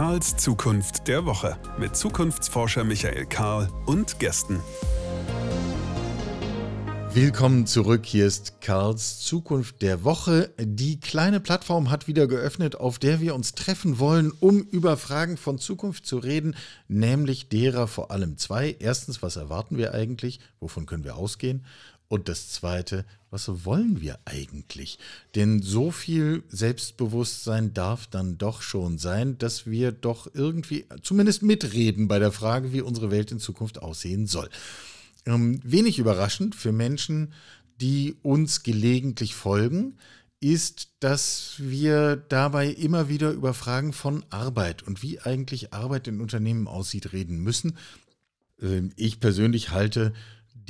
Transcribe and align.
Karls 0.00 0.34
Zukunft 0.38 1.08
der 1.08 1.26
Woche 1.26 1.58
mit 1.78 1.94
Zukunftsforscher 1.94 2.84
Michael 2.84 3.26
Karl 3.26 3.68
und 3.84 4.18
Gästen. 4.18 4.58
Willkommen 7.12 7.66
zurück. 7.66 8.06
Hier 8.06 8.26
ist 8.26 8.62
Karls 8.62 9.20
Zukunft 9.20 9.82
der 9.82 10.02
Woche. 10.02 10.54
Die 10.58 11.00
kleine 11.00 11.38
Plattform 11.38 11.90
hat 11.90 12.08
wieder 12.08 12.26
geöffnet, 12.28 12.76
auf 12.76 12.98
der 12.98 13.20
wir 13.20 13.34
uns 13.34 13.52
treffen 13.52 13.98
wollen, 13.98 14.32
um 14.40 14.62
über 14.62 14.96
Fragen 14.96 15.36
von 15.36 15.58
Zukunft 15.58 16.06
zu 16.06 16.16
reden, 16.16 16.56
nämlich 16.88 17.50
derer 17.50 17.86
vor 17.86 18.10
allem 18.10 18.38
zwei. 18.38 18.76
Erstens, 18.78 19.20
was 19.20 19.36
erwarten 19.36 19.76
wir 19.76 19.92
eigentlich? 19.92 20.40
Wovon 20.60 20.86
können 20.86 21.04
wir 21.04 21.16
ausgehen? 21.16 21.66
Und 22.10 22.28
das 22.28 22.48
Zweite, 22.48 23.04
was 23.30 23.64
wollen 23.64 24.00
wir 24.00 24.18
eigentlich? 24.24 24.98
Denn 25.36 25.62
so 25.62 25.92
viel 25.92 26.42
Selbstbewusstsein 26.48 27.72
darf 27.72 28.08
dann 28.08 28.36
doch 28.36 28.62
schon 28.62 28.98
sein, 28.98 29.38
dass 29.38 29.66
wir 29.66 29.92
doch 29.92 30.28
irgendwie 30.34 30.86
zumindest 31.02 31.44
mitreden 31.44 32.08
bei 32.08 32.18
der 32.18 32.32
Frage, 32.32 32.72
wie 32.72 32.80
unsere 32.80 33.12
Welt 33.12 33.30
in 33.30 33.38
Zukunft 33.38 33.80
aussehen 33.80 34.26
soll. 34.26 34.48
Ähm, 35.24 35.60
wenig 35.62 36.00
überraschend 36.00 36.56
für 36.56 36.72
Menschen, 36.72 37.32
die 37.80 38.16
uns 38.22 38.64
gelegentlich 38.64 39.36
folgen, 39.36 39.96
ist, 40.40 40.88
dass 40.98 41.54
wir 41.58 42.16
dabei 42.16 42.70
immer 42.70 43.08
wieder 43.08 43.30
über 43.30 43.54
Fragen 43.54 43.92
von 43.92 44.24
Arbeit 44.30 44.82
und 44.82 45.00
wie 45.04 45.20
eigentlich 45.20 45.72
Arbeit 45.72 46.08
in 46.08 46.20
Unternehmen 46.20 46.66
aussieht 46.66 47.12
reden 47.12 47.38
müssen. 47.38 47.78
Ähm, 48.60 48.90
ich 48.96 49.20
persönlich 49.20 49.70
halte 49.70 50.12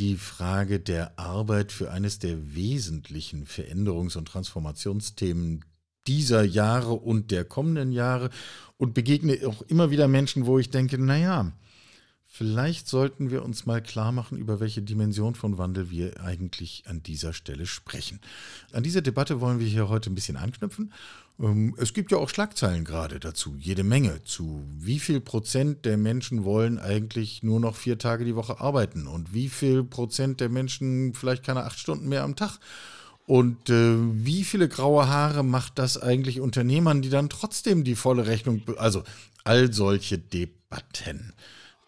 die 0.01 0.17
Frage 0.17 0.81
der 0.81 1.19
Arbeit 1.19 1.73
für 1.73 1.91
eines 1.91 2.19
der 2.19 2.55
wesentlichen 2.55 3.47
Veränderungs- 3.47 4.17
und 4.17 4.27
Transformationsthemen 4.27 5.63
dieser 6.07 6.43
Jahre 6.43 6.95
und 6.95 7.31
der 7.31 7.45
kommenden 7.45 7.93
Jahre 7.93 8.31
und 8.79 8.95
begegne 8.95 9.39
auch 9.47 9.61
immer 9.63 9.91
wieder 9.91 10.09
Menschen, 10.09 10.47
wo 10.47 10.59
ich 10.59 10.71
denke, 10.71 10.97
naja, 10.97 11.53
Vielleicht 12.41 12.89
sollten 12.89 13.31
wir 13.31 13.45
uns 13.45 13.67
mal 13.67 13.83
klar 13.83 14.13
machen, 14.13 14.39
über 14.39 14.61
welche 14.61 14.81
Dimension 14.81 15.35
von 15.35 15.59
Wandel 15.59 15.91
wir 15.91 16.23
eigentlich 16.23 16.85
an 16.87 17.03
dieser 17.03 17.35
Stelle 17.35 17.67
sprechen. 17.67 18.19
An 18.73 18.83
dieser 18.83 19.03
Debatte 19.03 19.43
wollen 19.43 19.59
wir 19.59 19.67
hier 19.67 19.91
heute 19.91 20.11
ein 20.11 20.15
bisschen 20.15 20.39
anknüpfen. 20.39 20.91
Ähm, 21.39 21.75
es 21.77 21.93
gibt 21.93 22.13
ja 22.13 22.17
auch 22.17 22.31
Schlagzeilen 22.31 22.87
gerade 22.87 23.21
dazu, 23.21 23.57
jede 23.59 23.85
Menge 23.85 24.23
zu. 24.25 24.65
Wie 24.79 25.01
viel 25.01 25.21
Prozent 25.21 25.85
der 25.85 25.99
Menschen 25.99 26.45
wollen 26.45 26.79
eigentlich 26.79 27.43
nur 27.43 27.61
noch 27.61 27.77
vier 27.77 27.99
Tage 27.99 28.25
die 28.25 28.37
Woche 28.37 28.59
arbeiten 28.59 29.07
und 29.07 29.35
wie 29.35 29.51
viel 29.51 29.85
Prozent 29.85 30.41
der 30.41 30.49
Menschen 30.49 31.13
vielleicht 31.13 31.45
keine 31.45 31.65
acht 31.65 31.79
Stunden 31.79 32.09
mehr 32.09 32.23
am 32.23 32.37
Tag? 32.37 32.59
Und 33.27 33.69
äh, 33.69 33.97
wie 33.99 34.45
viele 34.45 34.71
graue 34.71 35.09
Haare 35.09 35.45
macht 35.45 35.79
das 35.79 35.99
eigentlich 35.99 36.41
Unternehmern, 36.41 37.03
die 37.03 37.11
dann 37.11 37.29
trotzdem 37.29 37.85
die 37.85 37.97
volle 37.97 38.27
Rechnung, 38.27 38.63
also 38.79 39.03
all 39.45 39.75
solche 39.75 40.17
Debatten. 40.17 41.35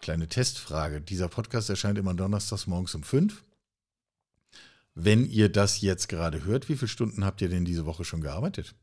Kleine 0.03 0.27
Testfrage. 0.27 0.99
Dieser 0.99 1.29
Podcast 1.29 1.69
erscheint 1.69 1.97
immer 1.97 2.13
donnerstags 2.13 2.67
morgens 2.67 2.93
um 2.93 3.03
fünf. 3.03 3.45
Wenn 4.95 5.23
ihr 5.23 5.47
das 5.47 5.79
jetzt 5.79 6.09
gerade 6.09 6.43
hört, 6.43 6.67
wie 6.67 6.75
viele 6.75 6.89
Stunden 6.89 7.23
habt 7.23 7.41
ihr 7.41 7.47
denn 7.47 7.63
diese 7.63 7.85
Woche 7.85 8.03
schon 8.03 8.19
gearbeitet? 8.19 8.75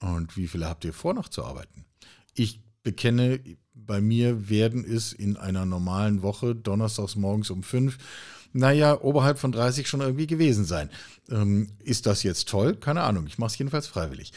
Und 0.00 0.34
wie 0.38 0.48
viele 0.48 0.70
habt 0.70 0.86
ihr 0.86 0.94
vor, 0.94 1.12
noch 1.12 1.28
zu 1.28 1.44
arbeiten? 1.44 1.84
Ich 2.32 2.62
bekenne, 2.82 3.40
bei 3.74 4.00
mir 4.00 4.48
werden 4.48 4.86
es 4.90 5.12
in 5.12 5.36
einer 5.36 5.66
normalen 5.66 6.22
Woche 6.22 6.56
donnerstags 6.56 7.14
morgens 7.14 7.50
um 7.50 7.62
fünf, 7.62 7.98
naja, 8.54 8.98
oberhalb 9.02 9.38
von 9.38 9.52
30 9.52 9.86
schon 9.86 10.00
irgendwie 10.00 10.26
gewesen 10.26 10.64
sein. 10.64 10.88
Ähm, 11.28 11.68
ist 11.84 12.06
das 12.06 12.22
jetzt 12.22 12.48
toll? 12.48 12.76
Keine 12.76 13.02
Ahnung. 13.02 13.26
Ich 13.26 13.36
mache 13.36 13.50
es 13.50 13.58
jedenfalls 13.58 13.86
freiwillig. 13.86 14.32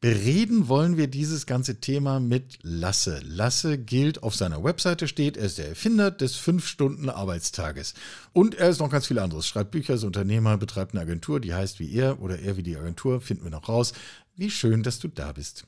Bereden 0.00 0.68
wollen 0.68 0.96
wir 0.96 1.06
dieses 1.06 1.46
ganze 1.46 1.80
Thema 1.80 2.20
mit 2.20 2.58
Lasse. 2.62 3.20
Lasse 3.24 3.78
gilt 3.78 4.22
auf 4.22 4.34
seiner 4.34 4.62
Webseite 4.62 5.08
steht, 5.08 5.36
er 5.36 5.46
ist 5.46 5.58
der 5.58 5.68
Erfinder 5.68 6.10
des 6.10 6.36
5-Stunden-Arbeitstages. 6.38 7.94
Und 8.32 8.54
er 8.54 8.68
ist 8.68 8.80
noch 8.80 8.90
ganz 8.90 9.06
viel 9.06 9.18
anderes. 9.18 9.46
Schreibt 9.46 9.70
Bücher, 9.70 9.94
ist 9.94 10.04
Unternehmer, 10.04 10.58
betreibt 10.58 10.92
eine 10.92 11.00
Agentur, 11.00 11.40
die 11.40 11.54
heißt 11.54 11.80
wie 11.80 11.92
er 11.94 12.20
oder 12.20 12.38
er 12.38 12.56
wie 12.56 12.62
die 12.62 12.76
Agentur, 12.76 13.20
finden 13.20 13.44
wir 13.44 13.50
noch 13.50 13.68
raus. 13.68 13.92
Wie 14.36 14.50
schön, 14.50 14.82
dass 14.82 14.98
du 14.98 15.08
da 15.08 15.32
bist. 15.32 15.66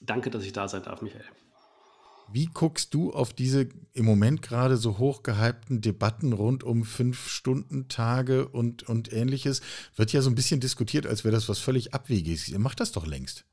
Danke, 0.00 0.30
dass 0.30 0.44
ich 0.44 0.52
da 0.52 0.68
sein 0.68 0.82
darf, 0.82 1.02
Michael. 1.02 1.24
Wie 2.30 2.46
guckst 2.46 2.92
du 2.94 3.12
auf 3.12 3.32
diese 3.32 3.68
im 3.94 4.04
Moment 4.04 4.42
gerade 4.42 4.76
so 4.76 4.98
hochgehypten 4.98 5.80
Debatten 5.80 6.32
rund 6.32 6.62
um 6.62 6.84
Fünf-Stunden-Tage 6.84 8.48
und, 8.48 8.88
und 8.88 9.12
ähnliches? 9.12 9.62
Wird 9.96 10.12
ja 10.12 10.20
so 10.20 10.30
ein 10.30 10.34
bisschen 10.34 10.60
diskutiert, 10.60 11.06
als 11.06 11.24
wäre 11.24 11.34
das 11.34 11.48
was 11.48 11.58
völlig 11.58 11.94
Abwegiges. 11.94 12.48
Ihr 12.48 12.58
macht 12.58 12.80
das 12.80 12.92
doch 12.92 13.06
längst. 13.06 13.44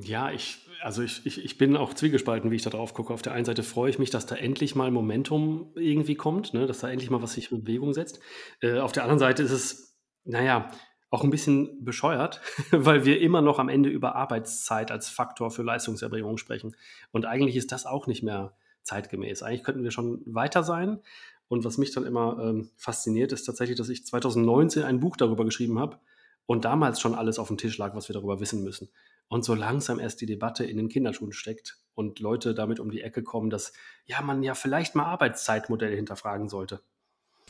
Ja, 0.00 0.30
ich, 0.30 0.58
also 0.80 1.02
ich, 1.02 1.26
ich, 1.26 1.44
ich 1.44 1.58
bin 1.58 1.76
auch 1.76 1.92
zwiegespalten, 1.92 2.50
wie 2.50 2.56
ich 2.56 2.62
da 2.62 2.70
drauf 2.70 2.94
gucke. 2.94 3.12
Auf 3.12 3.22
der 3.22 3.32
einen 3.32 3.44
Seite 3.44 3.62
freue 3.62 3.90
ich 3.90 3.98
mich, 3.98 4.10
dass 4.10 4.26
da 4.26 4.36
endlich 4.36 4.74
mal 4.74 4.90
Momentum 4.90 5.72
irgendwie 5.74 6.14
kommt, 6.14 6.54
ne? 6.54 6.66
dass 6.66 6.80
da 6.80 6.88
endlich 6.88 7.10
mal 7.10 7.20
was 7.20 7.34
sich 7.34 7.52
in 7.52 7.64
Bewegung 7.64 7.92
setzt. 7.92 8.20
Äh, 8.60 8.78
auf 8.78 8.92
der 8.92 9.02
anderen 9.02 9.18
Seite 9.18 9.42
ist 9.42 9.50
es, 9.50 9.98
naja, 10.24 10.70
auch 11.12 11.22
ein 11.22 11.30
bisschen 11.30 11.84
bescheuert, 11.84 12.40
weil 12.70 13.04
wir 13.04 13.20
immer 13.20 13.42
noch 13.42 13.58
am 13.58 13.68
Ende 13.68 13.90
über 13.90 14.16
Arbeitszeit 14.16 14.90
als 14.90 15.08
Faktor 15.08 15.50
für 15.50 15.62
Leistungserbringung 15.62 16.38
sprechen. 16.38 16.74
Und 17.12 17.26
eigentlich 17.26 17.54
ist 17.54 17.70
das 17.70 17.86
auch 17.86 18.06
nicht 18.06 18.22
mehr 18.22 18.56
zeitgemäß. 18.82 19.42
Eigentlich 19.42 19.62
könnten 19.62 19.84
wir 19.84 19.90
schon 19.90 20.22
weiter 20.24 20.64
sein. 20.64 21.00
Und 21.48 21.64
was 21.64 21.76
mich 21.76 21.92
dann 21.92 22.06
immer 22.06 22.38
ähm, 22.42 22.70
fasziniert, 22.76 23.30
ist 23.32 23.44
tatsächlich, 23.44 23.76
dass 23.76 23.90
ich 23.90 24.06
2019 24.06 24.84
ein 24.84 25.00
Buch 25.00 25.18
darüber 25.18 25.44
geschrieben 25.44 25.78
habe 25.78 25.98
und 26.46 26.64
damals 26.64 26.98
schon 26.98 27.14
alles 27.14 27.38
auf 27.38 27.48
dem 27.48 27.58
Tisch 27.58 27.76
lag, 27.76 27.94
was 27.94 28.08
wir 28.08 28.14
darüber 28.14 28.40
wissen 28.40 28.64
müssen. 28.64 28.88
Und 29.28 29.44
so 29.44 29.54
langsam 29.54 30.00
erst 30.00 30.22
die 30.22 30.26
Debatte 30.26 30.64
in 30.64 30.78
den 30.78 30.88
Kinderschuhen 30.88 31.32
steckt 31.32 31.78
und 31.94 32.20
Leute 32.20 32.54
damit 32.54 32.80
um 32.80 32.90
die 32.90 33.02
Ecke 33.02 33.22
kommen, 33.22 33.50
dass 33.50 33.74
ja 34.06 34.22
man 34.22 34.42
ja 34.42 34.54
vielleicht 34.54 34.94
mal 34.94 35.04
Arbeitszeitmodelle 35.04 35.94
hinterfragen 35.94 36.48
sollte. 36.48 36.80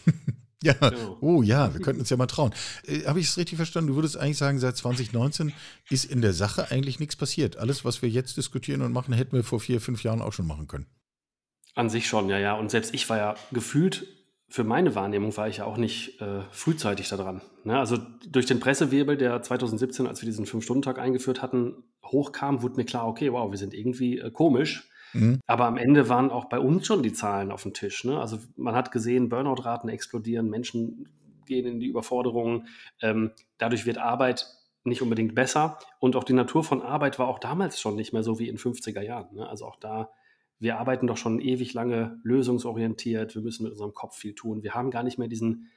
Ja, 0.72 0.74
genau. 0.74 1.18
oh 1.20 1.42
ja, 1.42 1.74
wir 1.74 1.80
könnten 1.80 2.00
uns 2.00 2.10
ja 2.10 2.16
mal 2.16 2.26
trauen. 2.26 2.52
Äh, 2.86 3.04
Habe 3.06 3.18
ich 3.18 3.26
es 3.26 3.36
richtig 3.36 3.56
verstanden? 3.56 3.88
Du 3.88 3.96
würdest 3.96 4.16
eigentlich 4.16 4.38
sagen, 4.38 4.58
seit 4.58 4.76
2019 4.76 5.52
ist 5.90 6.04
in 6.04 6.22
der 6.22 6.32
Sache 6.32 6.70
eigentlich 6.70 7.00
nichts 7.00 7.16
passiert. 7.16 7.56
Alles, 7.56 7.84
was 7.84 8.00
wir 8.00 8.08
jetzt 8.08 8.36
diskutieren 8.36 8.82
und 8.82 8.92
machen, 8.92 9.12
hätten 9.12 9.32
wir 9.32 9.42
vor 9.42 9.60
vier, 9.60 9.80
fünf 9.80 10.04
Jahren 10.04 10.22
auch 10.22 10.32
schon 10.32 10.46
machen 10.46 10.68
können. 10.68 10.86
An 11.74 11.90
sich 11.90 12.06
schon, 12.06 12.28
ja, 12.28 12.38
ja. 12.38 12.54
Und 12.54 12.70
selbst 12.70 12.94
ich 12.94 13.08
war 13.08 13.16
ja 13.16 13.34
gefühlt, 13.50 14.06
für 14.48 14.62
meine 14.62 14.94
Wahrnehmung 14.94 15.36
war 15.36 15.48
ich 15.48 15.58
ja 15.58 15.64
auch 15.64 15.78
nicht 15.78 16.20
äh, 16.20 16.42
frühzeitig 16.50 17.08
daran. 17.08 17.40
Ne? 17.64 17.78
Also 17.78 17.98
durch 18.28 18.46
den 18.46 18.60
Pressewirbel, 18.60 19.16
der 19.16 19.42
2017, 19.42 20.06
als 20.06 20.20
wir 20.20 20.26
diesen 20.26 20.46
Fünf-Stunden-Tag 20.46 20.98
eingeführt 20.98 21.42
hatten, 21.42 21.82
hochkam, 22.04 22.62
wurde 22.62 22.76
mir 22.76 22.84
klar, 22.84 23.08
okay, 23.08 23.32
wow, 23.32 23.50
wir 23.50 23.58
sind 23.58 23.74
irgendwie 23.74 24.18
äh, 24.18 24.30
komisch 24.30 24.88
Mhm. 25.12 25.40
Aber 25.46 25.66
am 25.66 25.76
Ende 25.76 26.08
waren 26.08 26.30
auch 26.30 26.46
bei 26.46 26.58
uns 26.58 26.86
schon 26.86 27.02
die 27.02 27.12
Zahlen 27.12 27.50
auf 27.50 27.62
dem 27.62 27.74
Tisch. 27.74 28.04
Ne? 28.04 28.20
Also 28.20 28.38
man 28.56 28.74
hat 28.74 28.92
gesehen, 28.92 29.28
Burnout-Raten 29.28 29.88
explodieren, 29.88 30.48
Menschen 30.48 31.08
gehen 31.46 31.66
in 31.66 31.80
die 31.80 31.86
Überforderungen. 31.86 32.68
Ähm, 33.00 33.32
dadurch 33.58 33.86
wird 33.86 33.98
Arbeit 33.98 34.46
nicht 34.84 35.02
unbedingt 35.02 35.34
besser. 35.34 35.78
Und 36.00 36.16
auch 36.16 36.24
die 36.24 36.32
Natur 36.32 36.64
von 36.64 36.82
Arbeit 36.82 37.18
war 37.18 37.28
auch 37.28 37.38
damals 37.38 37.80
schon 37.80 37.94
nicht 37.94 38.12
mehr 38.12 38.22
so 38.22 38.38
wie 38.38 38.48
in 38.48 38.58
50er 38.58 39.02
Jahren. 39.02 39.34
Ne? 39.34 39.48
Also 39.48 39.66
auch 39.66 39.76
da, 39.76 40.10
wir 40.58 40.78
arbeiten 40.78 41.06
doch 41.06 41.16
schon 41.16 41.40
ewig 41.40 41.74
lange 41.74 42.20
lösungsorientiert, 42.22 43.34
wir 43.34 43.42
müssen 43.42 43.64
mit 43.64 43.72
unserem 43.72 43.94
Kopf 43.94 44.16
viel 44.16 44.34
tun. 44.34 44.62
Wir 44.62 44.74
haben 44.74 44.90
gar 44.90 45.02
nicht 45.02 45.18
mehr 45.18 45.28
diesen, 45.28 45.70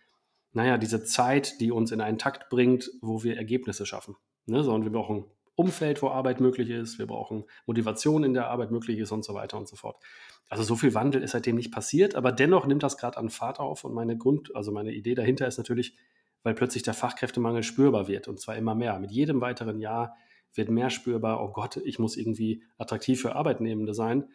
naja, 0.54 0.78
diese 0.78 1.04
Zeit, 1.04 1.60
die 1.60 1.72
uns 1.72 1.92
in 1.92 2.02
einen 2.02 2.18
Takt 2.18 2.50
bringt, 2.50 2.92
wo 3.02 3.24
wir 3.24 3.38
Ergebnisse 3.38 3.86
schaffen. 3.86 4.16
Ne? 4.46 4.64
Sondern 4.64 4.84
wir 4.84 4.92
brauchen 4.92 5.26
Umfeld, 5.56 6.02
wo 6.02 6.10
Arbeit 6.10 6.42
möglich 6.42 6.70
ist, 6.70 7.00
wir 7.00 7.08
brauchen 7.08 7.46
Motivation 7.66 8.24
in 8.24 8.34
der 8.34 8.48
Arbeit 8.48 8.72
möglich 8.72 9.00
ist 9.00 9.12
und 9.12 9.24
so 9.24 9.34
weiter 9.34 9.58
und 9.58 9.68
so 9.68 9.76
fort. 9.76 9.98
Also 10.50 10.64
so 10.64 10.76
viel 10.76 10.94
Wandel 10.94 11.24
ist 11.24 11.32
seitdem 11.32 11.56
nicht 11.56 11.72
passiert, 11.72 12.16
aber 12.16 12.32
dennoch 12.32 12.68
nimmt 12.68 12.84
das 12.84 12.98
gerade 12.98 13.18
an 13.18 13.30
Fahrt 13.30 13.60
auf 13.60 13.84
und 13.84 13.94
meine 13.94 14.18
Grund, 14.18 14.56
also 14.56 14.72
meine 14.72 14.92
Idee 14.92 15.16
dahinter 15.16 15.48
ist 15.48 15.58
natürlich, 15.58 15.96
weil 16.44 16.54
plötzlich 16.54 16.84
der 16.84 16.94
Fachkräftemangel 16.94 17.64
spürbar 17.64 18.08
wird 18.08 18.28
und 18.28 18.40
zwar 18.40 18.56
immer 18.56 18.76
mehr. 18.76 19.00
Mit 19.00 19.12
jedem 19.12 19.42
weiteren 19.42 19.80
Jahr 19.80 20.16
wird 20.54 20.70
mehr 20.70 20.90
spürbar, 20.90 21.42
oh 21.42 21.52
Gott, 21.52 21.78
ich 21.78 22.00
muss 22.00 22.18
irgendwie 22.18 22.64
attraktiv 22.78 23.22
für 23.22 23.36
Arbeitnehmende 23.36 23.94
sein. 23.94 24.26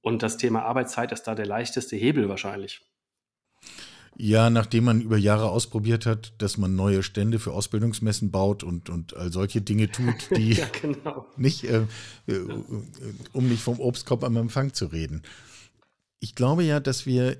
Und 0.00 0.22
das 0.22 0.36
Thema 0.36 0.64
Arbeitszeit 0.64 1.12
ist 1.12 1.24
da 1.24 1.34
der 1.34 1.46
leichteste 1.46 1.96
Hebel 1.96 2.28
wahrscheinlich. 2.28 2.86
Ja, 4.20 4.50
nachdem 4.50 4.82
man 4.82 5.00
über 5.00 5.16
Jahre 5.16 5.48
ausprobiert 5.48 6.04
hat, 6.04 6.32
dass 6.38 6.58
man 6.58 6.74
neue 6.74 7.04
Stände 7.04 7.38
für 7.38 7.52
Ausbildungsmessen 7.52 8.32
baut 8.32 8.64
und, 8.64 8.90
und 8.90 9.16
all 9.16 9.32
solche 9.32 9.60
Dinge 9.60 9.92
tut, 9.92 10.16
die 10.36 10.54
ja, 10.54 10.66
genau. 10.82 11.24
nicht, 11.36 11.62
äh, 11.62 11.82
äh, 12.26 12.40
um 13.32 13.48
nicht 13.48 13.62
vom 13.62 13.78
Obstkorb 13.78 14.24
am 14.24 14.36
Empfang 14.36 14.74
zu 14.74 14.86
reden. 14.86 15.22
Ich 16.18 16.34
glaube 16.34 16.64
ja, 16.64 16.80
dass 16.80 17.06
wir 17.06 17.36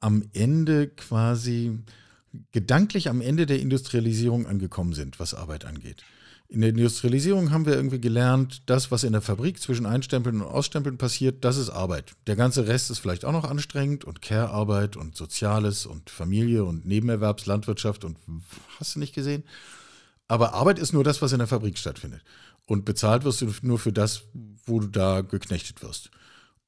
am 0.00 0.24
Ende 0.34 0.88
quasi 0.88 1.78
gedanklich 2.52 3.08
am 3.08 3.22
Ende 3.22 3.46
der 3.46 3.58
Industrialisierung 3.58 4.46
angekommen 4.46 4.92
sind, 4.92 5.18
was 5.18 5.32
Arbeit 5.32 5.64
angeht. 5.64 6.04
In 6.50 6.62
der 6.62 6.70
Industrialisierung 6.70 7.50
haben 7.50 7.66
wir 7.66 7.74
irgendwie 7.74 8.00
gelernt, 8.00 8.62
das, 8.64 8.90
was 8.90 9.04
in 9.04 9.12
der 9.12 9.20
Fabrik 9.20 9.60
zwischen 9.60 9.84
Einstempeln 9.84 10.40
und 10.40 10.46
Ausstempeln 10.46 10.96
passiert, 10.96 11.44
das 11.44 11.58
ist 11.58 11.68
Arbeit. 11.68 12.14
Der 12.26 12.36
ganze 12.36 12.66
Rest 12.66 12.90
ist 12.90 13.00
vielleicht 13.00 13.26
auch 13.26 13.32
noch 13.32 13.44
anstrengend 13.44 14.04
und 14.04 14.22
Care-Arbeit 14.22 14.96
und 14.96 15.14
Soziales 15.14 15.84
und 15.84 16.08
Familie 16.08 16.64
und 16.64 16.86
Nebenerwerbslandwirtschaft 16.86 18.02
und 18.06 18.16
hast 18.78 18.94
du 18.94 18.98
nicht 18.98 19.14
gesehen? 19.14 19.44
Aber 20.26 20.54
Arbeit 20.54 20.78
ist 20.78 20.94
nur 20.94 21.04
das, 21.04 21.20
was 21.20 21.32
in 21.32 21.38
der 21.38 21.48
Fabrik 21.48 21.76
stattfindet. 21.76 22.22
Und 22.64 22.86
bezahlt 22.86 23.24
wirst 23.24 23.42
du 23.42 23.52
nur 23.60 23.78
für 23.78 23.92
das, 23.92 24.22
wo 24.64 24.80
du 24.80 24.86
da 24.86 25.20
geknechtet 25.20 25.82
wirst. 25.82 26.10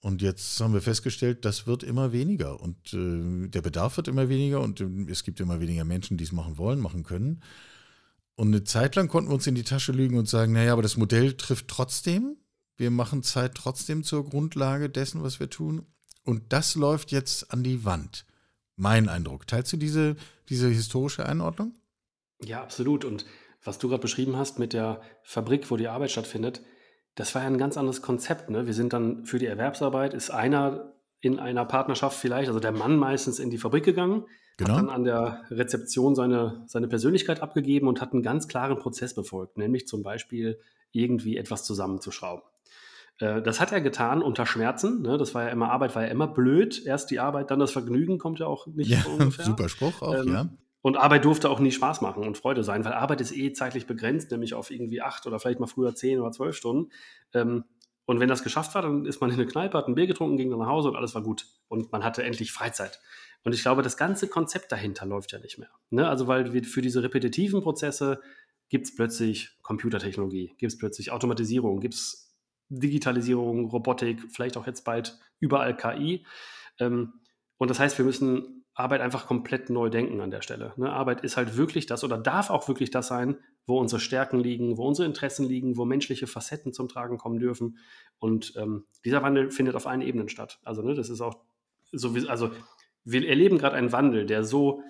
Und 0.02 0.20
jetzt 0.20 0.60
haben 0.60 0.74
wir 0.74 0.82
festgestellt, 0.82 1.44
das 1.46 1.66
wird 1.66 1.82
immer 1.82 2.12
weniger 2.12 2.60
und 2.60 2.76
äh, 2.94 3.48
der 3.48 3.60
Bedarf 3.60 3.96
wird 3.98 4.08
immer 4.08 4.28
weniger 4.28 4.60
und 4.60 4.80
äh, 4.80 4.86
es 5.10 5.24
gibt 5.24 5.40
immer 5.40 5.60
weniger 5.60 5.84
Menschen, 5.84 6.16
die 6.16 6.24
es 6.24 6.32
machen 6.32 6.56
wollen, 6.58 6.80
machen 6.80 7.02
können. 7.02 7.42
Und 8.40 8.54
eine 8.54 8.64
Zeit 8.64 8.96
lang 8.96 9.08
konnten 9.08 9.28
wir 9.28 9.34
uns 9.34 9.46
in 9.46 9.54
die 9.54 9.64
Tasche 9.64 9.92
lügen 9.92 10.16
und 10.16 10.26
sagen, 10.26 10.54
naja, 10.54 10.72
aber 10.72 10.80
das 10.80 10.96
Modell 10.96 11.34
trifft 11.34 11.68
trotzdem. 11.68 12.38
Wir 12.78 12.90
machen 12.90 13.22
Zeit 13.22 13.54
trotzdem 13.54 14.02
zur 14.02 14.24
Grundlage 14.24 14.88
dessen, 14.88 15.22
was 15.22 15.40
wir 15.40 15.50
tun. 15.50 15.84
Und 16.24 16.50
das 16.50 16.74
läuft 16.74 17.12
jetzt 17.12 17.52
an 17.52 17.62
die 17.62 17.84
Wand. 17.84 18.24
Mein 18.76 19.10
Eindruck. 19.10 19.46
Teilst 19.46 19.74
du 19.74 19.76
diese, 19.76 20.16
diese 20.48 20.70
historische 20.70 21.26
Einordnung? 21.26 21.74
Ja, 22.42 22.62
absolut. 22.62 23.04
Und 23.04 23.26
was 23.62 23.78
du 23.78 23.90
gerade 23.90 24.00
beschrieben 24.00 24.36
hast 24.36 24.58
mit 24.58 24.72
der 24.72 25.02
Fabrik, 25.22 25.70
wo 25.70 25.76
die 25.76 25.88
Arbeit 25.88 26.10
stattfindet, 26.10 26.62
das 27.16 27.34
war 27.34 27.42
ja 27.42 27.48
ein 27.48 27.58
ganz 27.58 27.76
anderes 27.76 28.00
Konzept. 28.00 28.48
Ne? 28.48 28.66
Wir 28.66 28.72
sind 28.72 28.94
dann 28.94 29.26
für 29.26 29.38
die 29.38 29.44
Erwerbsarbeit, 29.44 30.14
ist 30.14 30.30
einer 30.30 30.94
in 31.20 31.38
einer 31.38 31.66
Partnerschaft 31.66 32.18
vielleicht, 32.18 32.48
also 32.48 32.58
der 32.58 32.72
Mann 32.72 32.96
meistens 32.96 33.38
in 33.38 33.50
die 33.50 33.58
Fabrik 33.58 33.84
gegangen, 33.84 34.24
genau. 34.64 34.78
hat 34.78 34.84
dann 34.84 34.90
an 34.90 35.04
der 35.04 35.44
Rezeption 35.50 36.14
seine, 36.14 36.62
seine 36.66 36.88
Persönlichkeit 36.88 37.42
abgegeben 37.42 37.88
und 37.88 38.00
hat 38.00 38.12
einen 38.12 38.22
ganz 38.22 38.48
klaren 38.48 38.78
Prozess 38.78 39.14
befolgt, 39.14 39.58
nämlich 39.58 39.86
zum 39.86 40.02
Beispiel 40.02 40.58
irgendwie 40.92 41.36
etwas 41.36 41.64
zusammenzuschrauben. 41.64 42.42
Äh, 43.18 43.42
das 43.42 43.60
hat 43.60 43.72
er 43.72 43.80
getan 43.80 44.22
unter 44.22 44.46
Schmerzen. 44.46 45.02
Ne? 45.02 45.18
Das 45.18 45.34
war 45.34 45.44
ja 45.44 45.48
immer, 45.50 45.70
Arbeit 45.70 45.94
war 45.94 46.02
ja 46.02 46.08
immer 46.08 46.26
blöd. 46.26 46.84
Erst 46.84 47.10
die 47.10 47.20
Arbeit, 47.20 47.50
dann 47.50 47.58
das 47.58 47.72
Vergnügen 47.72 48.18
kommt 48.18 48.38
ja 48.38 48.46
auch 48.46 48.66
nicht 48.66 48.90
ja, 48.90 49.04
ungefähr. 49.06 49.44
Super 49.44 49.68
Spruch 49.68 50.02
auch, 50.02 50.14
ähm, 50.14 50.32
ja. 50.32 50.48
Und 50.82 50.96
Arbeit 50.96 51.26
durfte 51.26 51.50
auch 51.50 51.60
nie 51.60 51.72
Spaß 51.72 52.00
machen 52.00 52.22
und 52.24 52.38
Freude 52.38 52.64
sein, 52.64 52.86
weil 52.86 52.94
Arbeit 52.94 53.20
ist 53.20 53.36
eh 53.36 53.52
zeitlich 53.52 53.86
begrenzt, 53.86 54.30
nämlich 54.30 54.54
auf 54.54 54.70
irgendwie 54.70 55.02
acht 55.02 55.26
oder 55.26 55.38
vielleicht 55.38 55.60
mal 55.60 55.66
früher 55.66 55.94
zehn 55.94 56.18
oder 56.18 56.32
zwölf 56.32 56.56
Stunden. 56.56 56.90
Ähm, 57.34 57.64
und 58.06 58.18
wenn 58.18 58.28
das 58.28 58.42
geschafft 58.42 58.74
war, 58.74 58.82
dann 58.82 59.04
ist 59.04 59.20
man 59.20 59.30
in 59.30 59.36
eine 59.36 59.46
Kneipe, 59.46 59.76
hat 59.76 59.86
ein 59.86 59.94
Bier 59.94 60.06
getrunken, 60.06 60.36
ging 60.36 60.50
dann 60.50 60.58
nach 60.58 60.66
Hause 60.66 60.88
und 60.88 60.96
alles 60.96 61.14
war 61.14 61.22
gut. 61.22 61.46
Und 61.68 61.92
man 61.92 62.02
hatte 62.02 62.24
endlich 62.24 62.50
Freizeit. 62.50 63.00
Und 63.42 63.54
ich 63.54 63.62
glaube, 63.62 63.82
das 63.82 63.96
ganze 63.96 64.28
Konzept 64.28 64.70
dahinter 64.70 65.06
läuft 65.06 65.32
ja 65.32 65.38
nicht 65.38 65.58
mehr. 65.58 65.70
Ne? 65.90 66.08
Also, 66.08 66.26
weil 66.26 66.52
wir 66.52 66.64
für 66.64 66.82
diese 66.82 67.02
repetitiven 67.02 67.62
Prozesse 67.62 68.20
gibt 68.68 68.86
es 68.86 68.94
plötzlich 68.94 69.58
Computertechnologie, 69.62 70.54
gibt 70.58 70.72
es 70.72 70.78
plötzlich 70.78 71.10
Automatisierung, 71.10 71.80
gibt 71.80 71.94
es 71.94 72.34
Digitalisierung, 72.68 73.66
Robotik, 73.66 74.30
vielleicht 74.30 74.56
auch 74.56 74.66
jetzt 74.66 74.84
bald 74.84 75.18
überall 75.40 75.76
KI. 75.76 76.24
Ähm, 76.78 77.14
und 77.58 77.68
das 77.68 77.80
heißt, 77.80 77.98
wir 77.98 78.04
müssen 78.04 78.64
Arbeit 78.74 79.00
einfach 79.00 79.26
komplett 79.26 79.68
neu 79.68 79.90
denken 79.90 80.20
an 80.20 80.30
der 80.30 80.42
Stelle. 80.42 80.72
Ne? 80.76 80.90
Arbeit 80.90 81.22
ist 81.22 81.36
halt 81.36 81.56
wirklich 81.56 81.86
das 81.86 82.04
oder 82.04 82.16
darf 82.16 82.50
auch 82.50 82.68
wirklich 82.68 82.90
das 82.90 83.08
sein, 83.08 83.36
wo 83.66 83.78
unsere 83.78 84.00
Stärken 84.00 84.40
liegen, 84.40 84.76
wo 84.78 84.86
unsere 84.86 85.06
Interessen 85.06 85.46
liegen, 85.46 85.76
wo 85.76 85.84
menschliche 85.84 86.26
Facetten 86.26 86.72
zum 86.72 86.88
Tragen 86.88 87.18
kommen 87.18 87.38
dürfen. 87.38 87.78
Und 88.18 88.54
ähm, 88.56 88.84
dieser 89.04 89.22
Wandel 89.22 89.50
findet 89.50 89.74
auf 89.74 89.86
allen 89.86 90.00
Ebenen 90.00 90.28
statt. 90.28 90.60
Also, 90.64 90.82
ne, 90.82 90.94
das 90.94 91.10
ist 91.10 91.20
auch 91.20 91.36
so 91.92 92.14
wie, 92.14 92.28
also 92.28 92.50
wir 93.04 93.26
erleben 93.28 93.58
gerade 93.58 93.76
einen 93.76 93.92
Wandel, 93.92 94.26
der 94.26 94.44
so 94.44 94.82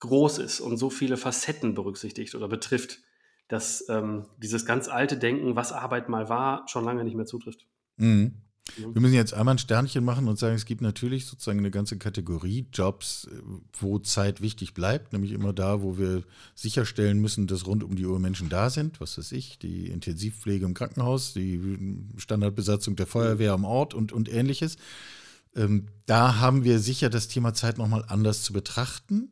groß 0.00 0.38
ist 0.38 0.60
und 0.60 0.76
so 0.76 0.90
viele 0.90 1.16
Facetten 1.16 1.74
berücksichtigt 1.74 2.34
oder 2.34 2.48
betrifft, 2.48 3.00
dass 3.48 3.84
ähm, 3.88 4.26
dieses 4.36 4.66
ganz 4.66 4.88
alte 4.88 5.16
Denken, 5.16 5.56
was 5.56 5.72
Arbeit 5.72 6.08
mal 6.08 6.28
war, 6.28 6.68
schon 6.68 6.84
lange 6.84 7.04
nicht 7.04 7.16
mehr 7.16 7.26
zutrifft. 7.26 7.66
Mhm. 7.96 8.42
Wir 8.76 9.00
müssen 9.00 9.14
jetzt 9.14 9.32
einmal 9.32 9.54
ein 9.54 9.58
Sternchen 9.58 10.04
machen 10.04 10.28
und 10.28 10.38
sagen, 10.38 10.54
es 10.54 10.66
gibt 10.66 10.82
natürlich 10.82 11.26
sozusagen 11.26 11.58
eine 11.58 11.70
ganze 11.70 11.96
Kategorie 11.96 12.66
Jobs, 12.72 13.28
wo 13.72 13.98
Zeit 13.98 14.42
wichtig 14.42 14.74
bleibt, 14.74 15.12
nämlich 15.12 15.32
immer 15.32 15.52
da, 15.52 15.82
wo 15.82 15.98
wir 15.98 16.22
sicherstellen 16.54 17.18
müssen, 17.18 17.46
dass 17.46 17.66
rund 17.66 17.82
um 17.82 17.96
die 17.96 18.04
Uhr 18.04 18.18
Menschen 18.18 18.50
da 18.50 18.68
sind, 18.70 19.00
was 19.00 19.16
weiß 19.16 19.32
ich, 19.32 19.58
die 19.58 19.86
Intensivpflege 19.86 20.66
im 20.66 20.74
Krankenhaus, 20.74 21.32
die 21.32 21.60
Standardbesatzung 22.18 22.94
der 22.94 23.06
Feuerwehr 23.06 23.52
am 23.52 23.64
Ort 23.64 23.94
und, 23.94 24.12
und 24.12 24.30
ähnliches. 24.30 24.76
Ähm, 25.58 25.88
da 26.06 26.36
haben 26.36 26.62
wir 26.62 26.78
sicher 26.78 27.10
das 27.10 27.26
Thema 27.26 27.52
Zeit 27.52 27.78
nochmal 27.78 28.04
anders 28.06 28.44
zu 28.44 28.52
betrachten. 28.52 29.28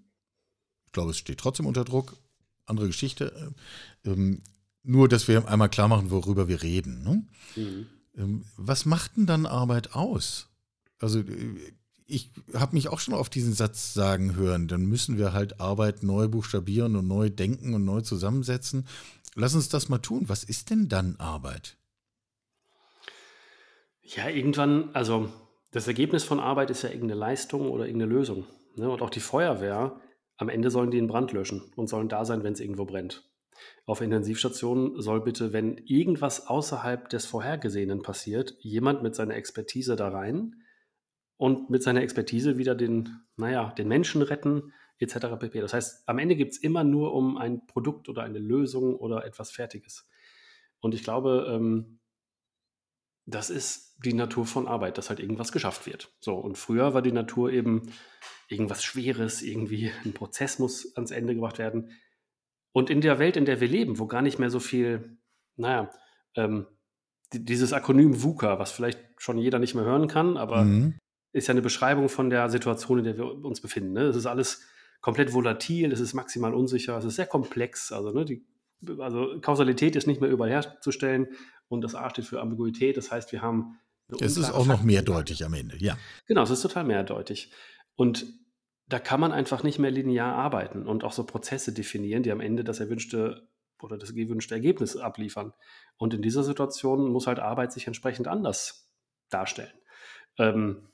Ich 0.86 0.92
glaube, 0.92 1.12
es 1.12 1.18
steht 1.18 1.38
trotzdem 1.38 1.66
unter 1.66 1.84
Druck. 1.84 2.16
Andere 2.66 2.88
Geschichte. 2.88 3.54
Ähm, 4.04 4.42
nur, 4.82 5.08
dass 5.08 5.28
wir 5.28 5.48
einmal 5.48 5.68
klar 5.68 5.86
machen, 5.86 6.10
worüber 6.10 6.48
wir 6.48 6.62
reden. 6.62 7.04
Ne? 7.04 7.26
Mhm. 7.54 7.86
Ähm, 8.16 8.44
was 8.56 8.86
macht 8.86 9.16
denn 9.16 9.26
dann 9.26 9.46
Arbeit 9.46 9.94
aus? 9.94 10.48
Also 10.98 11.20
äh, 11.20 11.74
ich 12.06 12.32
habe 12.54 12.74
mich 12.74 12.88
auch 12.88 12.98
schon 12.98 13.14
auf 13.14 13.30
diesen 13.30 13.52
Satz 13.52 13.94
sagen 13.94 14.34
hören, 14.34 14.66
dann 14.66 14.86
müssen 14.86 15.18
wir 15.18 15.32
halt 15.32 15.60
Arbeit 15.60 16.02
neu 16.02 16.26
buchstabieren 16.26 16.96
und 16.96 17.06
neu 17.06 17.30
denken 17.30 17.74
und 17.74 17.84
neu 17.84 18.00
zusammensetzen. 18.00 18.86
Lass 19.36 19.54
uns 19.54 19.68
das 19.68 19.88
mal 19.88 19.98
tun. 19.98 20.28
Was 20.28 20.42
ist 20.42 20.70
denn 20.70 20.88
dann 20.88 21.16
Arbeit? 21.16 21.76
Ja, 24.02 24.28
irgendwann, 24.28 24.90
also 24.92 25.32
das 25.76 25.88
Ergebnis 25.88 26.24
von 26.24 26.40
Arbeit 26.40 26.70
ist 26.70 26.82
ja 26.82 26.90
irgendeine 26.90 27.20
Leistung 27.20 27.70
oder 27.70 27.86
irgendeine 27.86 28.12
Lösung. 28.12 28.46
Ne? 28.76 28.90
Und 28.90 29.02
auch 29.02 29.10
die 29.10 29.20
Feuerwehr, 29.20 30.00
am 30.36 30.48
Ende 30.48 30.70
sollen 30.70 30.90
die 30.90 30.98
einen 30.98 31.06
Brand 31.06 31.32
löschen 31.32 31.72
und 31.76 31.88
sollen 31.88 32.08
da 32.08 32.24
sein, 32.24 32.42
wenn 32.42 32.52
es 32.52 32.60
irgendwo 32.60 32.84
brennt 32.84 33.24
auf 33.84 34.00
Intensivstationen 34.00 35.00
soll 35.00 35.20
bitte, 35.22 35.52
wenn 35.52 35.78
irgendwas 35.78 36.46
außerhalb 36.46 37.08
des 37.08 37.26
Vorhergesehenen 37.26 38.02
passiert, 38.02 38.56
jemand 38.60 39.02
mit 39.02 39.14
seiner 39.14 39.36
Expertise 39.36 39.96
da 39.96 40.08
rein 40.08 40.62
und 41.36 41.70
mit 41.70 41.82
seiner 41.82 42.02
Expertise 42.02 42.58
wieder 42.58 42.74
den, 42.74 43.20
naja, 43.36 43.72
den 43.76 43.88
Menschen 43.88 44.22
retten, 44.22 44.72
etc. 44.98 45.38
pp. 45.38 45.60
Das 45.60 45.74
heißt, 45.74 46.08
am 46.08 46.18
Ende 46.18 46.36
gibt 46.36 46.52
es 46.52 46.58
immer 46.58 46.84
nur 46.84 47.12
um 47.14 47.36
ein 47.36 47.66
Produkt 47.66 48.08
oder 48.08 48.22
eine 48.22 48.38
Lösung 48.38 48.96
oder 48.96 49.24
etwas 49.24 49.50
Fertiges. 49.50 50.08
Und 50.80 50.94
ich 50.94 51.02
glaube, 51.02 51.46
ähm, 51.50 52.00
das 53.26 53.50
ist 53.50 53.96
die 54.04 54.14
Natur 54.14 54.46
von 54.46 54.68
Arbeit, 54.68 54.98
dass 54.98 55.08
halt 55.08 55.20
irgendwas 55.20 55.52
geschafft 55.52 55.86
wird. 55.86 56.12
So, 56.20 56.34
und 56.36 56.56
früher 56.56 56.94
war 56.94 57.02
die 57.02 57.12
Natur 57.12 57.50
eben 57.50 57.92
irgendwas 58.48 58.84
Schweres, 58.84 59.42
irgendwie 59.42 59.90
ein 60.04 60.12
Prozess 60.12 60.58
muss 60.58 60.94
ans 60.96 61.10
Ende 61.10 61.34
gebracht 61.34 61.58
werden. 61.58 61.90
Und 62.72 62.90
in 62.90 63.00
der 63.00 63.18
Welt, 63.18 63.36
in 63.36 63.46
der 63.46 63.60
wir 63.60 63.68
leben, 63.68 63.98
wo 63.98 64.06
gar 64.06 64.22
nicht 64.22 64.38
mehr 64.38 64.50
so 64.50 64.60
viel, 64.60 65.18
naja, 65.56 65.90
ähm, 66.34 66.66
dieses 67.32 67.72
Akronym 67.72 68.22
VUCA, 68.22 68.58
was 68.58 68.70
vielleicht 68.70 69.00
schon 69.18 69.38
jeder 69.38 69.58
nicht 69.58 69.74
mehr 69.74 69.84
hören 69.84 70.06
kann, 70.06 70.36
aber 70.36 70.62
mhm. 70.62 70.98
ist 71.32 71.48
ja 71.48 71.52
eine 71.52 71.62
Beschreibung 71.62 72.08
von 72.08 72.30
der 72.30 72.48
Situation, 72.50 72.98
in 72.98 73.04
der 73.04 73.16
wir 73.16 73.44
uns 73.44 73.60
befinden. 73.60 73.94
Ne? 73.94 74.02
Es 74.02 74.16
ist 74.16 74.26
alles 74.26 74.62
komplett 75.00 75.32
volatil, 75.32 75.90
es 75.90 76.00
ist 76.00 76.14
maximal 76.14 76.54
unsicher, 76.54 76.96
es 76.98 77.04
ist 77.04 77.16
sehr 77.16 77.26
komplex. 77.26 77.90
Also, 77.90 78.12
ne, 78.12 78.24
die, 78.24 78.46
also 78.98 79.40
Kausalität 79.40 79.96
ist 79.96 80.06
nicht 80.06 80.20
mehr 80.20 80.30
überall 80.30 80.50
herzustellen 80.50 81.28
und 81.68 81.82
das 81.82 81.94
A 81.94 82.10
steht 82.10 82.24
für 82.24 82.40
Ambiguität. 82.40 82.96
Das 82.96 83.10
heißt, 83.10 83.32
wir 83.32 83.42
haben. 83.42 83.78
Es 84.20 84.36
ist 84.36 84.50
auch 84.52 84.66
noch 84.66 84.82
mehrdeutig 84.82 85.44
am 85.44 85.54
Ende, 85.54 85.76
ja. 85.78 85.98
Genau, 86.26 86.42
es 86.42 86.50
ist 86.50 86.62
total 86.62 86.84
mehrdeutig. 86.84 87.50
Und 87.96 88.26
da 88.88 89.00
kann 89.00 89.18
man 89.18 89.32
einfach 89.32 89.62
nicht 89.64 89.78
mehr 89.78 89.90
linear 89.90 90.34
arbeiten 90.34 90.86
und 90.86 91.02
auch 91.02 91.12
so 91.12 91.24
Prozesse 91.24 91.72
definieren, 91.72 92.22
die 92.22 92.30
am 92.30 92.40
Ende 92.40 92.62
das 92.62 92.78
erwünschte 92.78 93.48
oder 93.82 93.98
das 93.98 94.14
gewünschte 94.14 94.54
Ergebnis 94.54 94.96
abliefern. 94.96 95.52
Und 95.96 96.14
in 96.14 96.22
dieser 96.22 96.44
Situation 96.44 97.10
muss 97.10 97.26
halt 97.26 97.40
Arbeit 97.40 97.72
sich 97.72 97.86
entsprechend 97.86 98.28
anders 98.28 98.92
darstellen. 99.28 99.72
Ähm, 100.38 100.88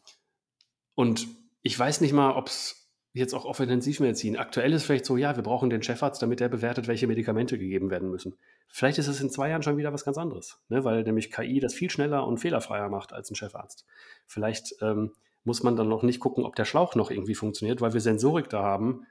und 0.95 1.27
ich 1.63 1.79
weiß 1.79 2.01
nicht 2.01 2.13
mal, 2.13 2.33
ob 2.33 2.49
es 2.49 2.91
jetzt 3.13 3.35
auch 3.35 3.45
auf 3.45 3.61
Intensivmedizin. 3.61 4.37
Aktuell 4.37 4.73
ist 4.73 4.85
vielleicht 4.85 5.05
so, 5.05 5.17
ja, 5.17 5.37
wir 5.37 5.43
brauchen 5.43 5.71
den 5.71 5.83
Chefarzt, 5.83 6.23
damit 6.23 6.41
er 6.41 6.49
bewertet, 6.49 6.89
welche 6.89 7.07
Medikamente 7.07 7.59
gegeben 7.59 7.91
werden 7.91 8.11
müssen. 8.11 8.39
Vielleicht 8.75 8.97
ist 8.97 9.07
es 9.07 9.21
in 9.21 9.29
zwei 9.29 9.51
Jahren 9.51 9.63
schon 9.63 9.77
wieder 9.77 9.93
was 9.93 10.05
ganz 10.05 10.17
anderes, 10.17 10.59
ne? 10.69 10.83
weil 10.83 11.03
nämlich 11.03 11.31
KI 11.31 11.61
das 11.61 11.75
viel 11.75 11.91
schneller 11.91 12.27
und 12.27 12.39
fehlerfreier 12.39 12.89
macht 12.89 13.13
als 13.13 13.31
ein 13.31 13.35
Chefarzt. 13.35 13.85
Vielleicht 14.27 14.75
ähm, 14.81 15.13
muss 15.45 15.63
man 15.63 15.77
dann 15.77 15.91
noch 15.91 16.03
nicht 16.03 16.21
gucken, 16.21 16.47
ob 16.47 16.57
der 16.57 16.65
Schlauch 16.65 16.95
noch 16.95 17.11
irgendwie 17.11 17.35
funktioniert, 17.35 17.83
weil 17.83 17.93
wir 17.93 18.01
Sensorik 18.01 18.49
da 18.49 18.63
haben, 18.63 19.07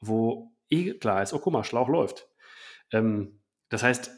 wo 0.00 0.52
eh 0.68 0.92
klar 0.92 1.22
ist, 1.22 1.32
oh 1.32 1.38
guck 1.38 1.54
mal, 1.54 1.64
Schlauch 1.64 1.88
läuft. 1.88 2.28
Ähm, 2.92 3.40
das 3.70 3.82
heißt, 3.82 4.10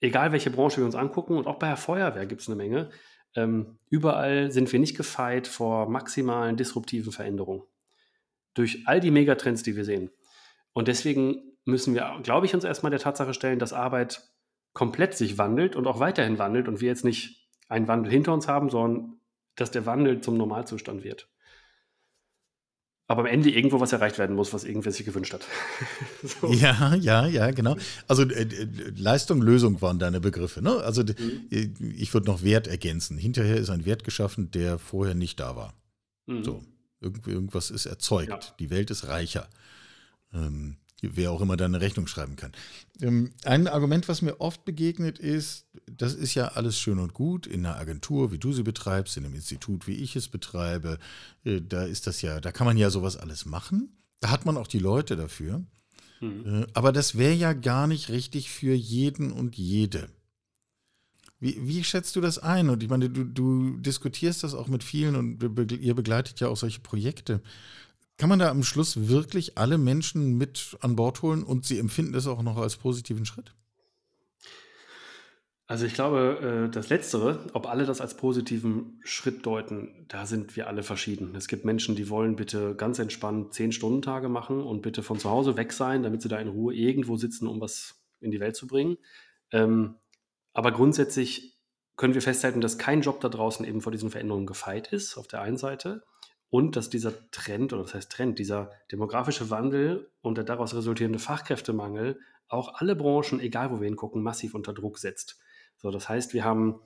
egal 0.00 0.32
welche 0.32 0.50
Branche 0.50 0.78
wir 0.78 0.84
uns 0.84 0.96
angucken, 0.96 1.36
und 1.36 1.46
auch 1.46 1.60
bei 1.60 1.68
der 1.68 1.76
Feuerwehr 1.76 2.26
gibt 2.26 2.40
es 2.40 2.48
eine 2.48 2.56
Menge, 2.56 2.90
ähm, 3.36 3.78
überall 3.88 4.50
sind 4.50 4.72
wir 4.72 4.80
nicht 4.80 4.96
gefeit 4.96 5.46
vor 5.46 5.88
maximalen 5.88 6.56
disruptiven 6.56 7.12
Veränderungen. 7.12 7.62
Durch 8.54 8.82
all 8.86 8.98
die 8.98 9.12
Megatrends, 9.12 9.62
die 9.62 9.76
wir 9.76 9.84
sehen. 9.84 10.10
Und 10.72 10.88
deswegen 10.88 11.56
müssen 11.64 11.94
wir, 11.94 12.18
glaube 12.24 12.46
ich, 12.46 12.54
uns 12.54 12.64
erstmal 12.64 12.90
der 12.90 12.98
Tatsache 12.98 13.32
stellen, 13.32 13.60
dass 13.60 13.72
Arbeit 13.72 14.28
komplett 14.72 15.16
sich 15.16 15.38
wandelt 15.38 15.76
und 15.76 15.86
auch 15.86 16.00
weiterhin 16.00 16.38
wandelt 16.38 16.68
und 16.68 16.80
wir 16.80 16.88
jetzt 16.88 17.04
nicht 17.04 17.48
einen 17.68 17.88
Wandel 17.88 18.10
hinter 18.10 18.32
uns 18.32 18.48
haben, 18.48 18.70
sondern 18.70 19.20
dass 19.56 19.70
der 19.70 19.86
Wandel 19.86 20.20
zum 20.20 20.36
Normalzustand 20.36 21.04
wird. 21.04 21.28
Aber 23.06 23.22
am 23.22 23.26
Ende 23.26 23.50
irgendwo 23.50 23.80
was 23.80 23.92
erreicht 23.92 24.18
werden 24.18 24.36
muss, 24.36 24.52
was 24.54 24.62
irgendwer 24.62 24.92
sich 24.92 25.04
gewünscht 25.04 25.32
hat. 25.32 25.44
so. 26.22 26.52
Ja, 26.52 26.94
ja, 26.94 27.26
ja, 27.26 27.50
genau. 27.50 27.76
Also 28.06 28.22
äh, 28.22 28.46
Leistung, 28.94 29.42
Lösung 29.42 29.82
waren 29.82 29.98
deine 29.98 30.20
Begriffe. 30.20 30.62
Ne? 30.62 30.76
Also 30.76 31.02
mhm. 31.02 31.48
Äh, 31.50 31.70
ich 31.96 32.14
würde 32.14 32.28
noch 32.28 32.44
Wert 32.44 32.68
ergänzen. 32.68 33.18
Hinterher 33.18 33.56
ist 33.56 33.70
ein 33.70 33.84
Wert 33.84 34.04
geschaffen, 34.04 34.52
der 34.52 34.78
vorher 34.78 35.16
nicht 35.16 35.40
da 35.40 35.56
war. 35.56 35.74
Mhm. 36.26 36.44
So, 36.44 36.62
Irgend, 37.00 37.26
irgendwas 37.26 37.70
ist 37.70 37.86
erzeugt. 37.86 38.28
Ja. 38.28 38.40
Die 38.58 38.70
Welt 38.70 38.90
ist 38.90 39.08
reicher. 39.08 39.48
Ähm, 40.32 40.76
wer 41.02 41.30
auch 41.30 41.40
immer 41.40 41.56
da 41.56 41.64
eine 41.64 41.80
Rechnung 41.80 42.06
schreiben 42.06 42.36
kann. 42.36 42.52
Ähm, 43.00 43.30
ein 43.44 43.68
Argument, 43.68 44.08
was 44.08 44.22
mir 44.22 44.40
oft 44.40 44.64
begegnet 44.64 45.18
ist, 45.18 45.66
das 45.90 46.14
ist 46.14 46.34
ja 46.34 46.48
alles 46.48 46.78
schön 46.78 46.98
und 46.98 47.14
gut 47.14 47.46
in 47.46 47.64
einer 47.64 47.76
Agentur, 47.76 48.32
wie 48.32 48.38
du 48.38 48.52
sie 48.52 48.62
betreibst, 48.62 49.16
in 49.16 49.24
einem 49.24 49.34
Institut, 49.34 49.86
wie 49.86 49.94
ich 49.94 50.16
es 50.16 50.28
betreibe. 50.28 50.98
Äh, 51.44 51.60
da 51.60 51.84
ist 51.84 52.06
das 52.06 52.22
ja, 52.22 52.40
da 52.40 52.52
kann 52.52 52.66
man 52.66 52.76
ja 52.76 52.90
sowas 52.90 53.16
alles 53.16 53.46
machen. 53.46 53.96
Da 54.20 54.30
hat 54.30 54.44
man 54.44 54.56
auch 54.56 54.66
die 54.66 54.78
Leute 54.78 55.16
dafür. 55.16 55.64
Mhm. 56.20 56.62
Äh, 56.62 56.66
aber 56.74 56.92
das 56.92 57.16
wäre 57.16 57.34
ja 57.34 57.52
gar 57.52 57.86
nicht 57.86 58.10
richtig 58.10 58.50
für 58.50 58.74
jeden 58.74 59.32
und 59.32 59.56
jede. 59.56 60.08
Wie, 61.40 61.56
wie, 61.66 61.82
schätzt 61.82 62.16
du 62.16 62.20
das 62.20 62.38
ein? 62.38 62.68
Und 62.68 62.82
ich 62.82 62.90
meine, 62.90 63.08
du, 63.08 63.24
du 63.24 63.78
diskutierst 63.78 64.44
das 64.44 64.54
auch 64.54 64.68
mit 64.68 64.84
vielen 64.84 65.16
und 65.16 65.72
ihr 65.72 65.94
begleitet 65.94 66.38
ja 66.40 66.48
auch 66.48 66.56
solche 66.56 66.80
Projekte. 66.80 67.40
Kann 68.20 68.28
man 68.28 68.38
da 68.38 68.50
am 68.50 68.64
Schluss 68.64 69.08
wirklich 69.08 69.56
alle 69.56 69.78
Menschen 69.78 70.36
mit 70.36 70.76
an 70.82 70.94
Bord 70.94 71.22
holen 71.22 71.42
und 71.42 71.64
sie 71.64 71.78
empfinden 71.78 72.12
das 72.12 72.26
auch 72.26 72.42
noch 72.42 72.58
als 72.58 72.76
positiven 72.76 73.24
Schritt? 73.24 73.54
Also 75.66 75.86
ich 75.86 75.94
glaube, 75.94 76.66
äh, 76.66 76.70
das 76.70 76.90
Letztere, 76.90 77.46
ob 77.54 77.66
alle 77.66 77.86
das 77.86 78.02
als 78.02 78.18
positiven 78.18 79.00
Schritt 79.04 79.46
deuten, 79.46 80.04
da 80.08 80.26
sind 80.26 80.54
wir 80.54 80.66
alle 80.66 80.82
verschieden. 80.82 81.34
Es 81.34 81.48
gibt 81.48 81.64
Menschen, 81.64 81.96
die 81.96 82.10
wollen 82.10 82.36
bitte 82.36 82.74
ganz 82.74 82.98
entspannt 82.98 83.54
zehn 83.54 83.72
Stunden 83.72 84.02
Tage 84.02 84.28
machen 84.28 84.60
und 84.60 84.82
bitte 84.82 85.02
von 85.02 85.18
zu 85.18 85.30
Hause 85.30 85.56
weg 85.56 85.72
sein, 85.72 86.02
damit 86.02 86.20
sie 86.20 86.28
da 86.28 86.38
in 86.38 86.48
Ruhe 86.48 86.74
irgendwo 86.74 87.16
sitzen, 87.16 87.46
um 87.46 87.58
was 87.58 88.02
in 88.20 88.30
die 88.30 88.40
Welt 88.40 88.54
zu 88.54 88.66
bringen. 88.66 88.98
Ähm, 89.50 89.94
aber 90.52 90.72
grundsätzlich 90.72 91.58
können 91.96 92.12
wir 92.12 92.20
festhalten, 92.20 92.60
dass 92.60 92.76
kein 92.76 93.00
Job 93.00 93.22
da 93.22 93.30
draußen 93.30 93.64
eben 93.64 93.80
vor 93.80 93.92
diesen 93.92 94.10
Veränderungen 94.10 94.46
gefeit 94.46 94.92
ist, 94.92 95.16
auf 95.16 95.26
der 95.26 95.40
einen 95.40 95.56
Seite 95.56 96.02
und 96.50 96.76
dass 96.76 96.90
dieser 96.90 97.30
Trend, 97.30 97.72
oder 97.72 97.82
das 97.82 97.94
heißt 97.94 98.12
Trend, 98.12 98.38
dieser 98.38 98.72
demografische 98.90 99.50
Wandel 99.50 100.10
und 100.20 100.36
der 100.36 100.44
daraus 100.44 100.74
resultierende 100.74 101.20
Fachkräftemangel 101.20 102.20
auch 102.48 102.74
alle 102.74 102.96
Branchen, 102.96 103.40
egal 103.40 103.70
wo 103.70 103.80
wir 103.80 103.86
hingucken, 103.86 104.22
massiv 104.22 104.54
unter 104.54 104.74
Druck 104.74 104.98
setzt. 104.98 105.38
So, 105.76 105.90
das 105.90 106.08
heißt, 106.08 106.34
wir 106.34 106.44
haben, 106.44 106.80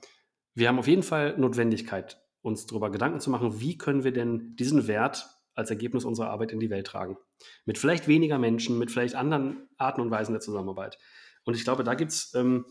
wir 0.53 0.67
haben 0.67 0.79
auf 0.79 0.87
jeden 0.87 1.03
Fall 1.03 1.37
Notwendigkeit, 1.37 2.21
uns 2.41 2.67
darüber 2.67 2.91
Gedanken 2.91 3.19
zu 3.19 3.31
machen, 3.31 3.59
wie 3.59 3.77
können 3.77 4.03
wir 4.03 4.13
denn 4.13 4.55
diesen 4.55 4.87
Wert 4.87 5.27
als 5.55 5.71
Ergebnis 5.71 6.05
unserer 6.05 6.29
Arbeit 6.29 6.51
in 6.51 6.59
die 6.59 6.69
Welt 6.69 6.85
tragen. 6.85 7.17
Mit 7.65 7.77
vielleicht 7.77 8.07
weniger 8.07 8.37
Menschen, 8.37 8.77
mit 8.77 8.91
vielleicht 8.91 9.15
anderen 9.15 9.67
Arten 9.77 10.01
und 10.01 10.11
Weisen 10.11 10.33
der 10.33 10.41
Zusammenarbeit. 10.41 10.99
Und 11.43 11.55
ich 11.55 11.63
glaube, 11.63 11.83
da 11.83 11.95
gibt 11.95 12.11
es 12.11 12.33
ähm, 12.35 12.65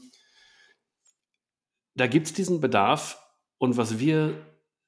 diesen 1.96 2.60
Bedarf. 2.60 3.20
Und 3.58 3.76
was 3.76 3.98
wir 3.98 4.36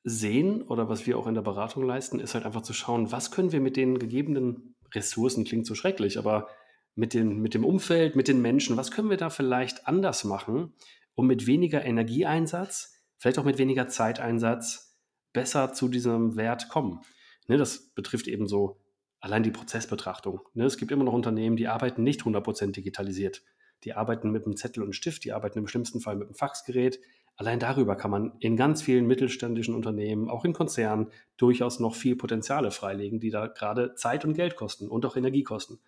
sehen 0.09 0.63
oder 0.63 0.89
was 0.89 1.05
wir 1.05 1.19
auch 1.19 1.27
in 1.27 1.35
der 1.35 1.43
Beratung 1.43 1.83
leisten, 1.85 2.21
ist 2.21 2.35
halt 2.35 2.47
einfach 2.47 2.63
zu 2.63 2.73
schauen, 2.73 3.11
was 3.11 3.33
können 3.33 3.51
wir 3.51 3.61
mit 3.61 3.77
den 3.77 3.99
gegebenen 3.99 4.77
Ressourcen, 4.95 5.45
klingt 5.45 5.67
so 5.67 5.75
schrecklich, 5.75 6.17
aber 6.17 6.49
mit, 6.95 7.13
den, 7.13 7.41
mit 7.41 7.55
dem 7.55 7.65
Umfeld, 7.65 8.15
mit 8.15 8.29
den 8.29 8.41
Menschen, 8.41 8.77
was 8.77 8.93
können 8.93 9.11
wir 9.11 9.17
da 9.17 9.31
vielleicht 9.31 9.89
anders 9.89 10.23
machen, 10.23 10.75
um 11.17 11.27
mit 11.27 11.49
weniger 11.49 11.85
Energieeinsatz, 11.85 13.03
vielleicht 13.19 13.37
auch 13.41 13.45
mit 13.45 13.59
weniger 13.59 13.89
Zeiteinsatz 13.89 14.97
besser 15.33 15.73
zu 15.73 15.89
diesem 15.89 16.37
Wert 16.37 16.69
kommen. 16.69 17.01
Ne, 17.49 17.57
das 17.57 17.93
betrifft 17.93 18.29
eben 18.29 18.47
so 18.47 18.81
allein 19.19 19.43
die 19.43 19.51
Prozessbetrachtung. 19.51 20.41
Ne, 20.55 20.67
es 20.67 20.77
gibt 20.77 20.93
immer 20.93 21.05
noch 21.05 21.15
Unternehmen, 21.15 21.57
die 21.57 21.67
arbeiten 21.67 22.05
nicht 22.05 22.23
100% 22.23 22.71
digitalisiert. 22.71 23.43
Die 23.83 23.95
arbeiten 23.95 24.31
mit 24.31 24.47
einem 24.47 24.57
Zettel 24.57 24.85
und 24.85 24.95
Stift, 24.95 25.25
die 25.25 25.33
arbeiten 25.33 25.59
im 25.59 25.67
schlimmsten 25.67 26.01
Fall 26.01 26.15
mit 26.15 26.29
einem 26.29 26.37
Faxgerät, 26.37 27.01
Allein 27.37 27.61
darüber 27.61 27.97
kann 27.97 28.11
man 28.11 28.33
in 28.41 28.57
ganz 28.57 28.81
vielen 28.81 29.07
mittelständischen 29.07 29.75
Unternehmen, 29.75 30.31
auch 30.31 30.45
in 30.45 30.55
Konzernen, 30.55 31.09
durchaus 31.37 31.81
noch 31.81 31.95
viel 31.95 32.17
Potenziale 32.17 32.71
freilegen, 32.71 33.21
die 33.21 33.31
da 33.31 33.47
gerade 33.47 33.95
Zeit 33.95 34.25
und 34.25 34.35
Geld 34.35 34.57
kosten 34.57 34.89
und 34.89 35.05
auch 35.05 35.17
Energie 35.17 35.43
kosten. 35.43 35.79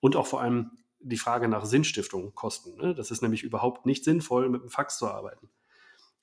Und 0.00 0.16
auch 0.16 0.26
vor 0.26 0.40
allem 0.40 0.72
die 0.98 1.16
Frage 1.16 1.46
nach 1.46 1.64
Sinnstiftung 1.64 2.34
kosten. 2.34 2.76
Ne? 2.76 2.94
Das 2.94 3.12
ist 3.12 3.22
nämlich 3.22 3.44
überhaupt 3.44 3.86
nicht 3.86 4.02
sinnvoll, 4.04 4.48
mit 4.48 4.62
dem 4.62 4.68
Fax 4.68 4.98
zu 4.98 5.06
arbeiten. 5.06 5.48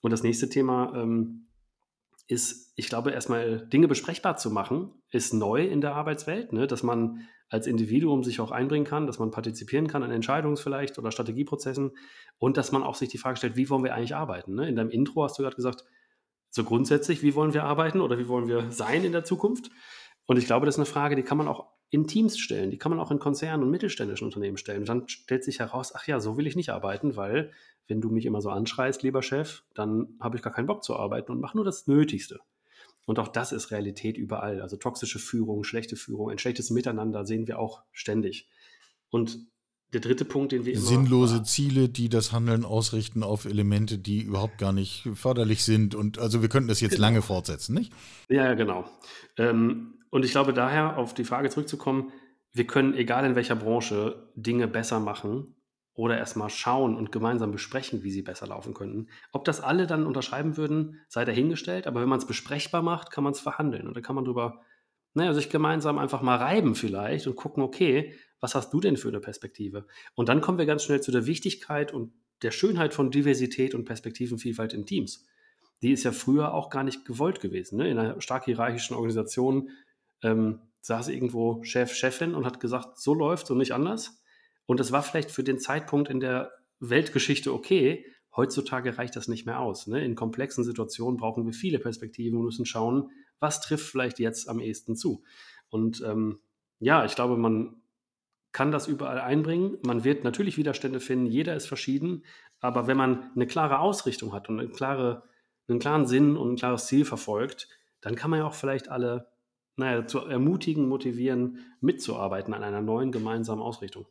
Und 0.02 0.12
das 0.12 0.24
nächste 0.24 0.50
Thema 0.50 0.94
ähm, 0.96 1.48
ist, 2.28 2.74
ich 2.76 2.88
glaube, 2.88 3.12
erstmal 3.12 3.68
Dinge 3.68 3.88
besprechbar 3.88 4.38
zu 4.38 4.50
machen, 4.50 4.92
ist 5.12 5.34
neu 5.34 5.66
in 5.66 5.82
der 5.82 5.96
Arbeitswelt, 5.96 6.54
ne? 6.54 6.68
dass 6.68 6.84
man 6.84 7.28
als 7.50 7.68
Individuum 7.68 8.24
sich 8.24 8.40
auch 8.40 8.52
einbringen 8.52 8.86
kann, 8.86 9.06
dass 9.06 9.20
man 9.20 9.32
partizipieren 9.32 9.88
kann 9.88 10.04
an 10.04 10.12
Entscheidungs- 10.12 10.62
vielleicht 10.62 10.98
oder 10.98 11.12
Strategieprozessen 11.12 11.92
und 12.38 12.58
dass 12.58 12.72
man 12.72 12.82
auch 12.82 12.96
sich 12.96 13.10
die 13.10 13.18
Frage 13.18 13.38
stellt, 13.38 13.56
wie 13.56 13.70
wollen 13.70 13.84
wir 13.84 13.94
eigentlich 13.94 14.16
arbeiten? 14.16 14.56
Ne? 14.56 14.68
In 14.68 14.76
deinem 14.76 14.90
Intro 14.90 15.24
hast 15.24 15.38
du 15.38 15.44
gerade 15.44 15.56
gesagt, 15.56 15.84
so 16.50 16.64
grundsätzlich, 16.64 17.22
wie 17.22 17.36
wollen 17.36 17.54
wir 17.54 17.64
arbeiten 17.64 18.02
oder 18.02 18.18
wie 18.18 18.28
wollen 18.28 18.48
wir 18.48 18.72
sein 18.72 19.04
in 19.04 19.12
der 19.12 19.24
Zukunft? 19.24 19.70
Und 20.26 20.38
ich 20.38 20.46
glaube, 20.46 20.66
das 20.66 20.76
ist 20.76 20.80
eine 20.80 20.86
Frage, 20.86 21.16
die 21.16 21.24
kann 21.24 21.38
man 21.38 21.48
auch 21.48 21.68
in 21.94 22.08
Teams 22.08 22.40
stellen, 22.40 22.72
die 22.72 22.80
kann 22.80 22.90
man 22.90 23.00
auch 23.00 23.12
in 23.12 23.20
Konzernen 23.20 23.62
und 23.62 23.70
mittelständischen 23.70 24.26
Unternehmen 24.26 24.58
stellen. 24.58 24.80
Und 24.80 24.90
dann 24.90 25.08
stellt 25.08 25.44
sich 25.44 25.60
heraus, 25.60 25.94
ach 25.94 26.08
ja, 26.08 26.20
so 26.20 26.38
will 26.38 26.48
ich 26.48 26.56
nicht 26.56 26.72
arbeiten, 26.72 27.16
weil 27.16 27.52
wenn 27.88 28.02
du 28.02 28.10
mich 28.10 28.26
immer 28.26 28.42
so 28.42 28.50
anschreist, 28.50 29.04
lieber 29.04 29.22
Chef, 29.22 29.62
dann 29.76 30.08
habe 30.20 30.36
ich 30.36 30.42
gar 30.42 30.52
keinen 30.52 30.66
Bock 30.66 30.84
zu 30.84 30.96
arbeiten 30.96 31.32
und 31.32 31.40
mache 31.40 31.56
nur 31.56 31.64
das 31.64 31.86
Nötigste. 31.86 32.40
Und 33.06 33.20
auch 33.20 33.28
das 33.28 33.52
ist 33.52 33.70
Realität 33.70 34.18
überall. 34.18 34.60
Also 34.60 34.76
toxische 34.76 35.20
Führung, 35.20 35.64
schlechte 35.64 35.96
Führung, 35.96 36.32
ein 36.32 36.40
schlechtes 36.40 36.72
Miteinander 36.72 37.28
sehen 37.28 37.46
wir 37.46 37.60
auch 37.60 37.84
ständig. 37.92 38.50
Und 39.12 39.46
der 39.94 40.02
dritte 40.02 40.26
Punkt, 40.26 40.52
den 40.52 40.66
wir 40.66 40.74
immer. 40.74 40.82
Sinnlose 40.82 41.38
war, 41.38 41.44
Ziele, 41.44 41.90
die 41.90 42.10
das 42.10 42.32
Handeln 42.32 42.66
ausrichten 42.66 43.22
auf 43.22 43.46
Elemente, 43.46 44.00
die 44.00 44.24
überhaupt 44.24 44.58
gar 44.58 44.74
nicht 44.74 45.08
förderlich 45.14 45.64
sind. 45.64 45.94
Und 45.94 46.18
also 46.18 46.42
wir 46.42 46.50
könnten 46.50 46.70
das 46.70 46.82
jetzt 46.82 46.96
genau. 46.96 47.06
lange 47.06 47.22
fortsetzen, 47.22 47.76
nicht? 47.76 47.94
Ja, 48.30 48.56
genau. 48.56 48.90
Ähm, 49.38 49.94
und 50.14 50.24
ich 50.24 50.30
glaube 50.30 50.54
daher, 50.54 51.00
auf 51.00 51.16
die 51.16 51.24
Frage 51.24 51.50
zurückzukommen, 51.50 52.14
wir 52.52 52.68
können, 52.68 52.94
egal 52.94 53.26
in 53.26 53.34
welcher 53.34 53.56
Branche, 53.56 54.30
Dinge 54.36 54.68
besser 54.68 55.00
machen 55.00 55.56
oder 55.96 56.20
erstmal 56.20 56.52
schauen 56.52 56.96
und 56.96 57.12
gemeinsam 57.12 57.52
besprechen, 57.52 58.04
wie 58.04 58.12
sie 58.12 58.22
besser 58.22 58.46
laufen 58.46 58.76
könnten. 58.76 59.08
Ob 59.32 59.44
das 59.44 59.60
alle 59.60 59.88
dann 59.88 60.06
unterschreiben 60.06 60.56
würden, 60.56 61.02
sei 61.08 61.26
dahingestellt, 61.26 61.88
aber 61.88 62.00
wenn 62.00 62.10
man 62.10 62.20
es 62.20 62.28
besprechbar 62.28 62.84
macht, 62.84 63.10
kann 63.10 63.24
man 63.24 63.34
es 63.34 63.40
verhandeln 63.40 63.88
und 63.88 63.96
dann 63.96 64.04
kann 64.04 64.16
man 64.16 64.24
drüber, 64.24 64.62
naja, 65.16 65.34
sich 65.34 65.50
gemeinsam 65.50 65.98
einfach 65.98 66.22
mal 66.22 66.36
reiben 66.38 66.76
vielleicht 66.76 67.26
und 67.26 67.36
gucken, 67.36 67.64
okay, 67.64 68.14
was 68.40 68.54
hast 68.54 68.72
du 68.72 68.80
denn 68.80 68.98
für 68.98 69.08
eine 69.08 69.20
Perspektive? 69.20 69.88
Und 70.14 70.30
dann 70.30 70.42
kommen 70.42 70.60
wir 70.60 70.68
ganz 70.68 70.84
schnell 70.84 71.02
zu 71.02 71.12
der 71.12 71.26
Wichtigkeit 71.26 71.92
und 71.92 72.14
der 72.44 72.52
Schönheit 72.52 72.94
von 72.94 73.10
Diversität 73.10 73.74
und 73.74 73.86
Perspektivenvielfalt 73.86 74.76
in 74.76 74.86
Teams. 74.86 75.26
Die 75.82 75.92
ist 75.92 76.04
ja 76.04 76.12
früher 76.12 76.54
auch 76.54 76.70
gar 76.70 76.84
nicht 76.84 77.04
gewollt 77.04 77.40
gewesen. 77.40 77.78
Ne? 77.78 77.90
In 77.90 77.98
einer 77.98 78.22
stark 78.22 78.46
hierarchischen 78.46 78.96
Organisation 78.96 79.70
ähm, 80.24 80.60
saß 80.82 81.08
irgendwo 81.10 81.64
Chef, 81.64 81.94
Chefin 81.94 82.36
und 82.36 82.46
hat 82.46 82.60
gesagt, 82.60 83.00
so 83.00 83.14
läuft 83.14 83.50
und 83.52 83.58
nicht 83.58 83.74
anders. 83.74 84.22
Und 84.66 84.80
es 84.80 84.92
war 84.92 85.04
vielleicht 85.04 85.32
für 85.32 85.44
den 85.44 85.60
Zeitpunkt 85.60 86.10
in 86.10 86.20
der 86.20 86.52
Weltgeschichte 86.80 87.54
okay. 87.54 88.06
Heutzutage 88.36 88.98
reicht 88.98 89.16
das 89.16 89.28
nicht 89.28 89.46
mehr 89.46 89.60
aus. 89.60 89.88
Ne? 89.88 90.04
In 90.04 90.16
komplexen 90.16 90.64
Situationen 90.64 91.18
brauchen 91.18 91.46
wir 91.46 91.54
viele 91.54 91.80
Perspektiven 91.80 92.38
und 92.38 92.46
müssen 92.46 92.66
schauen, 92.66 93.12
was 93.40 93.62
trifft 93.62 93.86
vielleicht 93.90 94.20
jetzt 94.20 94.50
am 94.50 94.60
ehesten 94.60 94.96
zu. 94.96 95.24
Und 95.70 96.02
ähm, 96.06 96.40
ja, 96.80 97.06
ich 97.06 97.16
glaube, 97.16 97.38
man 97.38 97.82
kann 98.52 98.72
das 98.72 98.88
überall 98.88 99.20
einbringen. 99.20 99.78
Man 99.86 100.04
wird 100.04 100.24
natürlich 100.24 100.58
Widerstände 100.58 101.00
finden, 101.00 101.26
jeder 101.26 101.56
ist 101.56 101.68
verschieden, 101.68 102.24
aber 102.60 102.88
wenn 102.88 102.98
man 102.98 103.32
eine 103.36 103.48
klare 103.48 103.80
Ausrichtung 103.80 104.34
hat 104.34 104.48
und 104.48 104.60
eine 104.60 104.70
klare, 104.70 105.24
einen 105.68 105.80
klaren 105.80 106.06
Sinn 106.06 106.38
und 106.38 106.54
ein 106.54 106.56
klares 106.56 106.86
Ziel 106.86 107.04
verfolgt, 107.04 107.68
dann 108.00 108.16
kann 108.16 108.30
man 108.30 108.40
ja 108.40 108.46
auch 108.46 108.54
vielleicht 108.54 108.90
alle 108.90 109.33
naja, 109.76 110.06
zu 110.08 110.20
ermutigen, 110.20 110.88
motivieren, 110.88 111.60
mitzuarbeiten 111.82 112.54
an 112.54 112.64
einer 112.64 112.82
neuen 112.82 113.12
gemeinsamen 113.12 113.62
Ausrichtung. 113.62 114.06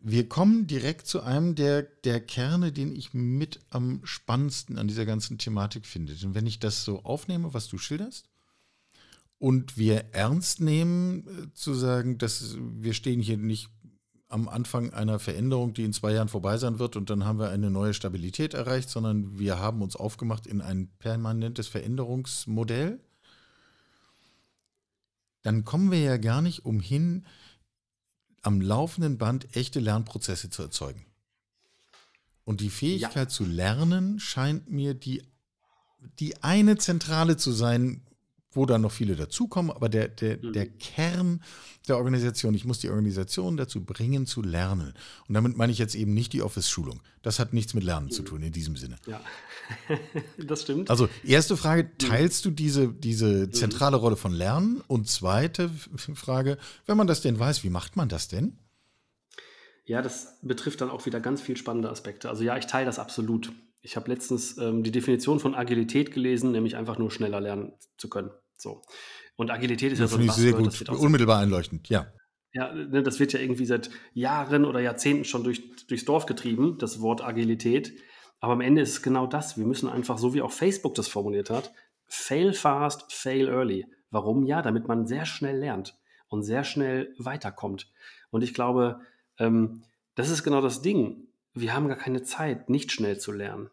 Wir 0.00 0.28
kommen 0.28 0.66
direkt 0.66 1.06
zu 1.06 1.22
einem 1.22 1.54
der, 1.56 1.82
der 1.82 2.20
Kerne, 2.20 2.70
den 2.70 2.94
ich 2.94 3.14
mit 3.14 3.60
am 3.70 4.00
spannendsten 4.04 4.78
an 4.78 4.86
dieser 4.86 5.06
ganzen 5.06 5.38
Thematik 5.38 5.86
finde. 5.86 6.14
Denn 6.14 6.34
wenn 6.34 6.46
ich 6.46 6.60
das 6.60 6.84
so 6.84 7.02
aufnehme, 7.02 7.52
was 7.52 7.68
du 7.68 7.78
schilderst, 7.78 8.28
und 9.38 9.78
wir 9.78 10.06
ernst 10.12 10.60
nehmen, 10.60 11.26
äh, 11.26 11.54
zu 11.54 11.74
sagen, 11.74 12.18
dass 12.18 12.56
wir 12.58 12.92
stehen 12.92 13.20
hier 13.20 13.36
nicht 13.36 13.70
am 14.28 14.48
Anfang 14.48 14.92
einer 14.92 15.18
Veränderung, 15.18 15.72
die 15.72 15.84
in 15.84 15.92
zwei 15.92 16.12
Jahren 16.12 16.28
vorbei 16.28 16.58
sein 16.58 16.78
wird 16.78 16.96
und 16.96 17.08
dann 17.08 17.24
haben 17.24 17.38
wir 17.38 17.48
eine 17.48 17.70
neue 17.70 17.94
Stabilität 17.94 18.52
erreicht, 18.52 18.90
sondern 18.90 19.38
wir 19.38 19.58
haben 19.58 19.80
uns 19.80 19.96
aufgemacht 19.96 20.46
in 20.46 20.60
ein 20.60 20.90
permanentes 20.98 21.66
Veränderungsmodell, 21.66 23.00
dann 25.48 25.64
kommen 25.64 25.90
wir 25.90 26.00
ja 26.00 26.18
gar 26.18 26.42
nicht 26.42 26.66
umhin, 26.66 27.24
am 28.42 28.60
laufenden 28.60 29.16
Band 29.16 29.56
echte 29.56 29.80
Lernprozesse 29.80 30.50
zu 30.50 30.60
erzeugen. 30.60 31.06
Und 32.44 32.60
die 32.60 32.68
Fähigkeit 32.68 33.28
ja. 33.28 33.34
zu 33.34 33.46
lernen 33.46 34.20
scheint 34.20 34.70
mir 34.70 34.92
die, 34.92 35.22
die 36.18 36.42
eine 36.42 36.76
Zentrale 36.76 37.38
zu 37.38 37.52
sein, 37.52 38.02
wo 38.52 38.66
dann 38.66 38.80
noch 38.80 38.92
viele 38.92 39.14
dazukommen, 39.16 39.70
aber 39.70 39.88
der, 39.88 40.08
der, 40.08 40.38
mhm. 40.38 40.52
der 40.52 40.66
Kern 40.66 41.40
der 41.88 41.96
Organisation, 41.96 42.54
ich 42.54 42.64
muss 42.64 42.78
die 42.78 42.90
Organisation 42.90 43.56
dazu 43.56 43.84
bringen, 43.84 44.26
zu 44.26 44.42
lernen. 44.42 44.94
Und 45.26 45.34
damit 45.34 45.56
meine 45.56 45.72
ich 45.72 45.78
jetzt 45.78 45.94
eben 45.94 46.14
nicht 46.14 46.32
die 46.32 46.42
Office-Schulung. 46.42 47.00
Das 47.22 47.38
hat 47.38 47.52
nichts 47.52 47.74
mit 47.74 47.84
Lernen 47.84 48.06
mhm. 48.06 48.10
zu 48.10 48.22
tun 48.22 48.42
in 48.42 48.52
diesem 48.52 48.76
Sinne. 48.76 48.96
Ja, 49.06 49.20
das 50.38 50.62
stimmt. 50.62 50.90
Also 50.90 51.08
erste 51.24 51.56
Frage, 51.56 51.84
mhm. 51.84 51.98
teilst 51.98 52.44
du 52.44 52.50
diese, 52.50 52.88
diese 52.88 53.46
mhm. 53.46 53.52
zentrale 53.52 53.96
Rolle 53.96 54.16
von 54.16 54.32
Lernen? 54.32 54.82
Und 54.86 55.08
zweite 55.08 55.70
Frage, 56.14 56.58
wenn 56.86 56.96
man 56.96 57.06
das 57.06 57.20
denn 57.20 57.38
weiß, 57.38 57.64
wie 57.64 57.70
macht 57.70 57.96
man 57.96 58.08
das 58.08 58.28
denn? 58.28 58.58
Ja, 59.84 60.02
das 60.02 60.38
betrifft 60.42 60.82
dann 60.82 60.90
auch 60.90 61.06
wieder 61.06 61.20
ganz 61.20 61.40
viel 61.40 61.56
spannende 61.56 61.88
Aspekte. 61.88 62.28
Also 62.28 62.44
ja, 62.44 62.58
ich 62.58 62.66
teile 62.66 62.84
das 62.84 62.98
absolut. 62.98 63.52
Ich 63.88 63.96
habe 63.96 64.10
letztens 64.10 64.58
ähm, 64.58 64.82
die 64.82 64.90
Definition 64.90 65.40
von 65.40 65.54
Agilität 65.54 66.12
gelesen, 66.12 66.52
nämlich 66.52 66.76
einfach 66.76 66.98
nur 66.98 67.10
schneller 67.10 67.40
lernen 67.40 67.72
zu 67.96 68.10
können. 68.10 68.30
So. 68.58 68.82
Und 69.36 69.50
Agilität 69.50 69.92
ist 69.92 69.98
ja, 69.98 70.04
ja 70.04 70.08
so 70.08 70.18
ein 70.18 70.26
Buzzword, 70.26 70.72
sehr 70.74 70.86
gut, 70.88 71.00
unmittelbar 71.00 71.38
einleuchtend, 71.38 71.88
ja. 71.88 72.12
Ja, 72.52 72.70
ne, 72.74 73.02
das 73.02 73.18
wird 73.18 73.32
ja 73.32 73.40
irgendwie 73.40 73.64
seit 73.64 73.88
Jahren 74.12 74.66
oder 74.66 74.80
Jahrzehnten 74.80 75.24
schon 75.24 75.42
durch, 75.42 75.86
durchs 75.86 76.04
Dorf 76.04 76.26
getrieben, 76.26 76.76
das 76.76 77.00
Wort 77.00 77.24
Agilität. 77.24 77.94
Aber 78.40 78.52
am 78.52 78.60
Ende 78.60 78.82
ist 78.82 78.90
es 78.90 79.02
genau 79.02 79.26
das. 79.26 79.56
Wir 79.56 79.64
müssen 79.64 79.88
einfach, 79.88 80.18
so 80.18 80.34
wie 80.34 80.42
auch 80.42 80.52
Facebook 80.52 80.94
das 80.94 81.08
formuliert 81.08 81.48
hat, 81.48 81.72
fail 82.08 82.52
fast, 82.52 83.10
fail 83.10 83.48
early. 83.48 83.86
Warum? 84.10 84.44
Ja, 84.44 84.60
damit 84.60 84.86
man 84.86 85.06
sehr 85.06 85.24
schnell 85.24 85.56
lernt 85.56 85.96
und 86.28 86.42
sehr 86.42 86.62
schnell 86.62 87.14
weiterkommt. 87.16 87.90
Und 88.28 88.42
ich 88.42 88.52
glaube, 88.52 89.00
ähm, 89.38 89.82
das 90.14 90.28
ist 90.28 90.42
genau 90.42 90.60
das 90.60 90.82
Ding. 90.82 91.28
Wir 91.54 91.72
haben 91.72 91.88
gar 91.88 91.96
keine 91.96 92.22
Zeit, 92.22 92.68
nicht 92.68 92.92
schnell 92.92 93.18
zu 93.18 93.32
lernen. 93.32 93.70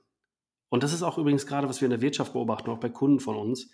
Und 0.69 0.83
das 0.83 0.93
ist 0.93 1.03
auch 1.03 1.17
übrigens 1.17 1.45
gerade, 1.45 1.69
was 1.69 1.81
wir 1.81 1.85
in 1.85 1.91
der 1.91 2.01
Wirtschaft 2.01 2.33
beobachten, 2.33 2.69
auch 2.69 2.79
bei 2.79 2.89
Kunden 2.89 3.19
von 3.19 3.35
uns. 3.35 3.69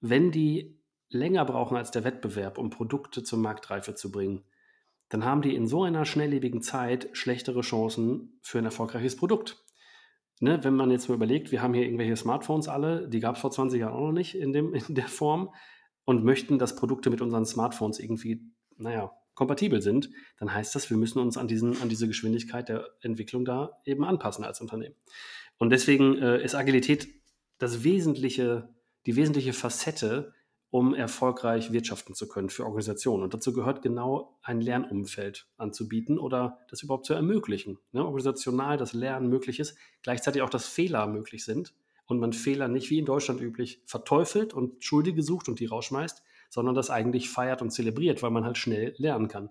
Wenn 0.00 0.30
die 0.30 0.78
länger 1.08 1.44
brauchen 1.44 1.76
als 1.76 1.90
der 1.90 2.04
Wettbewerb, 2.04 2.58
um 2.58 2.70
Produkte 2.70 3.22
zur 3.22 3.38
Marktreife 3.38 3.94
zu 3.94 4.12
bringen, 4.12 4.44
dann 5.08 5.24
haben 5.24 5.42
die 5.42 5.54
in 5.54 5.66
so 5.66 5.84
einer 5.84 6.04
schnelllebigen 6.04 6.60
Zeit 6.60 7.08
schlechtere 7.12 7.62
Chancen 7.62 8.38
für 8.42 8.58
ein 8.58 8.66
erfolgreiches 8.66 9.16
Produkt. 9.16 9.64
Ne, 10.40 10.62
wenn 10.62 10.76
man 10.76 10.90
jetzt 10.92 11.08
mal 11.08 11.16
überlegt, 11.16 11.50
wir 11.50 11.62
haben 11.62 11.74
hier 11.74 11.82
irgendwelche 11.82 12.16
Smartphones 12.16 12.68
alle, 12.68 13.08
die 13.08 13.18
gab 13.18 13.34
es 13.34 13.40
vor 13.40 13.50
20 13.50 13.80
Jahren 13.80 13.94
auch 13.94 14.06
noch 14.06 14.12
nicht 14.12 14.36
in, 14.36 14.52
dem, 14.52 14.72
in 14.88 14.94
der 14.94 15.08
Form 15.08 15.52
und 16.04 16.24
möchten, 16.24 16.58
dass 16.58 16.76
Produkte 16.76 17.10
mit 17.10 17.20
unseren 17.20 17.44
Smartphones 17.44 17.98
irgendwie, 17.98 18.52
naja, 18.76 19.10
kompatibel 19.38 19.80
sind, 19.80 20.10
dann 20.40 20.52
heißt 20.52 20.74
das, 20.74 20.90
wir 20.90 20.96
müssen 20.96 21.20
uns 21.20 21.36
an, 21.36 21.46
diesen, 21.46 21.80
an 21.80 21.88
diese 21.88 22.08
Geschwindigkeit 22.08 22.68
der 22.68 22.88
Entwicklung 23.02 23.44
da 23.44 23.78
eben 23.84 24.04
anpassen 24.04 24.44
als 24.44 24.60
Unternehmen. 24.60 24.96
Und 25.58 25.70
deswegen 25.70 26.18
äh, 26.18 26.42
ist 26.42 26.56
Agilität 26.56 27.08
das 27.58 27.84
wesentliche, 27.84 28.68
die 29.06 29.14
wesentliche 29.14 29.52
Facette 29.52 30.34
um 30.70 30.92
erfolgreich 30.92 31.72
wirtschaften 31.72 32.14
zu 32.14 32.28
können 32.28 32.50
für 32.50 32.64
Organisationen. 32.64 33.22
Und 33.22 33.32
dazu 33.32 33.52
gehört 33.52 33.80
genau 33.80 34.38
ein 34.42 34.60
Lernumfeld 34.60 35.46
anzubieten 35.56 36.18
oder 36.18 36.58
das 36.68 36.82
überhaupt 36.82 37.06
zu 37.06 37.14
ermöglichen. 37.14 37.78
Ne? 37.92 38.04
Organisational 38.04 38.76
das 38.76 38.92
Lernen 38.92 39.28
möglich 39.28 39.60
ist, 39.60 39.78
gleichzeitig 40.02 40.42
auch, 40.42 40.50
dass 40.50 40.66
Fehler 40.66 41.06
möglich 41.06 41.44
sind 41.44 41.74
und 42.06 42.18
man 42.18 42.32
Fehler 42.32 42.68
nicht 42.68 42.90
wie 42.90 42.98
in 42.98 43.06
Deutschland 43.06 43.40
üblich 43.40 43.80
verteufelt 43.86 44.52
und 44.52 44.84
Schuldige 44.84 45.22
sucht 45.22 45.48
und 45.48 45.60
die 45.60 45.66
rausschmeißt, 45.66 46.22
sondern 46.48 46.74
das 46.74 46.90
eigentlich 46.90 47.30
feiert 47.30 47.62
und 47.62 47.70
zelebriert, 47.70 48.22
weil 48.22 48.30
man 48.30 48.44
halt 48.44 48.58
schnell 48.58 48.94
lernen 48.98 49.28
kann. 49.28 49.50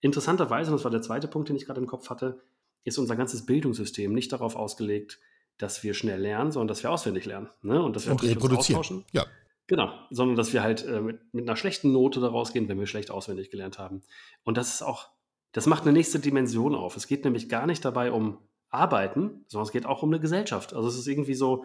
Interessanterweise, 0.00 0.70
und 0.70 0.76
das 0.76 0.84
war 0.84 0.90
der 0.90 1.02
zweite 1.02 1.28
Punkt, 1.28 1.48
den 1.48 1.56
ich 1.56 1.66
gerade 1.66 1.80
im 1.80 1.86
Kopf 1.86 2.10
hatte, 2.10 2.40
ist 2.84 2.98
unser 2.98 3.16
ganzes 3.16 3.46
Bildungssystem 3.46 4.12
nicht 4.12 4.32
darauf 4.32 4.56
ausgelegt, 4.56 5.18
dass 5.58 5.82
wir 5.82 5.94
schnell 5.94 6.20
lernen, 6.20 6.52
sondern 6.52 6.68
dass 6.68 6.82
wir 6.82 6.90
auswendig 6.90 7.24
lernen. 7.26 7.48
Ne? 7.62 7.82
Und 7.82 7.96
dass 7.96 8.06
wir 8.06 8.12
und 8.12 8.22
reproduzieren. 8.22 8.78
austauschen. 8.78 9.04
Ja. 9.12 9.26
Genau, 9.66 9.92
sondern 10.10 10.36
dass 10.36 10.52
wir 10.52 10.62
halt 10.62 10.84
äh, 10.86 11.00
mit, 11.00 11.34
mit, 11.34 11.46
einer 11.46 11.56
schlechten 11.56 11.92
Note 11.92 12.20
da 12.20 12.28
rausgehen, 12.28 12.68
wenn 12.68 12.78
wir 12.78 12.86
schlecht 12.86 13.10
auswendig 13.10 13.50
gelernt 13.50 13.78
haben. 13.78 14.02
Und 14.44 14.56
das 14.56 14.74
ist 14.74 14.82
auch, 14.82 15.10
das 15.52 15.66
macht 15.66 15.82
eine 15.82 15.92
nächste 15.92 16.20
Dimension 16.20 16.74
auf. 16.74 16.96
Es 16.96 17.06
geht 17.06 17.24
nämlich 17.24 17.48
gar 17.48 17.66
nicht 17.66 17.84
dabei 17.84 18.12
um 18.12 18.38
Arbeiten, 18.70 19.44
sondern 19.48 19.66
es 19.66 19.72
geht 19.72 19.84
auch 19.84 20.02
um 20.02 20.10
eine 20.10 20.20
Gesellschaft. 20.20 20.72
Also 20.72 20.88
es 20.88 20.96
ist 20.96 21.06
irgendwie 21.06 21.34
so, 21.34 21.64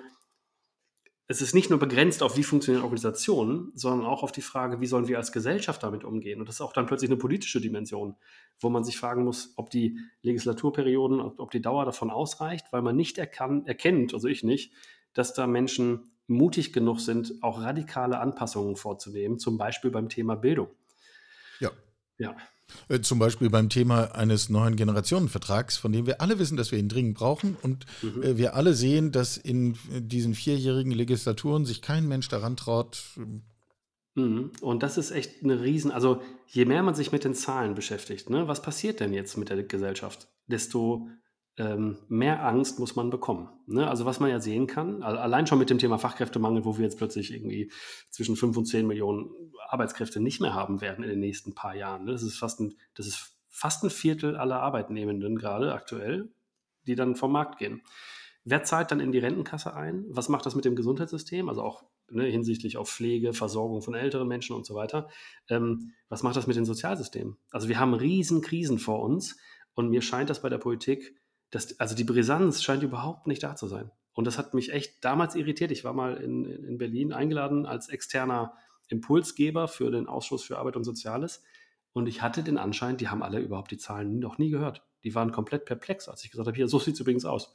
es 1.28 1.42
ist 1.42 1.56
nicht 1.56 1.70
nur 1.70 1.80
begrenzt 1.80 2.22
auf, 2.22 2.36
wie 2.36 2.44
funktionieren 2.44 2.84
Organisationen, 2.84 3.72
sondern 3.76 4.06
auch 4.06 4.24
auf 4.24 4.32
die 4.32 4.42
Frage, 4.42 4.82
wie 4.82 4.88
sollen 4.88 5.08
wir 5.08 5.18
als 5.18 5.32
Gesellschaft 5.32 5.82
damit 5.82 6.04
umgehen. 6.04 6.40
Und 6.40 6.50
das 6.50 6.56
ist 6.56 6.62
auch 6.62 6.74
dann 6.74 6.86
plötzlich 6.86 7.10
eine 7.10 7.18
politische 7.18 7.62
Dimension, 7.62 8.16
wo 8.60 8.70
man 8.70 8.84
sich 8.84 8.98
fragen 8.98 9.24
muss, 9.24 9.54
ob 9.56 9.70
die 9.70 9.98
Legislaturperioden, 10.22 11.22
ob 11.22 11.52
die 11.52 11.62
Dauer 11.62 11.86
davon 11.86 12.12
ausreicht, 12.12 12.68
weil 12.72 12.82
man 12.82 12.96
nicht 12.96 13.18
erkan 13.18 13.66
erkennt, 13.66 14.14
also 14.14 14.28
ich 14.28 14.44
nicht, 14.44 14.74
dass 15.14 15.34
da 15.34 15.48
Menschen 15.48 16.12
mutig 16.28 16.74
genug 16.74 17.00
sind, 17.00 17.36
auch 17.42 17.62
radikale 17.62 18.20
Anpassungen 18.20 18.76
vorzunehmen, 18.76 19.40
zum 19.40 19.58
Beispiel 19.58 19.92
beim 19.92 20.10
Thema 20.10 20.36
Bildung. 20.36 20.70
Ja. 21.60 21.72
Ja. 22.18 22.36
Äh, 22.90 23.02
zum 23.02 23.20
Beispiel 23.20 23.50
beim 23.50 23.70
Thema 23.70 24.16
eines 24.16 24.50
neuen 24.50 24.76
Generationenvertrags, 24.76 25.78
von 25.78 25.92
dem 25.92 26.06
wir 26.06 26.22
alle 26.22 26.40
wissen, 26.40 26.58
dass 26.58 26.72
wir 26.72 26.80
ihn 26.80 26.90
dringend 26.90 27.16
brauchen. 27.16 27.58
Und 27.62 27.86
mhm. 28.02 28.24
Äh, 28.24 28.38
wir 28.38 28.56
alle 28.56 28.74
sehen, 28.74 29.12
dass 29.12 29.38
in 29.38 29.78
diesen 29.90 30.34
vierjährigen 30.36 30.92
Legislaturen 30.92 31.66
sich 31.66 31.82
kein 31.82 32.08
Mensch 32.08 32.28
daran 32.28 32.58
traut. 32.58 33.04
Mhm. 34.16 34.52
Und 34.62 34.84
das 34.84 34.98
ist 34.98 35.12
echt 35.12 35.44
eine 35.44 35.62
Riesen. 35.62 35.92
Also, 35.92 36.22
je 36.48 36.66
mehr 36.66 36.84
man 36.84 36.96
sich 36.96 37.12
mit 37.12 37.24
den 37.24 37.34
Zahlen 37.34 37.76
beschäftigt, 37.76 38.30
ne, 38.30 38.48
was 38.48 38.62
passiert 38.62 39.00
denn 39.00 39.14
jetzt 39.14 39.38
mit 39.38 39.50
der 39.50 39.64
Gesellschaft, 39.64 40.28
desto 40.48 41.08
ähm, 41.58 41.98
mehr 42.08 42.46
Angst 42.46 42.80
muss 42.80 42.96
man 42.96 43.10
bekommen. 43.10 43.50
Ne? 43.68 43.88
Also 43.88 44.06
was 44.06 44.20
man 44.20 44.30
ja 44.30 44.40
sehen 44.40 44.66
kann, 44.66 45.04
allein 45.04 45.46
schon 45.46 45.60
mit 45.60 45.70
dem 45.70 45.78
Thema 45.78 46.00
Fachkräftemangel, 46.00 46.66
wo 46.66 46.78
wir 46.78 46.84
jetzt 46.84 46.98
plötzlich 46.98 47.32
irgendwie 47.32 47.72
zwischen 48.10 48.36
5 48.36 48.58
und 48.58 48.66
10 48.66 48.88
Millionen 48.88 49.30
Arbeitskräfte 49.68 50.20
nicht 50.20 50.42
mehr 50.42 50.54
haben 50.54 50.82
werden 50.82 51.04
in 51.04 51.10
den 51.10 51.20
nächsten 51.20 51.54
paar 51.54 51.76
Jahren. 51.76 52.06
Ne? 52.06 52.12
Das 52.12 52.24
ist 52.24 52.38
fast 52.38 52.60
ein, 52.60 52.76
das 52.96 53.06
ist 53.06 53.38
fast 53.50 53.84
ein 53.84 53.92
Viertel 53.92 54.36
aller 54.36 54.62
Arbeitnehmenden 54.62 55.38
gerade 55.38 55.74
aktuell, 55.74 56.34
die 56.88 56.96
dann 56.96 57.16
vom 57.16 57.32
Markt 57.32 57.60
gehen. 57.60 57.84
Wer 58.46 58.64
zahlt 58.64 58.92
dann 58.92 59.00
in 59.00 59.12
die 59.12 59.20
Rentenkasse 59.20 59.74
ein? 59.76 60.06
Was 60.10 60.30
macht 60.30 60.46
das 60.46 60.56
mit 60.56 60.66
dem 60.66 60.76
Gesundheitssystem? 60.76 61.48
Also 61.48 61.62
auch 61.62 61.84
ne, 62.10 62.26
hinsichtlich 62.26 62.78
auf 62.78 62.90
Pflege, 62.90 63.34
Versorgung 63.34 63.82
von 63.82 63.94
älteren 63.94 64.28
Menschen 64.28 64.56
und 64.56 64.66
so 64.66 64.76
weiter. 64.76 65.08
Ähm, 65.50 65.94
was 66.10 66.24
macht 66.24 66.36
das 66.36 66.48
mit 66.48 66.58
den 66.58 66.66
Sozialsystemen? 66.66 67.38
Also 67.52 67.70
wir 67.70 67.80
haben 67.80 67.94
riesen 67.94 68.42
Krisen 68.42 68.80
vor 68.80 69.02
uns 69.02 69.38
und 69.76 69.90
mir 69.90 70.02
scheint 70.02 70.30
das 70.30 70.42
bei 70.42 70.50
der 70.50 70.58
Politik 70.58 71.16
das, 71.54 71.80
also 71.80 71.96
die 71.96 72.04
Brisanz 72.04 72.64
scheint 72.64 72.82
überhaupt 72.82 73.28
nicht 73.28 73.44
da 73.44 73.56
zu 73.56 73.68
sein. 73.68 73.92
Und 74.14 74.26
das 74.26 74.38
hat 74.38 74.54
mich 74.54 74.74
echt 74.74 75.06
damals 75.06 75.36
irritiert. 75.36 75.72
Ich 75.72 75.84
war 75.84 75.94
mal 75.94 76.16
in, 76.18 76.46
in 76.46 76.78
Berlin 76.78 77.14
eingeladen 77.14 77.66
als 77.66 77.90
externer 77.90 78.54
Impulsgeber 78.88 79.68
für 79.68 79.92
den 79.92 80.08
Ausschuss 80.08 80.44
für 80.44 80.58
Arbeit 80.58 80.76
und 80.76 80.84
Soziales. 80.84 81.44
Und 81.94 82.08
ich 82.08 82.24
hatte 82.24 82.44
den 82.44 82.58
Anschein, 82.58 82.98
die 82.98 83.10
haben 83.10 83.22
alle 83.22 83.40
überhaupt 83.40 83.70
die 83.70 83.78
Zahlen 83.78 84.18
noch 84.20 84.40
nie 84.40 84.50
gehört. 84.50 84.84
Die 85.04 85.14
waren 85.14 85.32
komplett 85.32 85.66
perplex, 85.66 86.10
als 86.10 86.24
ich 86.24 86.32
gesagt 86.32 86.48
habe, 86.48 86.56
hier, 86.56 86.68
so 86.68 86.80
sieht 86.80 86.96
es 86.96 87.00
übrigens 87.00 87.26
aus. 87.26 87.54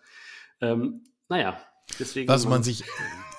Ähm, 0.61 1.05
naja, 1.29 1.61
Deswegen 1.99 2.29
was 2.29 2.47
man 2.47 2.63
sich 2.63 2.85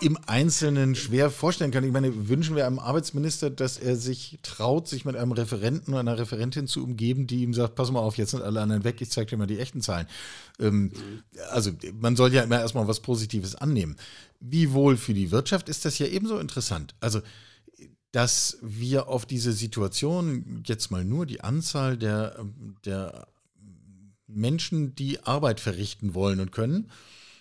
im 0.01 0.17
Einzelnen 0.27 0.95
schwer 0.95 1.29
vorstellen 1.29 1.71
kann. 1.71 1.83
Ich 1.83 1.91
meine, 1.91 2.29
wünschen 2.29 2.55
wir 2.55 2.65
einem 2.65 2.79
Arbeitsminister, 2.79 3.49
dass 3.49 3.77
er 3.77 3.97
sich 3.97 4.39
traut, 4.43 4.87
sich 4.87 5.03
mit 5.03 5.17
einem 5.17 5.33
Referenten 5.33 5.93
oder 5.93 5.99
einer 5.99 6.17
Referentin 6.17 6.67
zu 6.67 6.83
umgeben, 6.83 7.27
die 7.27 7.43
ihm 7.43 7.53
sagt, 7.53 7.75
pass 7.75 7.91
mal 7.91 7.99
auf, 7.99 8.17
jetzt 8.17 8.31
sind 8.31 8.41
alle 8.41 8.61
anderen 8.61 8.85
weg, 8.85 9.01
ich 9.01 9.11
zeige 9.11 9.31
dir 9.31 9.37
mal 9.37 9.47
die 9.47 9.59
echten 9.59 9.81
Zahlen. 9.81 10.07
Ähm. 10.59 10.91
Also 11.51 11.71
man 11.99 12.15
soll 12.15 12.33
ja 12.33 12.43
immer 12.43 12.59
erstmal 12.59 12.87
was 12.87 13.01
Positives 13.01 13.55
annehmen. 13.55 13.97
Wie 14.39 14.71
wohl 14.71 14.95
für 14.95 15.13
die 15.13 15.31
Wirtschaft 15.31 15.67
ist 15.67 15.83
das 15.83 15.99
ja 15.99 16.07
ebenso 16.07 16.39
interessant. 16.39 16.95
Also 17.01 17.21
dass 18.11 18.57
wir 18.61 19.07
auf 19.07 19.25
diese 19.25 19.53
Situation 19.53 20.63
jetzt 20.65 20.89
mal 20.89 21.05
nur 21.05 21.25
die 21.25 21.41
Anzahl 21.41 21.97
der, 21.97 22.43
der 22.83 23.27
Menschen, 24.27 24.95
die 24.95 25.23
Arbeit 25.23 25.59
verrichten 25.59 26.15
wollen 26.15 26.39
und 26.39 26.51
können, 26.51 26.89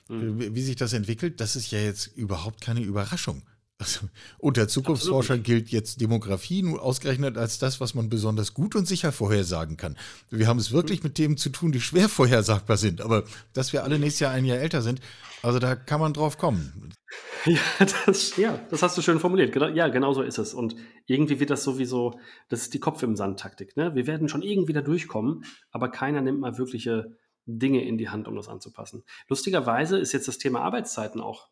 mhm. 0.08 0.54
wie 0.54 0.62
sich 0.62 0.76
das 0.76 0.92
entwickelt, 0.92 1.40
das 1.40 1.56
ist 1.56 1.70
ja 1.70 1.78
jetzt 1.78 2.08
überhaupt 2.16 2.60
keine 2.60 2.80
Überraschung. 2.80 3.42
Also, 3.80 4.08
unter 4.38 4.66
Zukunftsforscher 4.66 5.38
gilt 5.38 5.68
jetzt 5.68 6.00
Demografie 6.00 6.62
nur 6.64 6.82
ausgerechnet 6.82 7.38
als 7.38 7.60
das, 7.60 7.80
was 7.80 7.94
man 7.94 8.08
besonders 8.08 8.52
gut 8.52 8.74
und 8.74 8.88
sicher 8.88 9.12
vorhersagen 9.12 9.76
kann. 9.76 9.96
Wir 10.30 10.48
haben 10.48 10.58
es 10.58 10.72
wirklich 10.72 11.04
mit 11.04 11.14
Themen 11.14 11.36
zu 11.36 11.48
tun, 11.50 11.70
die 11.70 11.80
schwer 11.80 12.08
vorhersagbar 12.08 12.76
sind. 12.76 13.00
Aber 13.00 13.22
dass 13.52 13.72
wir 13.72 13.84
alle 13.84 14.00
nächstes 14.00 14.20
Jahr 14.20 14.32
ein 14.32 14.44
Jahr 14.44 14.58
älter 14.58 14.82
sind, 14.82 15.00
also 15.42 15.60
da 15.60 15.76
kann 15.76 16.00
man 16.00 16.12
drauf 16.12 16.38
kommen. 16.38 16.92
Ja, 17.46 17.86
das, 18.04 18.36
ja, 18.36 18.60
das 18.68 18.82
hast 18.82 18.98
du 18.98 19.02
schön 19.02 19.20
formuliert. 19.20 19.54
Ja, 19.74 19.88
genau 19.88 20.12
so 20.12 20.22
ist 20.22 20.38
es. 20.38 20.52
Und 20.52 20.74
irgendwie 21.06 21.40
wird 21.40 21.50
das 21.50 21.62
sowieso, 21.62 22.18
das 22.48 22.62
ist 22.62 22.74
die 22.74 22.80
Kopf 22.80 23.02
im 23.02 23.16
Sand-Taktik. 23.16 23.76
Ne? 23.76 23.94
Wir 23.94 24.06
werden 24.06 24.28
schon 24.28 24.42
irgendwie 24.42 24.72
da 24.72 24.82
durchkommen, 24.82 25.44
aber 25.70 25.88
keiner 25.88 26.20
nimmt 26.20 26.40
mal 26.40 26.58
wirkliche 26.58 27.16
Dinge 27.48 27.82
in 27.82 27.96
die 27.96 28.10
Hand, 28.10 28.28
um 28.28 28.36
das 28.36 28.48
anzupassen. 28.48 29.04
Lustigerweise 29.28 29.98
ist 29.98 30.12
jetzt 30.12 30.28
das 30.28 30.38
Thema 30.38 30.60
Arbeitszeiten 30.60 31.20
auch 31.20 31.48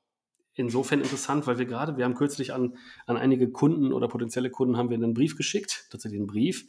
insofern 0.55 1.01
interessant, 1.01 1.47
weil 1.47 1.59
wir 1.59 1.67
gerade, 1.67 1.97
wir 1.97 2.05
haben 2.05 2.15
kürzlich 2.15 2.53
an, 2.53 2.77
an 3.07 3.17
einige 3.17 3.51
Kunden 3.51 3.93
oder 3.93 4.09
potenzielle 4.09 4.51
Kunden 4.51 4.77
haben 4.77 4.91
wir 4.91 4.97
einen 4.97 5.15
Brief 5.15 5.37
geschickt, 5.37 5.87
tatsächlich 5.91 6.21
einen 6.21 6.27
Brief, 6.27 6.69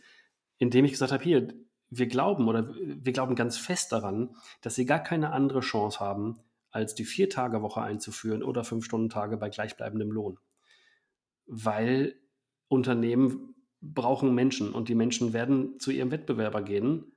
in 0.57 0.69
dem 0.69 0.85
ich 0.85 0.91
gesagt 0.91 1.11
habe, 1.11 1.23
hier, 1.23 1.47
wir 1.89 2.07
glauben 2.07 2.47
oder 2.47 2.73
wir 2.75 3.13
glauben 3.13 3.35
ganz 3.35 3.57
fest 3.57 3.91
daran, 3.91 4.35
dass 4.61 4.75
sie 4.75 4.85
gar 4.85 4.99
keine 4.99 5.31
andere 5.31 5.61
Chance 5.61 5.99
haben, 5.99 6.39
als 6.69 6.95
die 6.95 7.05
Vier-Tage-Woche 7.05 7.81
einzuführen 7.81 8.43
oder 8.43 8.63
Fünf-Stunden-Tage 8.63 9.37
bei 9.37 9.49
gleichbleibendem 9.49 10.11
Lohn. 10.11 10.37
Weil 11.45 12.15
Unternehmen 12.67 13.55
brauchen 13.81 14.35
Menschen 14.35 14.73
und 14.73 14.89
die 14.89 14.95
Menschen 14.95 15.31
werden 15.31 15.79
zu 15.79 15.91
ihrem 15.91 16.11
Wettbewerber 16.11 16.61
gehen 16.61 17.16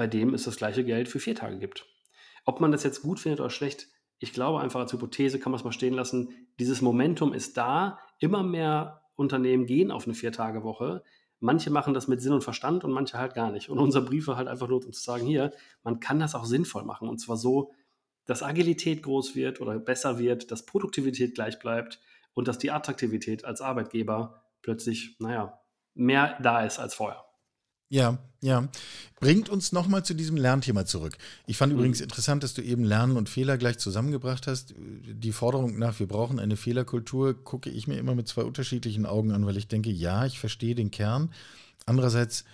bei 0.00 0.06
dem 0.06 0.32
es 0.32 0.44
das 0.44 0.56
gleiche 0.56 0.82
Geld 0.82 1.08
für 1.08 1.20
vier 1.20 1.34
Tage 1.34 1.58
gibt. 1.58 1.84
Ob 2.46 2.58
man 2.58 2.72
das 2.72 2.84
jetzt 2.84 3.02
gut 3.02 3.20
findet 3.20 3.38
oder 3.40 3.50
schlecht, 3.50 3.88
ich 4.18 4.32
glaube 4.32 4.58
einfach 4.58 4.80
als 4.80 4.94
Hypothese 4.94 5.38
kann 5.38 5.52
man 5.52 5.58
es 5.58 5.64
mal 5.64 5.72
stehen 5.72 5.92
lassen. 5.92 6.30
Dieses 6.58 6.80
Momentum 6.80 7.34
ist 7.34 7.58
da. 7.58 7.98
Immer 8.18 8.42
mehr 8.42 9.02
Unternehmen 9.14 9.66
gehen 9.66 9.90
auf 9.90 10.06
eine 10.06 10.14
Vier-Tage-Woche, 10.14 11.02
Manche 11.42 11.70
machen 11.70 11.92
das 11.92 12.08
mit 12.08 12.22
Sinn 12.22 12.32
und 12.34 12.44
Verstand 12.44 12.82
und 12.84 12.92
manche 12.92 13.18
halt 13.18 13.34
gar 13.34 13.50
nicht. 13.50 13.68
Und 13.70 13.78
unser 13.78 14.02
Brief 14.02 14.26
war 14.26 14.36
halt 14.36 14.48
einfach 14.48 14.68
nur, 14.68 14.84
um 14.84 14.92
zu 14.92 15.02
sagen, 15.02 15.26
hier, 15.26 15.52
man 15.82 15.98
kann 15.98 16.20
das 16.20 16.34
auch 16.34 16.44
sinnvoll 16.44 16.84
machen. 16.84 17.08
Und 17.08 17.18
zwar 17.18 17.38
so, 17.38 17.72
dass 18.26 18.42
Agilität 18.42 19.02
groß 19.02 19.34
wird 19.34 19.60
oder 19.60 19.78
besser 19.78 20.18
wird, 20.18 20.50
dass 20.50 20.66
Produktivität 20.66 21.34
gleich 21.34 21.58
bleibt 21.58 21.98
und 22.34 22.46
dass 22.46 22.58
die 22.58 22.70
Attraktivität 22.70 23.46
als 23.46 23.62
Arbeitgeber 23.62 24.42
plötzlich, 24.60 25.16
naja, 25.18 25.60
mehr 25.94 26.38
da 26.42 26.62
ist 26.62 26.78
als 26.78 26.94
vorher. 26.94 27.24
Ja, 27.90 28.18
ja. 28.40 28.68
Bringt 29.18 29.50
uns 29.50 29.72
nochmal 29.72 30.04
zu 30.04 30.14
diesem 30.14 30.36
Lernthema 30.36 30.86
zurück. 30.86 31.18
Ich 31.46 31.58
fand 31.58 31.72
mhm. 31.72 31.78
übrigens 31.78 32.00
interessant, 32.00 32.42
dass 32.42 32.54
du 32.54 32.62
eben 32.62 32.84
Lernen 32.84 33.16
und 33.16 33.28
Fehler 33.28 33.58
gleich 33.58 33.78
zusammengebracht 33.78 34.46
hast. 34.46 34.74
Die 34.78 35.32
Forderung 35.32 35.78
nach, 35.78 35.98
wir 35.98 36.06
brauchen 36.06 36.38
eine 36.38 36.56
Fehlerkultur, 36.56 37.34
gucke 37.34 37.68
ich 37.68 37.86
mir 37.86 37.98
immer 37.98 38.14
mit 38.14 38.28
zwei 38.28 38.42
unterschiedlichen 38.42 39.04
Augen 39.04 39.32
an, 39.32 39.44
weil 39.44 39.58
ich 39.58 39.68
denke, 39.68 39.90
ja, 39.90 40.24
ich 40.24 40.38
verstehe 40.38 40.74
den 40.74 40.90
Kern. 40.90 41.30
Andererseits, 41.84 42.44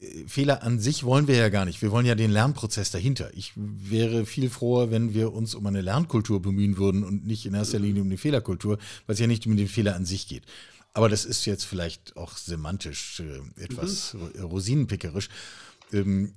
äh, 0.00 0.26
Fehler 0.26 0.62
an 0.62 0.80
sich 0.80 1.04
wollen 1.04 1.28
wir 1.28 1.36
ja 1.36 1.50
gar 1.50 1.66
nicht. 1.66 1.82
Wir 1.82 1.90
wollen 1.92 2.06
ja 2.06 2.14
den 2.14 2.30
Lernprozess 2.30 2.90
dahinter. 2.90 3.30
Ich 3.34 3.52
wäre 3.54 4.24
viel 4.24 4.48
froher, 4.48 4.90
wenn 4.90 5.12
wir 5.12 5.34
uns 5.34 5.54
um 5.54 5.66
eine 5.66 5.82
Lernkultur 5.82 6.40
bemühen 6.40 6.78
würden 6.78 7.04
und 7.04 7.26
nicht 7.26 7.44
in 7.46 7.54
erster 7.54 7.78
Linie 7.78 8.02
um 8.02 8.08
eine 8.08 8.18
Fehlerkultur, 8.18 8.78
weil 9.06 9.14
es 9.14 9.20
ja 9.20 9.26
nicht 9.26 9.46
um 9.46 9.56
den 9.56 9.68
Fehler 9.68 9.94
an 9.94 10.06
sich 10.06 10.26
geht. 10.26 10.44
Aber 10.94 11.08
das 11.08 11.24
ist 11.24 11.44
jetzt 11.44 11.64
vielleicht 11.64 12.16
auch 12.16 12.36
semantisch 12.36 13.20
äh, 13.20 13.62
etwas 13.62 14.14
mhm. 14.14 14.44
rosinenpickerisch. 14.44 15.28
Ähm, 15.92 16.34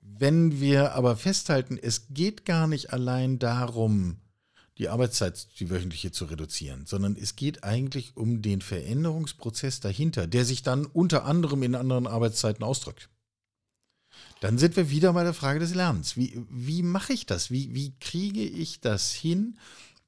wenn 0.00 0.60
wir 0.60 0.92
aber 0.92 1.16
festhalten, 1.16 1.78
es 1.80 2.08
geht 2.10 2.44
gar 2.44 2.66
nicht 2.66 2.92
allein 2.92 3.38
darum, 3.38 4.18
die 4.78 4.88
Arbeitszeit, 4.88 5.60
die 5.60 5.70
wöchentliche 5.70 6.10
zu 6.12 6.24
reduzieren, 6.24 6.84
sondern 6.86 7.16
es 7.16 7.36
geht 7.36 7.62
eigentlich 7.64 8.16
um 8.16 8.42
den 8.42 8.60
Veränderungsprozess 8.60 9.80
dahinter, 9.80 10.26
der 10.26 10.44
sich 10.44 10.62
dann 10.62 10.86
unter 10.86 11.24
anderem 11.24 11.62
in 11.62 11.74
anderen 11.74 12.06
Arbeitszeiten 12.06 12.64
ausdrückt. 12.64 13.08
Dann 14.40 14.58
sind 14.58 14.76
wir 14.76 14.90
wieder 14.90 15.12
bei 15.12 15.24
der 15.24 15.34
Frage 15.34 15.60
des 15.60 15.74
Lernens. 15.74 16.16
Wie, 16.16 16.44
wie 16.50 16.82
mache 16.82 17.12
ich 17.12 17.26
das? 17.26 17.50
Wie, 17.50 17.74
wie 17.74 17.96
kriege 17.98 18.42
ich 18.42 18.80
das 18.80 19.12
hin, 19.12 19.58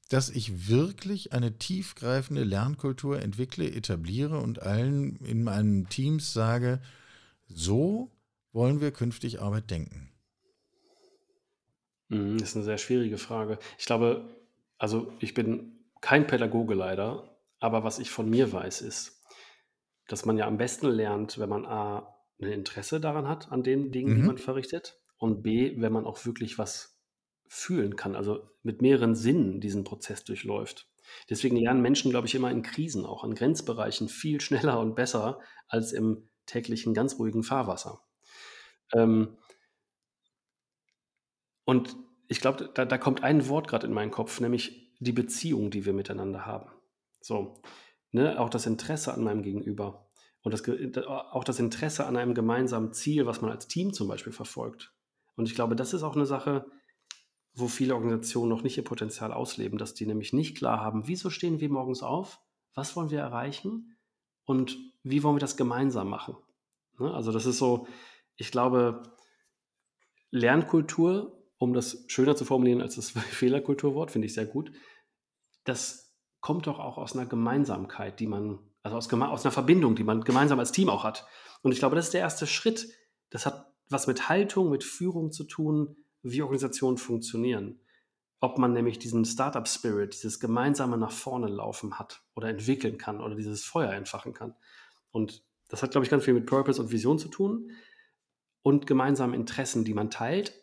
dass 0.09 0.29
ich 0.29 0.69
wirklich 0.69 1.33
eine 1.33 1.57
tiefgreifende 1.57 2.43
Lernkultur 2.43 3.21
entwickle, 3.21 3.69
etabliere 3.69 4.39
und 4.39 4.61
allen 4.61 5.17
in 5.17 5.43
meinen 5.43 5.89
Teams 5.89 6.33
sage, 6.33 6.79
so 7.47 8.11
wollen 8.51 8.81
wir 8.81 8.91
künftig 8.91 9.41
Arbeit 9.41 9.69
denken? 9.69 10.11
Mhm, 12.09 12.37
das 12.37 12.49
ist 12.49 12.55
eine 12.55 12.65
sehr 12.65 12.77
schwierige 12.77 13.17
Frage. 13.17 13.59
Ich 13.77 13.85
glaube, 13.85 14.35
also 14.77 15.11
ich 15.19 15.33
bin 15.33 15.79
kein 16.01 16.27
Pädagoge 16.27 16.73
leider, 16.73 17.37
aber 17.59 17.83
was 17.83 17.99
ich 17.99 18.11
von 18.11 18.29
mir 18.29 18.51
weiß, 18.51 18.81
ist, 18.81 19.21
dass 20.07 20.25
man 20.25 20.37
ja 20.37 20.47
am 20.47 20.57
besten 20.57 20.87
lernt, 20.87 21.37
wenn 21.37 21.49
man 21.49 21.65
A, 21.65 22.13
ein 22.39 22.51
Interesse 22.51 23.01
daran 23.01 23.27
hat, 23.27 23.51
an 23.51 23.63
den 23.63 23.91
Dingen, 23.91 24.15
die 24.15 24.21
mhm. 24.21 24.27
man 24.27 24.37
verrichtet, 24.37 24.99
und 25.17 25.41
B, 25.41 25.73
wenn 25.81 25.91
man 25.91 26.05
auch 26.05 26.25
wirklich 26.25 26.59
was 26.59 26.96
fühlen 27.47 27.95
kann, 27.95 28.15
also 28.15 28.49
mit 28.63 28.81
mehreren 28.81 29.15
Sinnen 29.15 29.59
diesen 29.59 29.83
Prozess 29.83 30.23
durchläuft. 30.23 30.87
Deswegen 31.29 31.57
lernen 31.57 31.81
Menschen, 31.81 32.11
glaube 32.11 32.27
ich, 32.27 32.35
immer 32.35 32.51
in 32.51 32.61
Krisen, 32.61 33.05
auch 33.05 33.23
an 33.23 33.35
Grenzbereichen, 33.35 34.09
viel 34.09 34.41
schneller 34.41 34.79
und 34.79 34.95
besser 34.95 35.39
als 35.67 35.93
im 35.93 36.29
täglichen 36.45 36.93
ganz 36.93 37.19
ruhigen 37.19 37.43
Fahrwasser. 37.43 38.01
Ähm, 38.93 39.37
und 41.65 41.95
ich 42.29 42.39
glaube, 42.39 42.69
da, 42.73 42.85
da, 42.85 42.97
kommt 42.97 43.23
ein 43.23 43.47
Wort 43.49 43.67
gerade 43.67 43.87
in 43.87 43.93
meinen 43.93 44.11
Kopf, 44.11 44.39
nämlich 44.39 44.93
die 44.99 45.11
Beziehung, 45.11 45.69
die 45.69 45.85
wir 45.85 45.93
miteinander 45.93 46.45
haben. 46.45 46.69
So, 47.21 47.61
ne, 48.11 48.39
auch 48.39 48.49
das 48.49 48.65
Interesse 48.65 49.13
an 49.13 49.23
meinem 49.23 49.43
Gegenüber 49.43 50.09
und 50.41 50.53
das, 50.53 50.63
auch 51.07 51.43
das 51.43 51.59
Interesse 51.59 52.05
an 52.05 52.15
einem 52.15 52.33
gemeinsamen 52.33 52.93
Ziel, 52.93 53.25
was 53.25 53.41
man 53.41 53.51
als 53.51 53.67
Team 53.67 53.93
zum 53.93 54.07
Beispiel 54.07 54.31
verfolgt. 54.31 54.93
Und 55.35 55.47
ich 55.47 55.55
glaube, 55.55 55.75
das 55.75 55.93
ist 55.93 56.03
auch 56.03 56.15
eine 56.15 56.25
Sache, 56.25 56.65
wo 57.57 57.67
viele 57.67 57.95
Organisationen 57.95 58.49
noch 58.49 58.61
nicht 58.61 58.77
ihr 58.77 58.83
Potenzial 58.83 59.33
ausleben, 59.33 59.79
dass 59.79 59.95
die 59.95 60.05
nämlich 60.05 60.31
nicht 60.31 60.55
klar 60.55 60.79
haben, 60.79 61.07
wieso 61.07 61.31
stehen 61.31 61.59
wir 61.59 61.69
morgens 61.69 62.03
auf, 62.03 62.39
was 62.75 62.95
wollen 62.95 63.09
wir 63.09 63.19
erreichen 63.19 63.97
und 64.45 64.77
wie 65.01 65.23
wollen 65.23 65.35
wir 65.35 65.41
das 65.41 65.57
gemeinsam 65.57 66.07
machen. 66.07 66.37
Ne? 66.99 67.11
Also 67.11 67.31
das 67.31 67.47
ist 67.47 67.57
so, 67.57 67.87
ich 68.35 68.51
glaube, 68.51 69.01
Lernkultur, 70.29 71.43
um 71.57 71.73
das 71.73 72.05
schöner 72.07 72.35
zu 72.35 72.45
formulieren 72.45 72.81
als 72.81 72.95
das 72.95 73.09
Fehlerkulturwort, 73.11 74.11
finde 74.11 74.27
ich 74.27 74.35
sehr 74.35 74.45
gut, 74.45 74.71
das 75.63 76.15
kommt 76.41 76.67
doch 76.67 76.77
auch 76.77 76.99
aus 76.99 77.15
einer 77.15 77.25
Gemeinsamkeit, 77.25 78.19
die 78.19 78.27
man, 78.27 78.59
also 78.83 78.97
aus, 78.97 79.11
aus 79.11 79.45
einer 79.45 79.51
Verbindung, 79.51 79.95
die 79.95 80.03
man 80.03 80.21
gemeinsam 80.21 80.59
als 80.59 80.71
Team 80.71 80.89
auch 80.89 81.03
hat. 81.03 81.25
Und 81.63 81.71
ich 81.71 81.79
glaube, 81.79 81.95
das 81.95 82.05
ist 82.05 82.13
der 82.13 82.21
erste 82.21 82.45
Schritt. 82.45 82.87
Das 83.31 83.47
hat 83.47 83.73
was 83.89 84.05
mit 84.05 84.29
Haltung, 84.29 84.69
mit 84.69 84.83
Führung 84.83 85.31
zu 85.31 85.43
tun, 85.43 85.97
wie 86.31 86.41
Organisationen 86.41 86.97
funktionieren. 86.97 87.79
Ob 88.39 88.57
man 88.59 88.73
nämlich 88.73 88.99
diesen 88.99 89.25
Startup-Spirit, 89.25 90.13
dieses 90.13 90.39
gemeinsame 90.39 90.97
nach 90.97 91.11
vorne 91.11 91.47
laufen 91.47 91.97
hat 91.97 92.21
oder 92.35 92.49
entwickeln 92.49 92.97
kann 92.97 93.19
oder 93.19 93.35
dieses 93.35 93.63
Feuer 93.63 93.93
entfachen 93.93 94.33
kann. 94.33 94.55
Und 95.11 95.43
das 95.69 95.81
hat, 95.81 95.91
glaube 95.91 96.05
ich, 96.05 96.11
ganz 96.11 96.23
viel 96.23 96.33
mit 96.33 96.45
Purpose 96.45 96.81
und 96.81 96.91
Vision 96.91 97.17
zu 97.17 97.29
tun 97.29 97.71
und 98.61 98.85
gemeinsamen 98.85 99.33
Interessen, 99.33 99.85
die 99.85 99.93
man 99.93 100.11
teilt. 100.11 100.53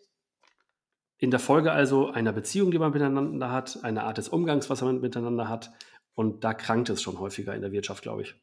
In 1.18 1.31
der 1.31 1.40
Folge 1.40 1.72
also 1.72 2.11
einer 2.11 2.33
Beziehung, 2.33 2.70
die 2.70 2.79
man 2.79 2.92
miteinander 2.92 3.50
hat, 3.50 3.83
eine 3.83 4.05
Art 4.05 4.18
des 4.18 4.29
Umgangs, 4.29 4.70
was 4.70 4.83
man 4.83 5.00
miteinander 5.00 5.48
hat. 5.48 5.72
Und 6.14 6.44
da 6.44 6.55
krankt 6.55 6.90
es 6.90 7.03
schon 7.03 7.18
häufiger 7.18 7.55
in 7.55 7.62
der 7.62 7.72
Wirtschaft, 7.72 8.03
glaube 8.03 8.22
ich. 8.22 8.35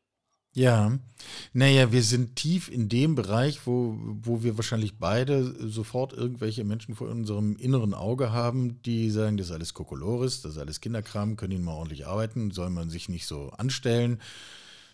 Ja, 0.54 1.00
naja, 1.54 1.94
wir 1.94 2.04
sind 2.04 2.36
tief 2.36 2.68
in 2.70 2.90
dem 2.90 3.16
Bereich, 3.16 3.66
wo, 3.66 3.96
wo 3.98 4.44
wir 4.44 4.58
wahrscheinlich 4.58 4.98
beide 4.98 5.70
sofort 5.70 6.12
irgendwelche 6.12 6.66
Menschen 6.66 6.94
vor 6.94 7.08
unserem 7.08 7.56
inneren 7.56 7.94
Auge 7.94 8.34
haben, 8.34 8.82
die 8.84 9.10
sagen, 9.12 9.38
das 9.38 9.48
ist 9.48 9.54
alles 9.54 9.74
Kokolores, 9.74 10.42
das 10.42 10.54
ist 10.54 10.58
alles 10.58 10.82
Kinderkram, 10.82 11.38
können 11.38 11.54
ihn 11.54 11.64
mal 11.64 11.74
ordentlich 11.74 12.06
arbeiten, 12.06 12.52
soll 12.52 12.70
man 12.70 12.90
sich 12.90 13.08
nicht 13.08 13.28
so 13.28 13.50
anstellen. 13.52 14.20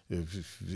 Äh, 0.10 0.26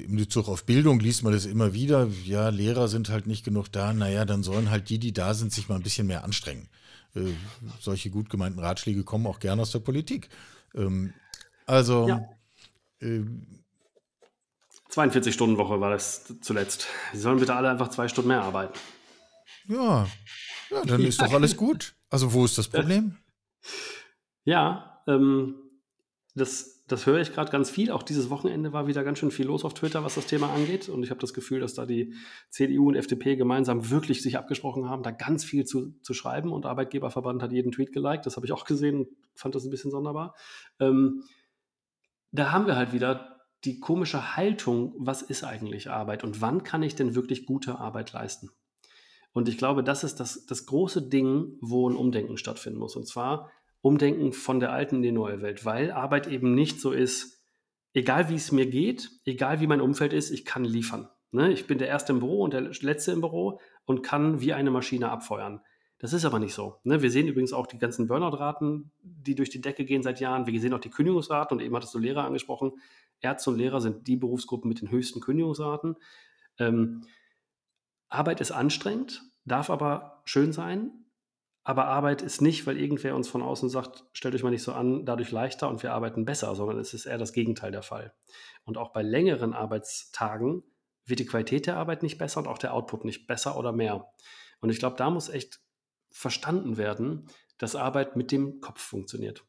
Im 0.06 0.16
Bezug 0.16 0.48
auf 0.48 0.66
Bildung 0.66 1.00
liest 1.00 1.22
man 1.22 1.34
das 1.34 1.46
immer 1.46 1.74
wieder, 1.74 2.08
ja, 2.26 2.50
Lehrer 2.50 2.88
sind 2.88 3.10
halt 3.10 3.28
nicht 3.28 3.46
genug 3.46 3.72
da, 3.72 3.94
naja, 3.94 4.26
dann 4.26 4.42
sollen 4.42 4.72
halt 4.72 4.90
die, 4.90 4.98
die 4.98 5.14
da 5.14 5.36
sind, 5.36 5.54
sich 5.54 5.70
mal 5.70 5.76
ein 5.76 5.84
bisschen 5.84 6.08
mehr 6.08 6.24
anstrengen. 6.24 6.70
Äh, 7.14 7.34
solche 7.80 8.10
gut 8.10 8.32
gemeinten 8.32 8.60
Ratschläge 8.60 9.04
kommen 9.04 9.28
auch 9.28 9.40
gerne 9.40 9.62
aus 9.62 9.72
der 9.72 9.80
Politik. 9.80 10.30
Ähm, 10.74 11.14
also, 11.68 12.08
ja. 12.08 12.28
äh, 13.00 13.22
42-Stunden-Woche 14.92 15.80
war 15.80 15.90
das 15.90 16.26
zuletzt. 16.42 16.88
Sie 17.14 17.20
sollen 17.20 17.40
bitte 17.40 17.56
alle 17.56 17.70
einfach 17.70 17.90
zwei 17.90 18.08
Stunden 18.08 18.30
mehr 18.30 18.42
arbeiten. 18.42 18.78
Ja, 19.68 20.08
ja 20.70 20.86
dann 20.86 21.02
ist 21.02 21.22
doch 21.22 21.32
alles 21.34 21.56
gut. 21.56 21.94
Also 22.10 22.34
wo 22.34 22.44
ist 22.44 22.58
das 22.58 22.68
Problem? 22.68 23.18
Ja, 24.44 25.02
ähm, 25.08 25.56
das, 26.36 26.84
das 26.88 27.06
höre 27.06 27.22
ich 27.22 27.32
gerade 27.34 27.52
ganz 27.52 27.70
viel. 27.70 27.92
Auch 27.92 28.04
dieses 28.04 28.30
Wochenende 28.30 28.74
war 28.74 28.88
wieder 28.88 29.04
ganz 29.04 29.20
schön 29.20 29.32
viel 29.32 29.46
los 29.46 29.64
auf 29.64 29.74
Twitter, 29.74 30.04
was 30.04 30.16
das 30.16 30.26
Thema 30.26 30.52
angeht. 30.52 30.90
Und 30.90 31.04
ich 31.04 31.10
habe 31.10 31.22
das 31.22 31.34
Gefühl, 31.34 31.62
dass 31.62 31.74
da 31.74 31.86
die 31.86 32.14
CDU 32.50 32.90
und 32.90 32.96
FDP 32.96 33.38
gemeinsam 33.38 33.90
wirklich 33.90 34.22
sich 34.22 34.38
abgesprochen 34.38 34.90
haben, 34.90 35.04
da 35.04 35.12
ganz 35.12 35.46
viel 35.46 35.66
zu, 35.66 35.94
zu 36.02 36.14
schreiben. 36.14 36.52
Und 36.52 36.66
Arbeitgeberverband 36.66 37.42
hat 37.42 37.52
jeden 37.54 37.72
Tweet 37.72 37.94
geliked. 37.94 38.26
Das 38.26 38.36
habe 38.36 38.46
ich 38.46 38.52
auch 38.52 38.66
gesehen 38.66 38.98
und 38.98 39.08
fand 39.36 39.56
das 39.56 39.64
ein 39.64 39.70
bisschen 39.72 39.92
sonderbar. 39.92 40.36
Ähm, 40.80 41.24
da 42.32 42.52
haben 42.52 42.66
wir 42.66 42.76
halt 42.76 42.94
wieder 42.94 43.31
die 43.64 43.80
komische 43.80 44.36
Haltung, 44.36 44.94
was 44.98 45.22
ist 45.22 45.44
eigentlich 45.44 45.90
Arbeit 45.90 46.24
und 46.24 46.42
wann 46.42 46.64
kann 46.64 46.84
ich 46.84 46.96
denn 46.96 47.16
wirklich 47.16 47.46
gute 47.46 47.80
Arbeit 47.80 48.12
leisten? 48.14 48.50
Und 49.34 49.48
ich 49.48 49.58
glaube, 49.58 49.84
das 49.84 50.04
ist 50.04 50.20
das, 50.20 50.46
das 50.46 50.66
große 50.66 51.04
Ding, 51.04 51.58
wo 51.62 51.90
ein 51.90 51.96
Umdenken 51.96 52.38
stattfinden 52.38 52.80
muss. 52.80 52.96
Und 52.96 53.08
zwar 53.08 53.52
Umdenken 53.82 54.34
von 54.34 54.60
der 54.60 54.72
alten 54.72 54.98
in 54.98 55.02
die 55.02 55.12
neue 55.12 55.42
Welt, 55.42 55.66
weil 55.66 55.92
Arbeit 55.92 56.28
eben 56.28 56.54
nicht 56.54 56.82
so 56.82 56.92
ist, 56.92 57.42
egal 57.94 58.30
wie 58.30 58.36
es 58.36 58.52
mir 58.52 58.68
geht, 58.68 59.10
egal 59.26 59.62
wie 59.62 59.68
mein 59.68 59.82
Umfeld 59.82 60.14
ist, 60.14 60.32
ich 60.32 60.46
kann 60.46 60.66
liefern. 60.66 61.08
Ne? 61.32 61.52
Ich 61.52 61.66
bin 61.66 61.78
der 61.78 61.88
Erste 61.88 62.14
im 62.14 62.20
Büro 62.20 62.44
und 62.44 62.54
der 62.54 62.62
Letzte 62.62 63.12
im 63.12 63.22
Büro 63.22 63.60
und 63.86 64.04
kann 64.04 64.42
wie 64.42 64.54
eine 64.54 64.72
Maschine 64.72 65.10
abfeuern. 65.10 65.62
Das 65.98 66.14
ist 66.14 66.26
aber 66.26 66.40
nicht 66.40 66.54
so. 66.54 66.80
Ne? 66.84 67.02
Wir 67.02 67.12
sehen 67.12 67.28
übrigens 67.28 67.54
auch 67.54 67.68
die 67.68 67.78
ganzen 67.78 68.08
Burnout-Raten, 68.08 68.92
die 69.02 69.36
durch 69.36 69.50
die 69.50 69.62
Decke 69.62 69.86
gehen 69.86 70.04
seit 70.04 70.20
Jahren. 70.20 70.48
Wir 70.48 70.60
sehen 70.60 70.74
auch 70.74 70.80
die 70.80 70.90
Kündigungsraten 70.90 71.58
und 71.58 71.64
eben 71.64 71.76
hattest 71.76 71.94
du 71.94 72.00
Lehrer 72.00 72.26
angesprochen. 72.26 72.74
Ärzte 73.22 73.52
und 73.52 73.58
Lehrer 73.58 73.82
sind 73.82 74.08
die 74.08 74.18
Berufsgruppen 74.18 74.68
mit 74.68 74.82
den 74.82 74.92
höchsten 74.92 75.22
Kündigungsraten. 75.22 75.96
Ähm, 76.60 77.06
Arbeit 78.10 78.42
ist 78.42 78.52
anstrengend, 78.52 79.22
darf 79.46 79.70
aber 79.70 80.22
schön 80.26 80.52
sein. 80.52 80.92
Aber 81.64 81.86
Arbeit 81.86 82.24
ist 82.24 82.42
nicht, 82.42 82.66
weil 82.66 82.80
irgendwer 82.80 83.16
uns 83.16 83.28
von 83.28 83.44
außen 83.44 83.70
sagt, 83.70 84.06
stellt 84.14 84.34
euch 84.34 84.42
mal 84.42 84.50
nicht 84.50 84.64
so 84.64 84.74
an, 84.74 85.06
dadurch 85.06 85.32
leichter 85.32 85.70
und 85.70 85.84
wir 85.84 85.94
arbeiten 85.94 86.26
besser, 86.26 86.56
sondern 86.56 86.80
es 86.80 86.96
ist 86.96 87.06
eher 87.06 87.20
das 87.20 87.34
Gegenteil 87.34 87.72
der 87.72 87.84
Fall. 87.84 88.14
Und 88.64 88.80
auch 88.80 88.94
bei 88.94 89.04
längeren 89.04 89.54
Arbeitstagen 89.54 90.64
wird 91.06 91.20
die 91.20 91.26
Qualität 91.26 91.68
der 91.68 91.78
Arbeit 91.78 92.02
nicht 92.02 92.18
besser 92.18 92.40
und 92.40 92.48
auch 92.48 92.58
der 92.58 92.74
Output 92.74 93.06
nicht 93.06 93.28
besser 93.28 93.58
oder 93.58 93.72
mehr. 93.72 94.12
Und 94.60 94.72
ich 94.72 94.80
glaube, 94.80 94.96
da 94.96 95.12
muss 95.12 95.30
echt 95.30 95.60
verstanden 96.10 96.78
werden, 96.78 97.28
dass 97.60 97.76
Arbeit 97.76 98.16
mit 98.16 98.32
dem 98.32 98.60
Kopf 98.60 98.82
funktioniert 98.82 99.46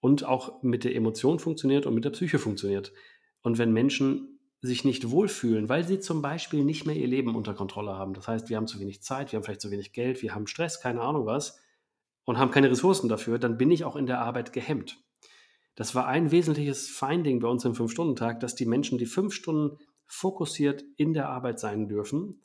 und 0.00 0.24
auch 0.24 0.62
mit 0.62 0.84
der 0.84 0.94
Emotion 0.94 1.38
funktioniert 1.38 1.84
und 1.84 1.94
mit 1.94 2.04
der 2.04 2.10
Psyche 2.10 2.38
funktioniert. 2.38 2.92
Und 3.42 3.58
wenn 3.58 3.72
Menschen 3.72 4.40
sich 4.62 4.84
nicht 4.84 5.10
wohlfühlen, 5.10 5.68
weil 5.68 5.86
sie 5.86 6.00
zum 6.00 6.20
Beispiel 6.20 6.64
nicht 6.64 6.84
mehr 6.86 6.96
ihr 6.96 7.06
Leben 7.06 7.34
unter 7.34 7.54
Kontrolle 7.54 7.92
haben. 7.92 8.12
Das 8.12 8.28
heißt, 8.28 8.50
wir 8.50 8.56
haben 8.56 8.66
zu 8.66 8.78
wenig 8.78 9.02
Zeit, 9.02 9.32
wir 9.32 9.38
haben 9.38 9.44
vielleicht 9.44 9.62
zu 9.62 9.70
wenig 9.70 9.92
Geld, 9.92 10.22
wir 10.22 10.34
haben 10.34 10.46
Stress, 10.46 10.80
keine 10.80 11.00
Ahnung 11.00 11.24
was 11.24 11.58
und 12.24 12.38
haben 12.38 12.50
keine 12.50 12.70
Ressourcen 12.70 13.08
dafür, 13.08 13.38
dann 13.38 13.56
bin 13.56 13.70
ich 13.70 13.84
auch 13.84 13.96
in 13.96 14.06
der 14.06 14.20
Arbeit 14.20 14.52
gehemmt. 14.52 15.02
Das 15.76 15.94
war 15.94 16.06
ein 16.06 16.30
wesentliches 16.30 16.88
Finding 16.88 17.40
bei 17.40 17.48
uns 17.48 17.64
im 17.64 17.74
Fünf-Stunden-Tag, 17.74 18.40
dass 18.40 18.54
die 18.54 18.66
Menschen, 18.66 18.98
die 18.98 19.06
fünf 19.06 19.32
Stunden 19.32 19.78
fokussiert 20.06 20.84
in 20.96 21.14
der 21.14 21.30
Arbeit 21.30 21.58
sein 21.58 21.88
dürfen, 21.88 22.42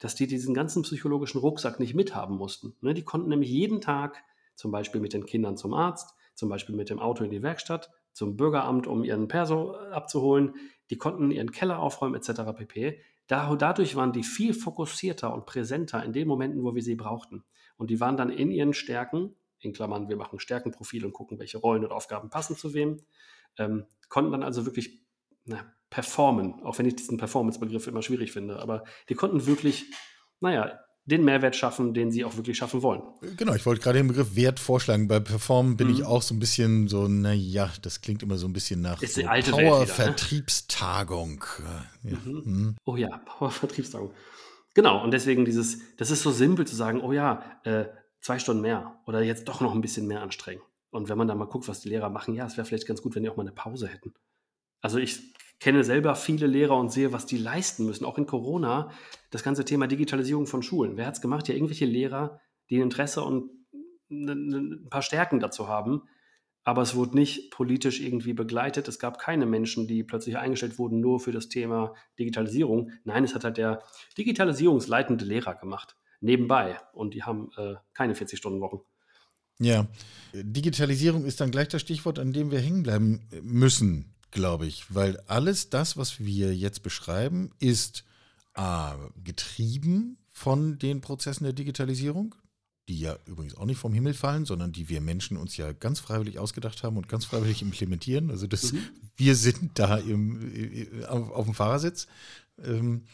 dass 0.00 0.16
die 0.16 0.26
diesen 0.26 0.54
ganzen 0.54 0.82
psychologischen 0.82 1.38
Rucksack 1.38 1.78
nicht 1.78 1.94
mithaben 1.94 2.36
mussten. 2.36 2.74
Ne, 2.80 2.94
die 2.94 3.04
konnten 3.04 3.28
nämlich 3.28 3.50
jeden 3.50 3.80
Tag 3.80 4.24
zum 4.56 4.72
Beispiel 4.72 5.00
mit 5.00 5.12
den 5.12 5.24
Kindern 5.24 5.56
zum 5.56 5.72
Arzt, 5.72 6.14
zum 6.34 6.48
Beispiel 6.48 6.74
mit 6.74 6.90
dem 6.90 6.98
Auto 6.98 7.22
in 7.22 7.30
die 7.30 7.42
Werkstatt, 7.42 7.90
zum 8.14 8.36
Bürgeramt, 8.36 8.86
um 8.86 9.04
ihren 9.04 9.28
Perso 9.28 9.74
abzuholen. 9.74 10.54
Die 10.90 10.96
konnten 10.96 11.30
ihren 11.30 11.50
Keller 11.50 11.80
aufräumen 11.80 12.14
etc. 12.14 12.42
pp. 12.56 13.00
dadurch 13.26 13.96
waren 13.96 14.12
die 14.12 14.22
viel 14.22 14.54
fokussierter 14.54 15.34
und 15.34 15.44
präsenter 15.44 16.02
in 16.02 16.12
den 16.12 16.26
Momenten, 16.26 16.62
wo 16.62 16.74
wir 16.74 16.82
sie 16.82 16.94
brauchten. 16.94 17.44
Und 17.76 17.90
die 17.90 18.00
waren 18.00 18.16
dann 18.16 18.30
in 18.30 18.50
ihren 18.50 18.72
Stärken, 18.72 19.34
in 19.58 19.72
Klammern, 19.72 20.08
wir 20.08 20.16
machen 20.16 20.38
Stärkenprofil 20.38 21.04
und 21.04 21.12
gucken, 21.12 21.38
welche 21.38 21.58
Rollen 21.58 21.84
und 21.84 21.92
Aufgaben 21.92 22.30
passen 22.30 22.56
zu 22.56 22.74
wem, 22.74 23.00
ähm, 23.58 23.86
konnten 24.08 24.32
dann 24.32 24.42
also 24.42 24.66
wirklich 24.66 25.04
na, 25.44 25.72
performen, 25.90 26.62
auch 26.62 26.78
wenn 26.78 26.86
ich 26.86 26.96
diesen 26.96 27.18
Performance-Begriff 27.18 27.86
immer 27.86 28.02
schwierig 28.02 28.32
finde, 28.32 28.60
aber 28.60 28.84
die 29.08 29.14
konnten 29.14 29.46
wirklich, 29.46 29.84
naja, 30.40 30.78
den 31.06 31.24
Mehrwert 31.24 31.54
schaffen, 31.54 31.92
den 31.92 32.10
sie 32.10 32.24
auch 32.24 32.36
wirklich 32.36 32.56
schaffen 32.56 32.82
wollen. 32.82 33.02
Genau, 33.36 33.54
ich 33.54 33.66
wollte 33.66 33.82
gerade 33.82 33.98
den 33.98 34.08
Begriff 34.08 34.36
Wert 34.36 34.58
vorschlagen. 34.58 35.06
Bei 35.06 35.20
Performen 35.20 35.76
bin 35.76 35.88
mhm. 35.88 35.94
ich 35.94 36.04
auch 36.04 36.22
so 36.22 36.34
ein 36.34 36.38
bisschen 36.38 36.88
so, 36.88 37.08
naja, 37.08 37.70
das 37.82 38.00
klingt 38.00 38.22
immer 38.22 38.38
so 38.38 38.46
ein 38.46 38.54
bisschen 38.54 38.80
nach 38.80 39.02
so 39.02 39.20
ne? 39.20 39.42
Power-Vertriebstagung. 39.42 41.44
Ne? 42.02 42.10
Ja. 42.10 42.18
Mhm. 42.24 42.42
Mhm. 42.44 42.76
Oh 42.86 42.96
ja, 42.96 43.18
Power-Vertriebstagung. 43.18 44.12
Genau, 44.74 45.04
und 45.04 45.12
deswegen 45.12 45.44
dieses, 45.44 45.78
das 45.96 46.10
ist 46.10 46.22
so 46.22 46.30
simpel 46.30 46.66
zu 46.66 46.74
sagen, 46.74 47.00
oh 47.00 47.12
ja, 47.12 47.60
äh, 47.64 47.84
zwei 48.20 48.38
Stunden 48.38 48.62
mehr 48.62 48.98
oder 49.06 49.22
jetzt 49.22 49.46
doch 49.48 49.60
noch 49.60 49.74
ein 49.74 49.82
bisschen 49.82 50.06
mehr 50.06 50.22
anstrengen. 50.22 50.62
Und 50.90 51.08
wenn 51.08 51.18
man 51.18 51.28
da 51.28 51.34
mal 51.34 51.46
guckt, 51.46 51.68
was 51.68 51.80
die 51.80 51.90
Lehrer 51.90 52.08
machen, 52.08 52.34
ja, 52.34 52.46
es 52.46 52.56
wäre 52.56 52.66
vielleicht 52.66 52.86
ganz 52.86 53.02
gut, 53.02 53.14
wenn 53.14 53.22
die 53.22 53.28
auch 53.28 53.36
mal 53.36 53.42
eine 53.42 53.52
Pause 53.52 53.88
hätten. 53.88 54.14
Also 54.80 54.98
ich 54.98 55.33
kenne 55.60 55.84
selber 55.84 56.14
viele 56.14 56.46
Lehrer 56.46 56.76
und 56.76 56.92
sehe, 56.92 57.12
was 57.12 57.26
die 57.26 57.38
leisten 57.38 57.86
müssen. 57.86 58.04
Auch 58.04 58.18
in 58.18 58.26
Corona, 58.26 58.90
das 59.30 59.42
ganze 59.42 59.64
Thema 59.64 59.86
Digitalisierung 59.86 60.46
von 60.46 60.62
Schulen. 60.62 60.96
Wer 60.96 61.06
hat 61.06 61.14
es 61.14 61.20
gemacht? 61.20 61.48
Ja, 61.48 61.54
irgendwelche 61.54 61.86
Lehrer, 61.86 62.40
die 62.70 62.76
Interesse 62.76 63.22
und 63.22 63.50
ein 64.10 64.86
paar 64.90 65.02
Stärken 65.02 65.40
dazu 65.40 65.68
haben. 65.68 66.02
Aber 66.66 66.80
es 66.80 66.94
wurde 66.94 67.16
nicht 67.16 67.50
politisch 67.50 68.00
irgendwie 68.00 68.32
begleitet. 68.32 68.88
Es 68.88 68.98
gab 68.98 69.18
keine 69.18 69.44
Menschen, 69.44 69.86
die 69.86 70.02
plötzlich 70.02 70.38
eingestellt 70.38 70.78
wurden, 70.78 71.00
nur 71.00 71.20
für 71.20 71.32
das 71.32 71.48
Thema 71.48 71.94
Digitalisierung. 72.18 72.90
Nein, 73.04 73.24
es 73.24 73.34
hat 73.34 73.44
halt 73.44 73.58
der 73.58 73.82
digitalisierungsleitende 74.16 75.26
Lehrer 75.26 75.56
gemacht, 75.56 75.96
nebenbei. 76.20 76.78
Und 76.94 77.12
die 77.12 77.22
haben 77.22 77.50
äh, 77.58 77.74
keine 77.92 78.14
40-Stunden-Wochen. 78.14 78.80
Ja, 79.58 79.86
Digitalisierung 80.32 81.26
ist 81.26 81.40
dann 81.40 81.50
gleich 81.50 81.68
das 81.68 81.82
Stichwort, 81.82 82.18
an 82.18 82.32
dem 82.32 82.50
wir 82.50 82.58
hängen 82.58 82.82
bleiben 82.82 83.28
müssen 83.42 84.13
glaube 84.34 84.66
ich, 84.66 84.94
weil 84.94 85.18
alles 85.26 85.70
das, 85.70 85.96
was 85.96 86.20
wir 86.20 86.54
jetzt 86.54 86.82
beschreiben, 86.82 87.52
ist 87.60 88.04
äh, 88.54 88.92
getrieben 89.22 90.18
von 90.30 90.78
den 90.78 91.00
Prozessen 91.00 91.44
der 91.44 91.52
Digitalisierung, 91.54 92.34
die 92.88 92.98
ja 92.98 93.16
übrigens 93.24 93.56
auch 93.56 93.64
nicht 93.64 93.78
vom 93.78 93.94
Himmel 93.94 94.12
fallen, 94.12 94.44
sondern 94.44 94.72
die 94.72 94.88
wir 94.88 95.00
Menschen 95.00 95.36
uns 95.36 95.56
ja 95.56 95.72
ganz 95.72 96.00
freiwillig 96.00 96.38
ausgedacht 96.38 96.82
haben 96.82 96.96
und 96.96 97.08
ganz 97.08 97.24
freiwillig 97.24 97.62
implementieren. 97.62 98.30
Also 98.30 98.46
das, 98.46 98.72
mhm. 98.72 98.82
wir 99.16 99.36
sind 99.36 99.78
da 99.78 99.96
im, 99.96 100.54
äh, 100.54 101.04
auf, 101.06 101.30
auf 101.30 101.44
dem 101.46 101.54
Fahrersitz. 101.54 102.08
Ähm, 102.62 103.04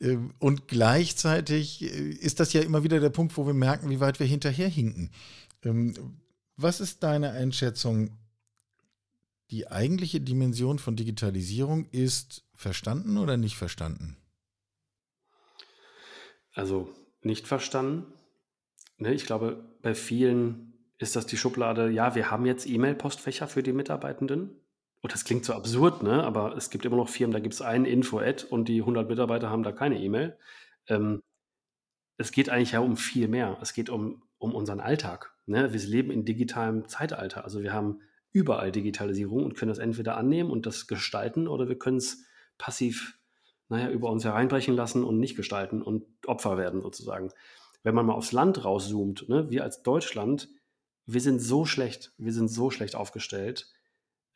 äh, 0.00 0.18
und 0.40 0.66
gleichzeitig 0.68 1.82
äh, 1.82 2.10
ist 2.10 2.40
das 2.40 2.52
ja 2.52 2.60
immer 2.60 2.82
wieder 2.82 2.98
der 2.98 3.10
Punkt, 3.10 3.36
wo 3.36 3.46
wir 3.46 3.54
merken, 3.54 3.88
wie 3.88 4.00
weit 4.00 4.18
wir 4.18 4.26
hinterherhinken. 4.26 5.10
Ähm, 5.62 5.94
was 6.56 6.80
ist 6.80 7.04
deine 7.04 7.30
Einschätzung? 7.30 8.10
Die 9.54 9.68
eigentliche 9.68 10.20
Dimension 10.20 10.80
von 10.80 10.96
Digitalisierung 10.96 11.86
ist 11.92 12.44
verstanden 12.54 13.18
oder 13.18 13.36
nicht 13.36 13.56
verstanden? 13.56 14.16
Also 16.54 16.92
nicht 17.22 17.46
verstanden. 17.46 18.12
Ne, 18.98 19.14
ich 19.14 19.26
glaube, 19.26 19.64
bei 19.80 19.94
vielen 19.94 20.72
ist 20.98 21.14
das 21.14 21.26
die 21.26 21.36
Schublade, 21.36 21.88
ja, 21.88 22.16
wir 22.16 22.32
haben 22.32 22.46
jetzt 22.46 22.66
E-Mail-Postfächer 22.66 23.46
für 23.46 23.62
die 23.62 23.72
Mitarbeitenden. 23.72 24.50
Und 25.02 25.12
das 25.12 25.24
klingt 25.24 25.44
so 25.44 25.52
absurd, 25.52 26.02
ne? 26.02 26.24
aber 26.24 26.56
es 26.56 26.70
gibt 26.70 26.84
immer 26.84 26.96
noch 26.96 27.08
Firmen, 27.08 27.32
da 27.32 27.38
gibt 27.38 27.54
es 27.54 27.62
einen 27.62 27.84
Info-Ad 27.84 28.46
und 28.50 28.68
die 28.68 28.80
100 28.80 29.08
Mitarbeiter 29.08 29.50
haben 29.50 29.62
da 29.62 29.70
keine 29.70 30.00
E-Mail. 30.00 30.36
Ähm, 30.88 31.20
es 32.16 32.32
geht 32.32 32.48
eigentlich 32.48 32.72
ja 32.72 32.80
um 32.80 32.96
viel 32.96 33.28
mehr. 33.28 33.56
Es 33.60 33.72
geht 33.72 33.88
um, 33.88 34.22
um 34.38 34.52
unseren 34.52 34.80
Alltag. 34.80 35.32
Ne? 35.46 35.72
Wir 35.72 35.80
leben 35.80 36.10
in 36.10 36.24
digitalem 36.24 36.88
Zeitalter. 36.88 37.44
Also 37.44 37.62
wir 37.62 37.72
haben 37.72 38.00
überall 38.34 38.72
Digitalisierung 38.72 39.44
und 39.44 39.54
können 39.54 39.70
das 39.70 39.78
entweder 39.78 40.16
annehmen 40.16 40.50
und 40.50 40.66
das 40.66 40.86
gestalten 40.86 41.48
oder 41.48 41.68
wir 41.68 41.78
können 41.78 41.98
es 41.98 42.26
passiv, 42.58 43.18
naja, 43.68 43.88
über 43.88 44.10
uns 44.10 44.24
hereinbrechen 44.24 44.74
lassen 44.74 45.04
und 45.04 45.18
nicht 45.18 45.36
gestalten 45.36 45.80
und 45.80 46.04
Opfer 46.26 46.58
werden 46.58 46.82
sozusagen. 46.82 47.30
Wenn 47.84 47.94
man 47.94 48.04
mal 48.04 48.14
aufs 48.14 48.32
Land 48.32 48.64
rauszoomt, 48.64 49.28
ne, 49.28 49.50
wir 49.50 49.62
als 49.62 49.82
Deutschland, 49.82 50.48
wir 51.06 51.20
sind 51.20 51.38
so 51.38 51.64
schlecht, 51.64 52.12
wir 52.18 52.32
sind 52.32 52.48
so 52.48 52.70
schlecht 52.70 52.96
aufgestellt, 52.96 53.72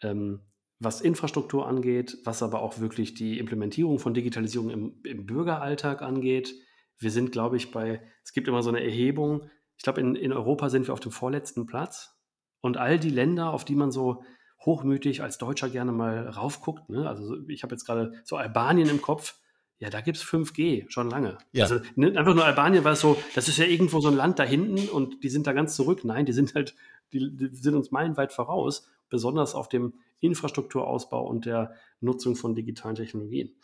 ähm, 0.00 0.42
was 0.78 1.00
Infrastruktur 1.00 1.66
angeht, 1.66 2.18
was 2.24 2.42
aber 2.42 2.62
auch 2.62 2.78
wirklich 2.78 3.14
die 3.14 3.40
Implementierung 3.40 3.98
von 3.98 4.14
Digitalisierung 4.14 4.70
im, 4.70 5.00
im 5.02 5.26
Bürgeralltag 5.26 6.02
angeht. 6.02 6.54
Wir 6.98 7.10
sind, 7.10 7.32
glaube 7.32 7.56
ich, 7.56 7.72
bei, 7.72 8.00
es 8.22 8.32
gibt 8.32 8.46
immer 8.46 8.62
so 8.62 8.68
eine 8.68 8.84
Erhebung, 8.84 9.50
ich 9.76 9.82
glaube, 9.84 10.00
in, 10.00 10.14
in 10.14 10.32
Europa 10.32 10.70
sind 10.70 10.88
wir 10.88 10.92
auf 10.92 11.00
dem 11.00 11.12
vorletzten 11.12 11.66
Platz 11.66 12.17
und 12.60 12.76
all 12.76 12.98
die 12.98 13.10
Länder, 13.10 13.52
auf 13.52 13.64
die 13.64 13.74
man 13.74 13.90
so 13.90 14.22
hochmütig 14.60 15.22
als 15.22 15.38
Deutscher 15.38 15.68
gerne 15.68 15.92
mal 15.92 16.28
raufguckt, 16.28 16.88
ne? 16.88 17.08
also 17.08 17.36
ich 17.48 17.62
habe 17.62 17.74
jetzt 17.74 17.84
gerade 17.84 18.12
so 18.24 18.36
Albanien 18.36 18.88
im 18.88 19.00
Kopf, 19.00 19.36
ja, 19.78 19.90
da 19.90 20.00
gibt 20.00 20.16
es 20.16 20.24
5G 20.24 20.90
schon 20.90 21.08
lange. 21.08 21.38
Ja. 21.52 21.64
Also 21.64 21.80
ne, 21.94 22.08
einfach 22.18 22.34
nur 22.34 22.44
Albanien, 22.44 22.82
weil 22.82 22.94
es 22.94 23.00
so, 23.00 23.16
das 23.36 23.46
ist 23.46 23.58
ja 23.58 23.64
irgendwo 23.64 24.00
so 24.00 24.08
ein 24.08 24.16
Land 24.16 24.40
da 24.40 24.42
hinten 24.42 24.88
und 24.88 25.22
die 25.22 25.28
sind 25.28 25.46
da 25.46 25.52
ganz 25.52 25.76
zurück. 25.76 26.04
Nein, 26.04 26.26
die 26.26 26.32
sind 26.32 26.54
halt, 26.56 26.74
die, 27.12 27.30
die 27.36 27.54
sind 27.54 27.76
uns 27.76 27.92
meilenweit 27.92 28.32
voraus, 28.32 28.88
besonders 29.08 29.54
auf 29.54 29.68
dem 29.68 29.94
Infrastrukturausbau 30.18 31.24
und 31.24 31.46
der 31.46 31.74
Nutzung 32.00 32.34
von 32.34 32.56
digitalen 32.56 32.96
Technologien. 32.96 33.54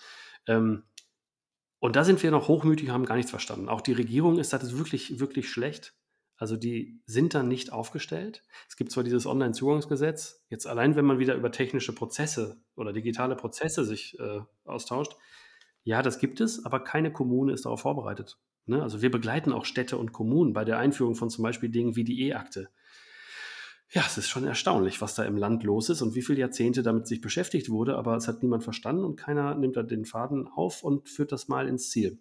Ähm, 0.47 0.85
und 1.81 1.97
da 1.97 2.05
sind 2.05 2.23
wir 2.23 2.31
noch 2.31 2.47
hochmütig, 2.47 2.91
haben 2.91 3.07
gar 3.07 3.17
nichts 3.17 3.33
verstanden. 3.33 3.69
Auch 3.69 3.81
die 3.81 3.93
Regierung 3.93 4.39
ist 4.39 4.53
das 4.53 4.79
wirklich, 4.79 5.19
wirklich 5.19 5.51
schlecht. 5.51 5.95
Also 6.45 6.59
die 6.59 7.01
sind 7.07 7.33
dann 7.33 7.49
nicht 7.49 7.73
aufgestellt. 7.73 8.43
Es 8.69 8.77
gibt 8.77 8.93
zwar 8.93 9.03
dieses 9.03 9.25
Online-Zugangsgesetz, 9.25 10.45
jetzt 10.51 10.67
allein 10.67 10.95
wenn 10.95 11.07
man 11.07 11.19
wieder 11.19 11.37
über 11.37 11.51
technische 11.51 11.95
Prozesse 11.95 12.61
oder 12.77 12.93
digitale 12.93 13.35
Prozesse 13.35 13.83
sich 13.83 14.19
äh, 14.21 14.41
austauscht, 14.67 15.17
ja, 15.85 16.03
das 16.03 16.19
gibt 16.19 16.43
es, 16.43 16.67
aber 16.67 16.81
keine 16.81 17.11
Kommune 17.11 17.55
ist 17.55 17.65
darauf 17.65 17.81
vorbereitet. 17.81 18.37
Ne? 18.67 18.83
Also 18.83 19.01
wir 19.01 19.11
begleiten 19.11 19.55
auch 19.55 19.65
Städte 19.65 19.97
und 19.97 20.13
Kommunen 20.13 20.53
bei 20.53 20.67
der 20.67 20.77
Einführung 20.77 21.15
von 21.15 21.31
zum 21.31 21.45
Beispiel 21.45 21.71
Dingen 21.71 21.97
wie 21.97 22.05
die 22.05 22.29
E-Akte. 22.29 22.69
Ja, 23.89 24.03
es 24.07 24.19
ist 24.19 24.29
schon 24.29 24.45
erstaunlich, 24.45 25.01
was 25.01 25.15
da 25.15 25.25
im 25.25 25.39
Land 25.39 25.63
los 25.63 25.89
ist 25.89 26.03
und 26.03 26.15
wie 26.15 26.21
viele 26.21 26.41
Jahrzehnte 26.41 26.83
damit 26.83 27.07
sich 27.07 27.23
beschäftigt 27.23 27.71
wurde, 27.71 27.97
aber 27.97 28.17
es 28.17 28.29
hat 28.29 28.43
niemand 28.43 28.65
verstanden 28.65 29.05
und 29.05 29.17
keiner 29.17 29.55
nimmt 29.55 29.79
da 29.79 29.83
den 29.83 30.05
Faden 30.05 30.47
auf 30.47 30.85
und 30.85 31.09
führt 31.09 31.33
das 31.33 31.49
mal 31.49 31.67
ins 31.67 31.89
Ziel. 31.89 32.19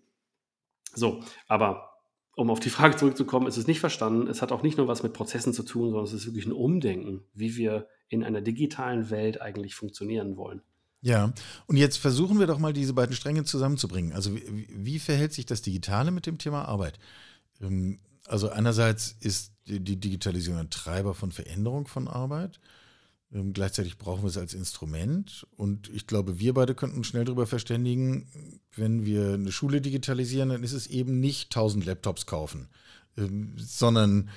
So, 0.96 1.22
aber 1.50 1.93
um 2.36 2.50
auf 2.50 2.60
die 2.60 2.70
Frage 2.70 2.96
zurückzukommen, 2.96 3.48
ist 3.48 3.58
es 3.58 3.68
nicht 3.68 3.80
verstanden. 3.80 4.28
Es 4.28 4.42
hat 4.42 4.52
auch 4.52 4.64
nicht 4.64 4.78
nur 4.78 4.88
was 4.88 5.04
mit 5.04 5.14
Prozessen 5.14 5.54
zu 5.54 5.64
tun, 5.64 5.90
sondern 5.90 6.06
es 6.06 6.14
ist 6.14 6.26
wirklich 6.26 6.46
ein 6.46 6.52
Umdenken, 6.52 7.22
wie 7.34 7.56
wir 7.56 7.88
in 8.10 8.24
einer 8.24 8.42
digitalen 8.42 9.10
Welt 9.10 9.42
eigentlich 9.42 9.76
funktionieren 9.76 10.36
wollen. 10.36 10.62
Ja, 11.02 11.34
und 11.68 11.78
jetzt 11.78 11.98
versuchen 11.98 12.40
wir 12.40 12.48
doch 12.48 12.60
mal 12.60 12.74
diese 12.74 12.94
beiden 12.94 13.16
Stränge 13.16 13.44
zusammenzubringen. 13.44 14.14
Also 14.14 14.34
wie, 14.36 14.68
wie 14.72 15.00
verhält 15.00 15.34
sich 15.34 15.46
das 15.46 15.62
Digitale 15.62 16.12
mit 16.12 16.26
dem 16.26 16.38
Thema 16.38 16.66
Arbeit? 16.66 16.98
Ähm, 17.62 18.00
also 18.26 18.50
einerseits 18.50 19.16
ist 19.20 19.52
die 19.66 20.00
Digitalisierung 20.00 20.60
ein 20.60 20.70
Treiber 20.70 21.14
von 21.14 21.32
Veränderung 21.32 21.88
von 21.88 22.08
Arbeit. 22.08 22.60
Ähm, 23.34 23.54
gleichzeitig 23.54 23.98
brauchen 23.98 24.24
wir 24.24 24.30
es 24.30 24.38
als 24.38 24.54
Instrument. 24.54 25.48
Und 25.58 25.90
ich 25.90 26.08
glaube, 26.08 26.40
wir 26.40 26.54
beide 26.54 26.76
könnten 26.76 27.04
schnell 27.04 27.26
darüber 27.26 27.48
verständigen, 27.48 28.28
wenn 28.76 29.06
wir 29.06 29.34
eine 29.34 29.52
Schule 29.52 29.82
digitalisieren, 29.82 30.50
dann 30.50 30.64
ist 30.64 30.74
es 30.74 30.88
eben 30.88 31.20
nicht 31.20 31.46
1000 31.48 31.86
Laptops 31.86 32.26
kaufen, 32.26 32.68
ähm, 33.18 33.54
sondern, 33.58 34.30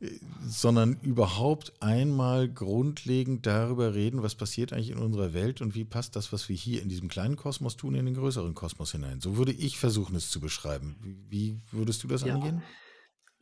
äh, 0.00 0.10
sondern 0.46 0.98
überhaupt 1.00 1.72
einmal 1.80 2.48
grundlegend 2.48 3.46
darüber 3.46 3.94
reden, 3.94 4.22
was 4.22 4.34
passiert 4.34 4.72
eigentlich 4.72 4.90
in 4.90 4.98
unserer 4.98 5.32
Welt 5.32 5.62
und 5.62 5.74
wie 5.74 5.84
passt 5.84 6.14
das, 6.16 6.32
was 6.32 6.48
wir 6.48 6.56
hier 6.56 6.82
in 6.82 6.90
diesem 6.90 7.08
kleinen 7.08 7.36
Kosmos 7.36 7.76
tun, 7.76 7.94
in 7.94 8.04
den 8.04 8.14
größeren 8.14 8.54
Kosmos 8.54 8.92
hinein. 8.92 9.20
So 9.20 9.38
würde 9.38 9.52
ich 9.52 9.78
versuchen, 9.78 10.14
es 10.14 10.30
zu 10.30 10.40
beschreiben. 10.40 10.96
Wie 11.30 11.58
würdest 11.70 12.02
du 12.04 12.08
das 12.08 12.22
ja. 12.22 12.34
angehen? 12.34 12.62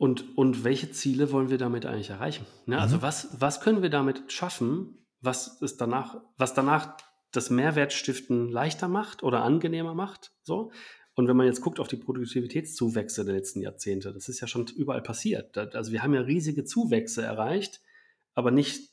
Und, 0.01 0.35
und 0.35 0.63
welche 0.63 0.89
Ziele 0.89 1.31
wollen 1.31 1.51
wir 1.51 1.59
damit 1.59 1.85
eigentlich 1.85 2.09
erreichen? 2.09 2.47
Ne? 2.65 2.79
Also 2.81 2.97
mhm. 2.97 3.01
was, 3.03 3.39
was 3.39 3.61
können 3.61 3.83
wir 3.83 3.91
damit 3.91 4.31
schaffen, 4.31 4.97
was 5.19 5.61
ist 5.61 5.79
danach, 5.79 6.19
was 6.37 6.55
danach 6.55 6.97
das 7.31 7.51
Mehrwertstiften 7.51 8.49
leichter 8.49 8.87
macht 8.87 9.21
oder 9.21 9.43
angenehmer 9.43 9.93
macht. 9.93 10.31
So. 10.41 10.71
Und 11.13 11.27
wenn 11.27 11.37
man 11.37 11.45
jetzt 11.45 11.61
guckt 11.61 11.79
auf 11.79 11.87
die 11.87 11.97
Produktivitätszuwächse 11.97 13.25
der 13.25 13.35
letzten 13.35 13.61
Jahrzehnte, 13.61 14.11
das 14.11 14.27
ist 14.27 14.39
ja 14.39 14.47
schon 14.47 14.65
überall 14.75 15.03
passiert. 15.03 15.55
Also 15.55 15.91
wir 15.91 16.01
haben 16.01 16.15
ja 16.15 16.21
riesige 16.21 16.63
Zuwächse 16.63 17.21
erreicht, 17.21 17.79
aber 18.33 18.49
nicht 18.49 18.89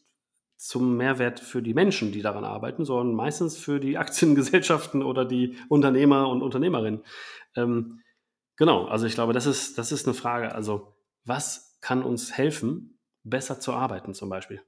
zum 0.59 0.99
Mehrwert 0.99 1.41
für 1.41 1.63
die 1.63 1.73
Menschen, 1.73 2.13
die 2.13 2.21
daran 2.21 2.45
arbeiten, 2.45 2.85
sondern 2.85 3.17
meistens 3.17 3.57
für 3.57 3.81
die 3.81 3.97
Aktiengesellschaften 3.97 5.03
oder 5.03 5.25
die 5.25 5.57
Unternehmer 5.71 6.29
und 6.29 6.43
Unternehmerinnen. 6.43 7.03
Ähm, 7.57 8.03
genau, 8.57 8.85
also 8.85 9.07
ich 9.07 9.15
glaube, 9.15 9.33
das 9.33 9.47
ist, 9.47 9.79
das 9.79 9.91
ist 9.91 10.07
eine 10.07 10.13
Frage. 10.13 10.55
Also 10.55 10.98
was 11.25 11.79
kann 11.81 12.03
uns 12.03 12.37
helfen, 12.37 12.99
besser 13.25 13.61
zu 13.61 13.73
arbeiten 13.73 14.15
zum 14.15 14.29
Beispiel? 14.29 14.63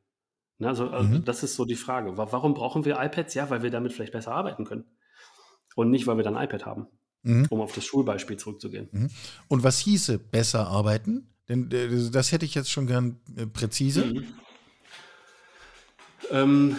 Ne, 0.58 0.68
also, 0.68 0.88
also 0.88 1.08
mhm. 1.08 1.24
das 1.24 1.42
ist 1.42 1.56
so 1.56 1.64
die 1.64 1.76
Frage. 1.76 2.16
Warum 2.16 2.54
brauchen 2.54 2.84
wir 2.84 3.00
iPads? 3.00 3.34
Ja, 3.34 3.48
weil 3.50 3.62
wir 3.62 3.70
damit 3.70 3.92
vielleicht 3.92 4.12
besser 4.12 4.32
arbeiten 4.32 4.64
können. 4.64 4.84
Und 5.74 5.90
nicht, 5.90 6.06
weil 6.06 6.16
wir 6.16 6.24
dann 6.24 6.36
ein 6.36 6.44
iPad 6.44 6.66
haben. 6.66 6.86
Mhm. 7.22 7.46
Um 7.50 7.60
auf 7.60 7.74
das 7.74 7.84
Schulbeispiel 7.84 8.36
zurückzugehen. 8.36 8.88
Mhm. 8.92 9.08
Und 9.48 9.62
was 9.62 9.78
hieße 9.78 10.18
besser 10.18 10.66
arbeiten? 10.68 11.34
Denn 11.48 11.70
äh, 11.70 12.10
das 12.10 12.32
hätte 12.32 12.44
ich 12.44 12.54
jetzt 12.54 12.70
schon 12.70 12.86
gern 12.86 13.20
äh, 13.36 13.46
präzise. 13.46 14.04
Mhm. 14.04 14.26
Ähm, 16.30 16.76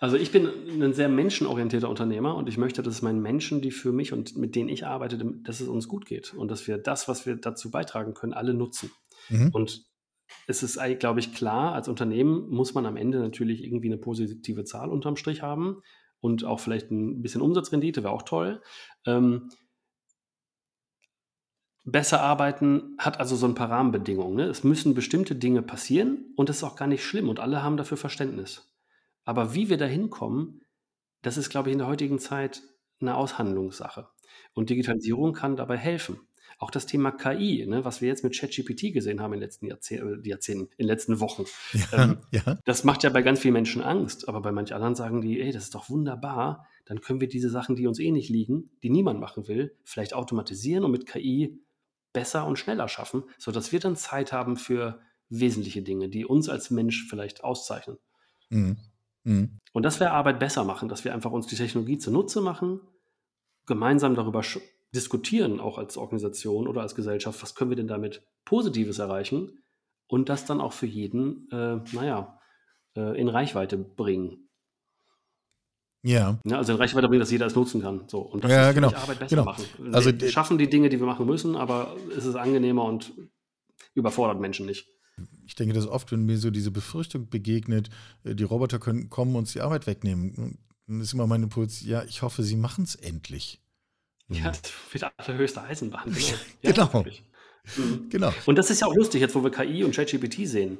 also 0.00 0.16
ich 0.16 0.30
bin 0.32 0.48
ein 0.82 0.92
sehr 0.92 1.08
menschenorientierter 1.08 1.88
Unternehmer 1.88 2.36
und 2.36 2.48
ich 2.48 2.58
möchte, 2.58 2.82
dass 2.82 2.94
es 2.94 3.02
meinen 3.02 3.22
Menschen, 3.22 3.62
die 3.62 3.70
für 3.70 3.90
mich 3.90 4.12
und 4.12 4.36
mit 4.36 4.54
denen 4.54 4.68
ich 4.68 4.86
arbeite, 4.86 5.16
dass 5.16 5.60
es 5.60 5.68
uns 5.68 5.88
gut 5.88 6.04
geht 6.04 6.34
und 6.34 6.50
dass 6.50 6.66
wir 6.66 6.76
das, 6.76 7.08
was 7.08 7.24
wir 7.24 7.36
dazu 7.36 7.70
beitragen 7.70 8.12
können, 8.12 8.34
alle 8.34 8.52
nutzen. 8.52 8.90
Mhm. 9.28 9.50
Und 9.52 9.84
es 10.46 10.62
ist, 10.62 10.78
glaube 10.98 11.20
ich, 11.20 11.34
klar, 11.34 11.74
als 11.74 11.88
Unternehmen 11.88 12.48
muss 12.48 12.74
man 12.74 12.86
am 12.86 12.96
Ende 12.96 13.18
natürlich 13.18 13.62
irgendwie 13.62 13.88
eine 13.88 13.98
positive 13.98 14.64
Zahl 14.64 14.90
unterm 14.90 15.16
Strich 15.16 15.42
haben 15.42 15.82
und 16.20 16.44
auch 16.44 16.60
vielleicht 16.60 16.90
ein 16.90 17.22
bisschen 17.22 17.42
Umsatzrendite 17.42 18.02
wäre 18.02 18.12
auch 18.12 18.22
toll. 18.22 18.62
Ähm, 19.06 19.50
besser 21.84 22.22
arbeiten 22.22 22.96
hat 22.98 23.20
also 23.20 23.36
so 23.36 23.46
ein 23.46 23.54
paar 23.54 23.70
Rahmenbedingungen. 23.70 24.36
Ne? 24.36 24.44
Es 24.44 24.64
müssen 24.64 24.94
bestimmte 24.94 25.34
Dinge 25.34 25.62
passieren 25.62 26.32
und 26.36 26.48
das 26.48 26.58
ist 26.58 26.64
auch 26.64 26.76
gar 26.76 26.88
nicht 26.88 27.04
schlimm 27.04 27.28
und 27.28 27.40
alle 27.40 27.62
haben 27.62 27.76
dafür 27.76 27.98
Verständnis. 27.98 28.72
Aber 29.24 29.54
wie 29.54 29.68
wir 29.68 29.76
da 29.76 29.86
hinkommen, 29.86 30.62
das 31.22 31.36
ist, 31.36 31.50
glaube 31.50 31.68
ich, 31.68 31.72
in 31.72 31.78
der 31.78 31.88
heutigen 31.88 32.18
Zeit 32.18 32.62
eine 33.00 33.16
Aushandlungssache. 33.16 34.08
Und 34.52 34.70
Digitalisierung 34.70 35.32
kann 35.32 35.56
dabei 35.56 35.76
helfen. 35.76 36.20
Auch 36.64 36.70
das 36.70 36.86
Thema 36.86 37.12
KI, 37.12 37.66
ne, 37.66 37.84
was 37.84 38.00
wir 38.00 38.08
jetzt 38.08 38.24
mit 38.24 38.34
ChatGPT 38.34 38.94
gesehen 38.94 39.20
haben 39.20 39.34
in 39.34 39.40
den 39.40 39.44
letzten 39.44 39.66
Jahrzehnten, 39.66 40.24
äh, 40.24 40.26
Jahrzehnten 40.26 40.64
in 40.78 40.78
den 40.78 40.86
letzten 40.86 41.20
Wochen, 41.20 41.44
ja, 41.92 42.04
ähm, 42.04 42.16
ja. 42.30 42.58
das 42.64 42.84
macht 42.84 43.02
ja 43.02 43.10
bei 43.10 43.20
ganz 43.20 43.40
vielen 43.40 43.52
Menschen 43.52 43.82
Angst. 43.82 44.30
Aber 44.30 44.40
bei 44.40 44.50
manchen 44.50 44.72
anderen 44.72 44.94
sagen 44.94 45.20
die, 45.20 45.42
ey, 45.42 45.52
das 45.52 45.64
ist 45.64 45.74
doch 45.74 45.90
wunderbar. 45.90 46.66
Dann 46.86 47.02
können 47.02 47.20
wir 47.20 47.28
diese 47.28 47.50
Sachen, 47.50 47.76
die 47.76 47.86
uns 47.86 47.98
eh 47.98 48.10
nicht 48.10 48.30
liegen, 48.30 48.70
die 48.82 48.88
niemand 48.88 49.20
machen 49.20 49.46
will, 49.46 49.76
vielleicht 49.84 50.14
automatisieren 50.14 50.84
und 50.84 50.90
mit 50.90 51.04
KI 51.04 51.60
besser 52.14 52.46
und 52.46 52.58
schneller 52.58 52.88
schaffen, 52.88 53.24
sodass 53.36 53.70
wir 53.70 53.80
dann 53.80 53.94
Zeit 53.94 54.32
haben 54.32 54.56
für 54.56 55.02
wesentliche 55.28 55.82
Dinge, 55.82 56.08
die 56.08 56.24
uns 56.24 56.48
als 56.48 56.70
Mensch 56.70 57.06
vielleicht 57.10 57.44
auszeichnen. 57.44 57.98
Mhm. 58.48 58.78
Mhm. 59.24 59.60
Und 59.74 59.82
das 59.82 60.00
wäre 60.00 60.12
Arbeit 60.12 60.38
besser 60.38 60.64
machen, 60.64 60.88
dass 60.88 61.04
wir 61.04 61.12
einfach 61.12 61.32
uns 61.32 61.46
die 61.46 61.56
Technologie 61.56 61.98
zunutze 61.98 62.40
machen, 62.40 62.80
gemeinsam 63.66 64.14
darüber 64.14 64.42
diskutieren, 64.94 65.60
auch 65.60 65.78
als 65.78 65.96
Organisation 65.96 66.68
oder 66.68 66.82
als 66.82 66.94
Gesellschaft, 66.94 67.42
was 67.42 67.54
können 67.54 67.70
wir 67.70 67.76
denn 67.76 67.88
damit 67.88 68.26
Positives 68.44 68.98
erreichen 68.98 69.58
und 70.06 70.28
das 70.28 70.46
dann 70.46 70.60
auch 70.60 70.72
für 70.72 70.86
jeden, 70.86 71.48
äh, 71.50 71.80
naja, 71.92 72.38
äh, 72.96 73.18
in 73.20 73.28
Reichweite 73.28 73.76
bringen. 73.76 74.48
Ja. 76.02 76.38
ja. 76.44 76.58
Also 76.58 76.72
in 76.72 76.78
Reichweite 76.78 77.08
bringen, 77.08 77.20
dass 77.20 77.30
jeder 77.30 77.46
es 77.46 77.54
nutzen 77.54 77.80
kann. 77.80 78.04
So. 78.08 78.20
Und 78.20 78.44
das 78.44 78.50
ja, 78.50 78.72
genau. 78.72 78.90
die 78.90 78.96
Arbeit 78.96 79.18
besser 79.18 79.36
genau. 79.36 79.44
machen. 79.44 79.64
Wir 79.78 79.94
also, 79.94 80.10
schaffen 80.28 80.58
die 80.58 80.68
Dinge, 80.68 80.90
die 80.90 81.00
wir 81.00 81.06
machen 81.06 81.26
müssen, 81.26 81.56
aber 81.56 81.96
es 82.16 82.26
ist 82.26 82.36
angenehmer 82.36 82.84
und 82.84 83.12
überfordert 83.94 84.38
Menschen 84.38 84.66
nicht. 84.66 84.86
Ich 85.46 85.54
denke, 85.54 85.74
dass 85.74 85.86
oft, 85.86 86.12
wenn 86.12 86.26
mir 86.26 86.38
so 86.38 86.50
diese 86.50 86.70
Befürchtung 86.70 87.28
begegnet, 87.28 87.88
äh, 88.24 88.34
die 88.34 88.44
Roboter 88.44 88.78
können 88.78 89.08
kommen 89.08 89.32
und 89.32 89.40
uns 89.40 89.52
die 89.52 89.60
Arbeit 89.60 89.86
wegnehmen, 89.86 90.58
dann 90.86 91.00
ist 91.00 91.14
immer 91.14 91.26
mein 91.26 91.42
Impuls, 91.42 91.82
ja, 91.82 92.04
ich 92.04 92.22
hoffe, 92.22 92.42
sie 92.42 92.56
machen 92.56 92.84
es 92.84 92.94
endlich. 92.94 93.63
Ja, 94.28 94.48
das 94.48 94.62
wird 94.92 95.04
allerhöchste 95.18 95.62
Eisenbahn. 95.62 96.04
Genau. 96.12 96.18
Ja, 96.62 96.72
genau. 96.72 97.04
Mhm. 97.76 98.10
genau. 98.10 98.32
Und 98.46 98.56
das 98.56 98.70
ist 98.70 98.80
ja 98.80 98.86
auch 98.86 98.94
lustig, 98.94 99.20
jetzt 99.20 99.34
wo 99.34 99.42
wir 99.42 99.50
KI 99.50 99.84
und 99.84 99.94
ChatGPT 99.94 100.46
sehen. 100.46 100.78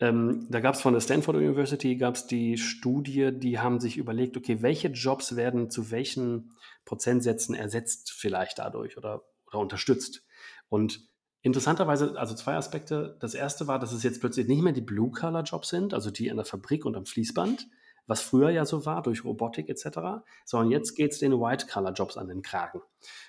Ähm, 0.00 0.46
da 0.48 0.60
gab 0.60 0.74
es 0.74 0.80
von 0.80 0.92
der 0.92 1.00
Stanford 1.00 1.36
University 1.36 1.96
gab's 1.96 2.26
die 2.26 2.56
Studie, 2.56 3.30
die 3.32 3.58
haben 3.58 3.80
sich 3.80 3.96
überlegt, 3.96 4.36
okay, 4.36 4.62
welche 4.62 4.88
Jobs 4.88 5.34
werden 5.36 5.70
zu 5.70 5.90
welchen 5.90 6.52
Prozentsätzen 6.84 7.54
ersetzt 7.54 8.12
vielleicht 8.12 8.58
dadurch 8.58 8.96
oder, 8.96 9.22
oder 9.46 9.58
unterstützt. 9.58 10.22
Und 10.68 11.08
interessanterweise, 11.42 12.18
also 12.18 12.34
zwei 12.34 12.54
Aspekte. 12.54 13.16
Das 13.20 13.34
erste 13.34 13.66
war, 13.66 13.78
dass 13.78 13.92
es 13.92 14.02
jetzt 14.02 14.20
plötzlich 14.20 14.46
nicht 14.46 14.62
mehr 14.62 14.72
die 14.72 14.80
Blue-Color-Jobs 14.80 15.68
sind, 15.68 15.94
also 15.94 16.10
die 16.10 16.28
in 16.28 16.36
der 16.36 16.44
Fabrik 16.44 16.84
und 16.84 16.96
am 16.96 17.06
Fließband, 17.06 17.68
was 18.08 18.22
früher 18.22 18.50
ja 18.50 18.64
so 18.64 18.86
war 18.86 19.02
durch 19.02 19.24
Robotik 19.24 19.68
etc., 19.68 20.24
sondern 20.44 20.72
jetzt 20.72 20.96
geht 20.96 21.12
es 21.12 21.18
den 21.18 21.32
White-Color-Jobs 21.32 22.16
an 22.16 22.26
den 22.26 22.42
Kragen. 22.42 22.80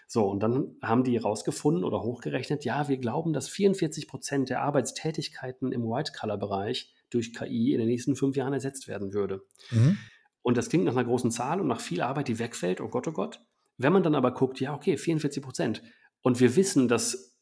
So, 0.08 0.26
und 0.26 0.42
dann 0.42 0.78
haben 0.82 1.04
die 1.04 1.14
herausgefunden 1.14 1.84
oder 1.84 2.02
hochgerechnet, 2.02 2.66
ja, 2.66 2.88
wir 2.88 2.98
glauben, 2.98 3.34
dass 3.34 3.50
44 3.50 4.08
Prozent 4.08 4.50
der 4.50 4.62
Arbeitstätigkeiten 4.62 5.72
im 5.74 5.84
White-Color-Bereich 5.84 6.94
durch 7.10 7.34
KI 7.34 7.74
in 7.74 7.80
den 7.80 7.90
nächsten 7.90 8.16
fünf 8.16 8.36
Jahren 8.38 8.54
ersetzt 8.54 8.88
werden 8.88 9.14
würde. 9.14 9.44
Mhm. 9.70 9.98
Und 10.42 10.58
das 10.58 10.70
klingt 10.70 10.86
nach 10.86 10.94
einer 10.94 11.06
großen 11.06 11.30
Zahl 11.30 11.60
und 11.60 11.68
nach 11.68 11.82
viel 11.82 12.02
Arbeit, 12.02 12.30
die 12.30 12.40
wegfällt, 12.40 12.80
oh 12.80 12.88
Gott, 12.88 13.08
oh 13.08 13.12
Gott. 13.12 13.42
Wenn 13.78 13.94
man 13.94 14.04
dann 14.04 14.16
aber 14.16 14.32
guckt, 14.32 14.60
ja, 14.62 14.74
okay, 14.74 14.98
44 14.98 15.44
Prozent. 15.44 15.84
Und 16.22 16.40
wir 16.40 16.56
wissen, 16.56 16.88
dass 16.88 17.38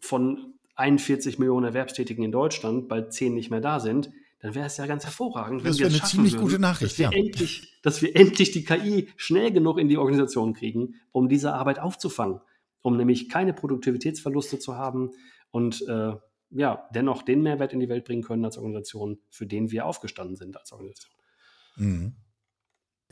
von 0.00 0.54
41 0.76 1.38
Millionen 1.38 1.66
Erwerbstätigen 1.66 2.24
in 2.24 2.32
Deutschland 2.32 2.88
bald 2.88 3.12
10 3.12 3.34
nicht 3.34 3.50
mehr 3.50 3.60
da 3.60 3.80
sind, 3.80 4.10
dann 4.40 4.54
wäre 4.54 4.66
es 4.66 4.76
ja 4.78 4.86
ganz 4.86 5.04
hervorragend. 5.04 5.64
Das 5.64 5.78
wäre 5.78 5.90
eine 5.90 6.02
ziemlich 6.02 6.32
würden, 6.32 6.42
gute 6.42 6.58
Nachricht, 6.58 6.92
dass 6.92 6.98
wir, 6.98 7.10
ja. 7.10 7.12
endlich, 7.12 7.78
dass 7.82 8.02
wir 8.02 8.16
endlich 8.16 8.50
die 8.52 8.64
KI 8.64 9.08
schnell 9.16 9.52
genug 9.52 9.78
in 9.78 9.88
die 9.88 9.98
Organisation 9.98 10.54
kriegen, 10.54 10.94
um 11.12 11.28
diese 11.28 11.52
Arbeit 11.52 11.78
aufzufangen, 11.78 12.40
um 12.82 12.96
nämlich 12.96 13.28
keine 13.28 13.52
Produktivitätsverluste 13.52 14.58
zu 14.58 14.76
haben 14.76 15.10
und 15.50 15.86
äh, 15.88 16.14
ja, 16.52 16.88
dennoch 16.94 17.22
den 17.22 17.42
Mehrwert 17.42 17.72
in 17.72 17.80
die 17.80 17.88
Welt 17.88 18.04
bringen 18.04 18.22
können 18.22 18.44
als 18.44 18.56
Organisation, 18.56 19.18
für 19.28 19.46
den 19.46 19.70
wir 19.70 19.86
aufgestanden 19.86 20.36
sind 20.36 20.56
als 20.56 20.72
Organisation. 20.72 21.12
Mhm. 21.76 22.16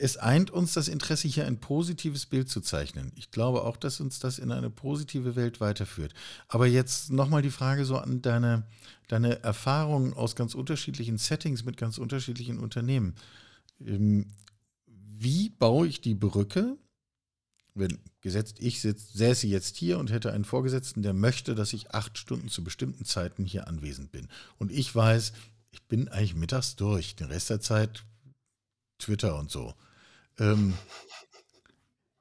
Es 0.01 0.15
eint 0.15 0.49
uns 0.49 0.71
das 0.73 0.87
Interesse, 0.87 1.27
hier 1.27 1.45
ein 1.45 1.59
positives 1.59 2.25
Bild 2.25 2.49
zu 2.49 2.61
zeichnen. 2.61 3.11
Ich 3.15 3.31
glaube 3.31 3.65
auch, 3.65 3.75
dass 3.75 3.99
uns 3.99 4.19
das 4.19 4.39
in 4.39 4.49
eine 4.49 4.69
positive 4.69 5.35
Welt 5.35 5.59
weiterführt. 5.59 6.13
Aber 6.47 6.67
jetzt 6.67 7.11
nochmal 7.11 7.41
die 7.41 7.49
Frage 7.49 7.83
so 7.83 7.97
an 7.97 8.21
deine, 8.21 8.63
deine 9.09 9.43
Erfahrungen 9.43 10.13
aus 10.13 10.37
ganz 10.37 10.55
unterschiedlichen 10.55 11.17
Settings 11.17 11.65
mit 11.65 11.75
ganz 11.75 11.97
unterschiedlichen 11.97 12.59
Unternehmen. 12.59 13.13
Ähm, 13.85 14.31
wie 14.87 15.49
baue 15.49 15.85
ich 15.85 15.99
die 15.99 16.15
Brücke, 16.15 16.77
wenn 17.73 17.99
gesetzt 18.21 18.55
ich 18.59 18.79
sitz, 18.79 19.11
säße 19.11 19.47
jetzt 19.47 19.75
hier 19.75 19.99
und 19.99 20.11
hätte 20.11 20.31
einen 20.31 20.45
Vorgesetzten, 20.45 21.01
der 21.01 21.13
möchte, 21.13 21.55
dass 21.55 21.73
ich 21.73 21.91
acht 21.91 22.17
Stunden 22.17 22.47
zu 22.47 22.63
bestimmten 22.63 23.03
Zeiten 23.03 23.43
hier 23.43 23.67
anwesend 23.67 24.13
bin. 24.13 24.29
Und 24.57 24.71
ich 24.71 24.95
weiß, 24.95 25.33
ich 25.71 25.83
bin 25.83 26.07
eigentlich 26.07 26.35
mittags 26.35 26.77
durch. 26.77 27.17
Den 27.17 27.27
Rest 27.27 27.49
der 27.49 27.59
Zeit 27.59 28.05
Twitter 28.97 29.37
und 29.37 29.51
so. 29.51 29.73
Ähm, 30.39 30.73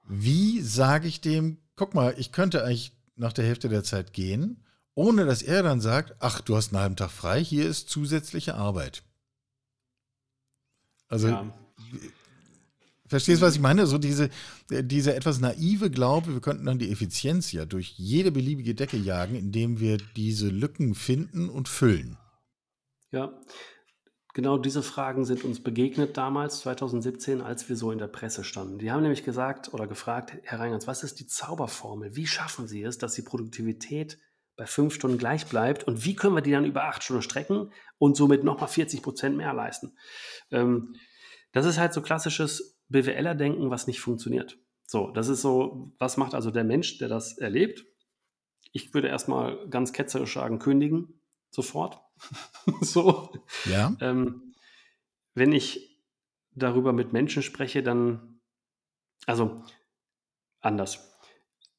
wie 0.08 0.60
sage 0.60 1.08
ich 1.08 1.20
dem, 1.20 1.58
guck 1.76 1.94
mal, 1.94 2.14
ich 2.18 2.32
könnte 2.32 2.64
eigentlich 2.64 2.92
nach 3.16 3.32
der 3.32 3.44
Hälfte 3.44 3.68
der 3.68 3.84
Zeit 3.84 4.12
gehen, 4.12 4.64
ohne 4.94 5.26
dass 5.26 5.42
er 5.42 5.62
dann 5.62 5.80
sagt, 5.80 6.16
ach, 6.20 6.40
du 6.40 6.56
hast 6.56 6.72
einen 6.72 6.80
halben 6.80 6.96
Tag 6.96 7.10
frei, 7.10 7.42
hier 7.42 7.68
ist 7.68 7.88
zusätzliche 7.88 8.54
Arbeit. 8.54 9.02
Also, 11.08 11.28
ja. 11.28 11.54
verstehst 13.06 13.40
du, 13.40 13.46
was 13.46 13.54
ich 13.54 13.60
meine? 13.60 13.86
So 13.86 13.98
diese, 13.98 14.28
diese 14.70 15.14
etwas 15.14 15.40
naive 15.40 15.90
Glaube, 15.90 16.32
wir 16.32 16.40
könnten 16.40 16.66
dann 16.66 16.78
die 16.78 16.90
Effizienz 16.90 17.52
ja 17.52 17.64
durch 17.64 17.94
jede 17.96 18.32
beliebige 18.32 18.74
Decke 18.74 18.96
jagen, 18.96 19.34
indem 19.34 19.80
wir 19.80 19.98
diese 20.16 20.48
Lücken 20.48 20.94
finden 20.94 21.48
und 21.48 21.68
füllen. 21.68 22.18
Ja, 23.10 23.32
Genau 24.38 24.56
diese 24.56 24.84
Fragen 24.84 25.24
sind 25.24 25.42
uns 25.42 25.60
begegnet 25.60 26.16
damals, 26.16 26.60
2017, 26.60 27.40
als 27.40 27.68
wir 27.68 27.74
so 27.74 27.90
in 27.90 27.98
der 27.98 28.06
Presse 28.06 28.44
standen. 28.44 28.78
Die 28.78 28.92
haben 28.92 29.02
nämlich 29.02 29.24
gesagt 29.24 29.74
oder 29.74 29.88
gefragt, 29.88 30.32
Herr 30.44 30.60
Reingers, 30.60 30.86
was 30.86 31.02
ist 31.02 31.18
die 31.18 31.26
Zauberformel? 31.26 32.14
Wie 32.14 32.28
schaffen 32.28 32.68
Sie 32.68 32.84
es, 32.84 32.98
dass 32.98 33.14
die 33.14 33.22
Produktivität 33.22 34.16
bei 34.54 34.64
fünf 34.64 34.94
Stunden 34.94 35.18
gleich 35.18 35.46
bleibt 35.46 35.88
und 35.88 36.04
wie 36.04 36.14
können 36.14 36.36
wir 36.36 36.40
die 36.40 36.52
dann 36.52 36.66
über 36.66 36.84
acht 36.84 37.02
Stunden 37.02 37.22
strecken 37.22 37.72
und 37.98 38.16
somit 38.16 38.44
nochmal 38.44 38.68
40 38.68 39.02
Prozent 39.02 39.36
mehr 39.36 39.52
leisten? 39.52 39.96
Ähm, 40.52 40.94
das 41.50 41.66
ist 41.66 41.78
halt 41.78 41.92
so 41.92 42.00
klassisches 42.00 42.78
BWLer-Denken, 42.90 43.70
was 43.70 43.88
nicht 43.88 44.00
funktioniert. 44.00 44.56
So, 44.86 45.10
das 45.10 45.26
ist 45.26 45.42
so, 45.42 45.96
was 45.98 46.16
macht 46.16 46.36
also 46.36 46.52
der 46.52 46.62
Mensch, 46.62 46.98
der 46.98 47.08
das 47.08 47.38
erlebt? 47.38 47.86
Ich 48.70 48.94
würde 48.94 49.08
erstmal 49.08 49.68
ganz 49.68 49.92
ketzerisch 49.92 50.34
sagen, 50.34 50.60
kündigen, 50.60 51.18
sofort. 51.50 52.00
so. 52.80 53.32
Ja. 53.64 53.96
Ähm, 54.00 54.54
wenn 55.34 55.52
ich 55.52 56.02
darüber 56.54 56.92
mit 56.92 57.12
Menschen 57.12 57.42
spreche, 57.42 57.82
dann, 57.82 58.40
also 59.26 59.62
anders. 60.60 61.20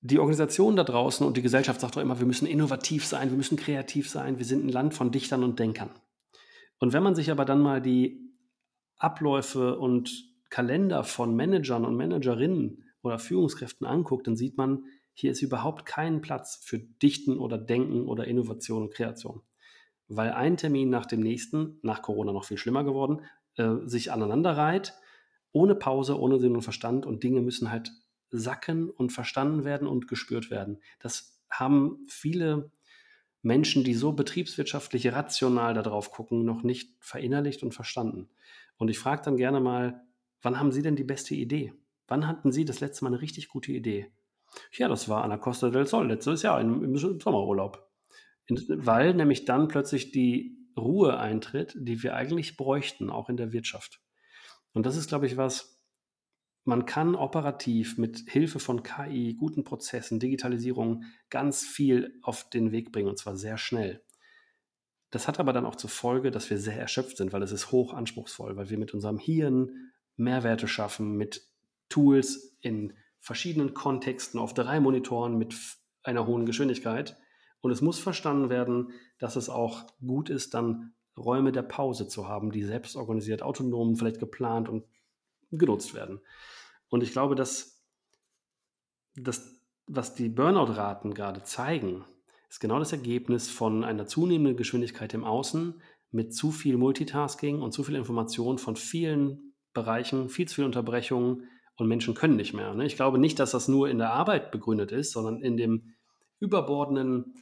Die 0.01 0.20
Organisation 0.20 0.78
da 0.78 0.84
draußen 0.84 1.28
und 1.28 1.36
die 1.36 1.41
Gesellschaft 1.41 1.82
sagt 1.82 1.97
doch 1.97 2.01
immer, 2.01 2.20
wir 2.20 2.26
müssen 2.26 2.47
innovativ 2.47 3.05
sein, 3.05 3.30
wir 3.30 3.38
müssen 3.38 3.57
kreativ 3.57 4.09
sein, 4.09 4.38
wir 4.38 4.45
sind 4.45 4.65
ein 4.65 4.70
Land 4.70 4.93
von 4.93 5.11
Dichtern 5.11 5.43
und 5.43 5.59
Denkern. 5.59 5.91
Und 6.80 6.93
wenn 6.93 7.03
man 7.03 7.15
sich 7.15 7.32
aber 7.32 7.43
dann 7.43 7.59
mal 7.59 7.82
die 7.82 8.34
Abläufe 8.95 9.78
und 9.78 10.09
Kalender 10.49 11.03
von 11.03 11.36
Managern 11.36 11.86
und 11.86 11.97
Managerinnen 11.97 12.86
oder 13.01 13.20
Führungskräften 13.20 13.86
anguckt, 13.86 14.28
dann 14.28 14.38
sieht 14.38 14.57
man, 14.57 14.86
hier 15.13 15.32
ist 15.32 15.41
überhaupt 15.41 15.86
kein 15.86 16.22
Platz 16.22 16.61
für 16.63 16.80
Dichten 16.80 17.38
oder 17.38 17.57
Denken 17.57 18.07
oder 18.07 18.26
Innovation 18.26 18.84
und 18.84 18.93
Kreation. 18.93 19.41
Weil 20.10 20.32
ein 20.32 20.57
Termin 20.57 20.89
nach 20.89 21.05
dem 21.05 21.22
nächsten, 21.22 21.80
nach 21.82 22.01
Corona 22.01 22.34
noch 22.34 22.43
viel 22.43 22.57
schlimmer 22.57 22.84
geworden, 22.84 23.22
äh, 23.55 23.76
sich 23.86 24.12
aneinanderreiht, 24.12 24.93
ohne 25.51 25.76
Pause, 25.76 26.20
ohne 26.20 26.39
Sinn 26.39 26.55
und 26.55 26.64
Verstand 26.64 27.05
und 27.05 27.24
Dinge 27.24 27.41
müssen 27.41 27.72
halt 27.72 27.91
sacken 28.32 28.89
und 28.89 29.12
verstanden 29.12 29.64
werden 29.64 29.88
und 29.88 30.07
gespürt 30.07 30.51
werden. 30.51 30.80
Das 30.99 31.39
haben 31.49 32.05
viele 32.07 32.72
Menschen, 33.41 33.84
die 33.84 33.93
so 33.93 34.12
betriebswirtschaftlich 34.12 35.12
rational 35.12 35.74
darauf 35.74 36.12
gucken, 36.12 36.45
noch 36.45 36.64
nicht 36.64 36.95
verinnerlicht 36.99 37.64
und 37.64 37.74
verstanden. 37.74 38.30
Und 38.78 38.89
ich 38.89 38.99
frage 38.99 39.22
dann 39.24 39.38
gerne 39.38 39.60
mal, 39.60 40.03
wann 40.41 40.60
haben 40.60 40.72
Sie 40.72 40.82
denn 40.82 40.95
die 40.95 41.03
beste 41.03 41.36
Idee? 41.36 41.74
Wann 42.07 42.28
hatten 42.28 42.51
Sie 42.51 42.66
das 42.66 42.80
letzte 42.80 43.05
Mal 43.05 43.10
eine 43.10 43.22
richtig 43.22 43.49
gute 43.49 43.72
Idee? 43.72 44.12
Ja, 44.74 44.88
das 44.88 45.10
war 45.10 45.24
an 45.24 45.30
der 45.30 45.39
Costa 45.39 45.70
del 45.70 45.86
Sol 45.86 46.07
letztes 46.07 46.41
Jahr 46.41 46.60
im, 46.60 46.84
im 46.84 46.97
Sommerurlaub. 46.97 47.89
Weil 48.50 49.14
nämlich 49.14 49.45
dann 49.45 49.68
plötzlich 49.68 50.12
die 50.12 50.58
Ruhe 50.78 51.18
eintritt, 51.20 51.76
die 51.78 52.02
wir 52.04 52.16
eigentlich 52.16 52.58
bräuchten, 52.58 53.10
auch 53.10 53.30
in 53.30 53.38
der 53.38 53.52
Wirtschaft. 53.52 54.02
Und 54.74 54.86
das 54.86 54.97
ist, 54.97 55.10
glaube 55.10 55.26
ich, 55.26 55.38
was, 55.38 55.80
man 56.64 56.86
kann 56.86 57.16
operativ 57.16 57.97
mit 57.97 58.24
Hilfe 58.28 58.60
von 58.60 58.84
KI, 58.84 59.36
guten 59.36 59.64
Prozessen, 59.64 60.20
Digitalisierung 60.20 61.04
ganz 61.30 61.66
viel 61.66 62.20
auf 62.22 62.50
den 62.50 62.72
Weg 62.72 62.91
bringen 62.91 63.10
und 63.10 63.18
zwar 63.18 63.36
sehr 63.36 63.58
schnell. 63.58 64.04
Das 65.12 65.28
hat 65.28 65.39
aber 65.39 65.54
dann 65.54 65.66
auch 65.66 65.76
zur 65.76 65.89
Folge, 65.89 66.30
dass 66.30 66.50
wir 66.50 66.60
sehr 66.60 66.80
erschöpft 66.80 67.18
sind, 67.18 67.34
weil 67.34 67.41
es 67.41 67.52
ist 67.52 67.72
hoch 67.72 67.93
anspruchsvoll, 67.93 68.56
weil 68.56 68.70
wir 68.70 68.78
mit 68.78 68.93
unserem 68.93 69.18
Hirn 69.18 69.91
Mehrwerte 70.16 70.68
schaffen, 70.68 71.16
mit 71.18 71.47
Tools 71.89 72.56
in 72.62 72.93
verschiedenen 73.20 73.74
Kontexten 73.74 74.39
auf 74.39 74.54
drei 74.54 74.80
Monitoren 74.80 75.38
mit 75.38 75.56
einer 76.04 76.28
hohen 76.28 76.45
Geschwindigkeit. 76.45 77.18
Und 77.62 77.72
es 77.72 77.82
muss 77.82 77.99
verstanden 77.99 78.49
werden, 78.49 78.91
dass 79.18 79.36
es 79.36 79.49
auch 79.49 79.86
gut 79.99 80.30
ist, 80.30 80.53
dann 80.53 80.93
Räume 81.18 81.51
der 81.51 81.64
Pause 81.64 82.07
zu 82.07 82.28
haben, 82.28 82.51
die 82.51 82.64
selbst 82.64 82.95
organisiert, 82.95 83.43
autonom, 83.43 83.95
vielleicht 83.95 84.20
geplant 84.20 84.70
und 84.70 84.86
genutzt 85.51 85.93
werden. 85.93 86.22
Und 86.89 87.03
ich 87.03 87.12
glaube, 87.12 87.36
dass 87.36 87.84
das, 89.16 89.60
was 89.88 90.16
die 90.16 90.30
Burnout-Raten 90.30 91.14
gerade 91.14 91.43
zeigen, 91.43 92.05
ist 92.49 92.60
genau 92.60 92.80
das 92.80 92.91
Ergebnis 92.91 93.49
von 93.49 93.84
einer 93.84 94.07
zunehmenden 94.07 94.57
Geschwindigkeit 94.57 95.14
im 95.14 95.24
Außen 95.24 95.82
mit 96.12 96.34
zu 96.34 96.51
viel 96.51 96.78
Multitasking 96.78 97.62
und 97.62 97.74
zu 97.74 97.84
viel 97.84 97.95
Information 97.95 98.57
von 98.57 98.76
vielen 98.76 99.53
Bereichen, 99.74 100.30
viel 100.30 100.47
zu 100.47 100.55
viel 100.55 100.66
Unterbrechungen 100.66 101.47
und 101.76 101.88
Menschen 101.88 102.16
können 102.16 102.36
nicht 102.36 102.53
mehr. 102.53 102.74
Ne? 102.74 102.86
Ich 102.86 102.95
glaube 102.95 103.20
nicht, 103.20 103.39
dass 103.39 103.51
das 103.51 103.68
nur 103.68 103.89
in 103.89 103.99
der 103.99 104.12
Arbeit 104.12 104.51
begründet 104.51 104.91
ist, 104.91 105.12
sondern 105.12 105.41
in 105.41 105.57
dem 105.57 105.93
überbordenden 106.39 107.36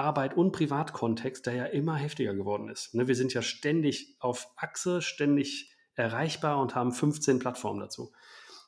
Arbeit- 0.00 0.36
und 0.36 0.52
Privatkontext, 0.52 1.46
der 1.46 1.54
ja 1.54 1.64
immer 1.64 1.96
heftiger 1.96 2.34
geworden 2.34 2.68
ist. 2.68 2.94
Ne? 2.94 3.08
Wir 3.08 3.14
sind 3.14 3.34
ja 3.34 3.42
ständig 3.42 4.16
auf 4.18 4.48
Achse, 4.56 5.02
ständig 5.02 5.74
erreichbar 5.94 6.58
und 6.58 6.74
haben 6.74 6.92
15 6.92 7.38
Plattformen 7.38 7.80
dazu. 7.80 8.12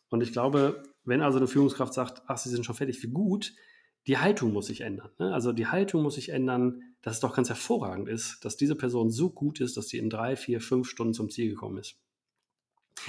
Und 0.08 0.22
ich 0.22 0.32
glaube, 0.32 0.82
wenn 1.04 1.22
also 1.22 1.38
eine 1.38 1.46
Führungskraft 1.46 1.94
sagt, 1.94 2.22
ach, 2.26 2.38
Sie 2.38 2.50
sind 2.50 2.64
schon 2.64 2.74
fertig, 2.74 3.02
wie 3.02 3.10
gut, 3.10 3.54
die 4.06 4.18
Haltung 4.18 4.52
muss 4.52 4.66
sich 4.66 4.80
ändern. 4.80 5.10
Ne? 5.18 5.32
Also 5.32 5.52
die 5.52 5.66
Haltung 5.66 6.02
muss 6.02 6.16
sich 6.16 6.30
ändern, 6.30 6.82
dass 7.02 7.14
es 7.14 7.20
doch 7.20 7.34
ganz 7.34 7.48
hervorragend 7.48 8.08
ist, 8.08 8.44
dass 8.44 8.56
diese 8.56 8.74
Person 8.74 9.10
so 9.10 9.30
gut 9.30 9.60
ist, 9.60 9.76
dass 9.76 9.88
sie 9.88 9.98
in 9.98 10.10
drei, 10.10 10.36
vier, 10.36 10.60
fünf 10.60 10.88
Stunden 10.88 11.14
zum 11.14 11.30
Ziel 11.30 11.50
gekommen 11.50 11.78
ist. 11.78 11.96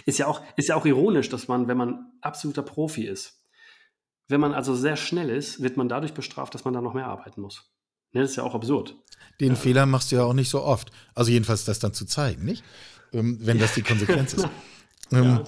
Ist 0.05 0.19
ja 0.19 0.27
auch, 0.27 0.41
ist 0.55 0.69
ja 0.69 0.75
auch 0.75 0.85
ironisch, 0.85 1.29
dass 1.29 1.47
man, 1.47 1.67
wenn 1.67 1.77
man 1.77 2.11
absoluter 2.21 2.63
Profi 2.63 3.05
ist, 3.05 3.43
wenn 4.27 4.39
man 4.39 4.53
also 4.53 4.75
sehr 4.75 4.95
schnell 4.95 5.29
ist, 5.29 5.61
wird 5.61 5.77
man 5.77 5.89
dadurch 5.89 6.13
bestraft, 6.13 6.53
dass 6.53 6.63
man 6.63 6.73
da 6.73 6.81
noch 6.81 6.93
mehr 6.93 7.07
arbeiten 7.07 7.41
muss. 7.41 7.71
Ne, 8.13 8.21
das 8.21 8.31
ist 8.31 8.35
ja 8.37 8.43
auch 8.43 8.55
absurd. 8.55 8.95
Den 9.39 9.49
ja. 9.49 9.55
Fehler 9.55 9.85
machst 9.85 10.11
du 10.11 10.15
ja 10.15 10.23
auch 10.23 10.33
nicht 10.33 10.49
so 10.49 10.61
oft. 10.61 10.91
Also 11.15 11.31
jedenfalls 11.31 11.65
das 11.65 11.79
dann 11.79 11.93
zu 11.93 12.05
zeigen, 12.05 12.45
nicht? 12.45 12.63
Ähm, 13.11 13.37
wenn 13.41 13.59
das 13.59 13.73
die 13.73 13.81
Konsequenz 13.81 14.33
ist. 14.33 14.47
Ähm, 15.11 15.43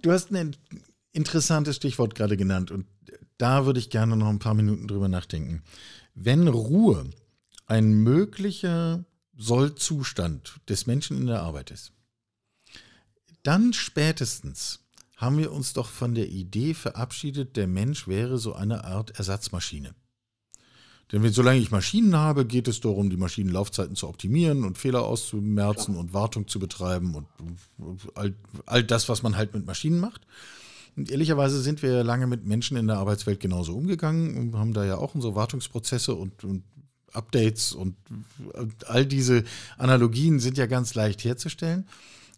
du 0.00 0.10
hast 0.10 0.32
ein 0.32 0.56
interessantes 1.12 1.76
Stichwort 1.76 2.14
gerade 2.14 2.36
genannt 2.36 2.70
und 2.70 2.86
da 3.36 3.66
würde 3.66 3.78
ich 3.78 3.90
gerne 3.90 4.16
noch 4.16 4.28
ein 4.28 4.38
paar 4.38 4.54
Minuten 4.54 4.88
drüber 4.88 5.08
nachdenken. 5.08 5.62
Wenn 6.14 6.48
Ruhe 6.48 7.10
ein 7.66 7.90
möglicher 7.90 9.04
Sollzustand 9.36 10.60
des 10.68 10.86
Menschen 10.86 11.18
in 11.18 11.26
der 11.26 11.42
Arbeit 11.42 11.70
ist, 11.72 11.92
dann 13.42 13.72
spätestens 13.72 14.80
haben 15.16 15.38
wir 15.38 15.52
uns 15.52 15.72
doch 15.72 15.88
von 15.88 16.14
der 16.14 16.28
Idee 16.28 16.74
verabschiedet, 16.74 17.56
der 17.56 17.66
Mensch 17.66 18.08
wäre 18.08 18.38
so 18.38 18.54
eine 18.54 18.84
Art 18.84 19.18
Ersatzmaschine. 19.18 19.94
Denn 21.10 21.22
wenn, 21.22 21.32
solange 21.32 21.58
ich 21.58 21.70
Maschinen 21.70 22.16
habe, 22.16 22.44
geht 22.44 22.68
es 22.68 22.80
darum, 22.80 23.08
die 23.08 23.16
Maschinenlaufzeiten 23.16 23.96
zu 23.96 24.08
optimieren 24.08 24.64
und 24.64 24.76
Fehler 24.76 25.04
auszumerzen 25.04 25.96
und 25.96 26.12
Wartung 26.12 26.48
zu 26.48 26.58
betreiben 26.58 27.14
und 27.14 27.26
all, 28.14 28.34
all 28.66 28.84
das, 28.84 29.08
was 29.08 29.22
man 29.22 29.36
halt 29.36 29.54
mit 29.54 29.64
Maschinen 29.64 30.00
macht. 30.00 30.26
Und 30.96 31.10
ehrlicherweise 31.10 31.62
sind 31.62 31.82
wir 31.82 31.92
ja 31.92 32.02
lange 32.02 32.26
mit 32.26 32.44
Menschen 32.44 32.76
in 32.76 32.88
der 32.88 32.98
Arbeitswelt 32.98 33.40
genauso 33.40 33.74
umgegangen 33.74 34.36
und 34.36 34.56
haben 34.56 34.74
da 34.74 34.84
ja 34.84 34.96
auch 34.96 35.14
unsere 35.14 35.34
Wartungsprozesse 35.34 36.14
und, 36.14 36.44
und 36.44 36.64
Updates 37.14 37.72
und 37.72 37.96
all 38.86 39.06
diese 39.06 39.44
Analogien 39.78 40.40
sind 40.40 40.58
ja 40.58 40.66
ganz 40.66 40.94
leicht 40.94 41.24
herzustellen. 41.24 41.88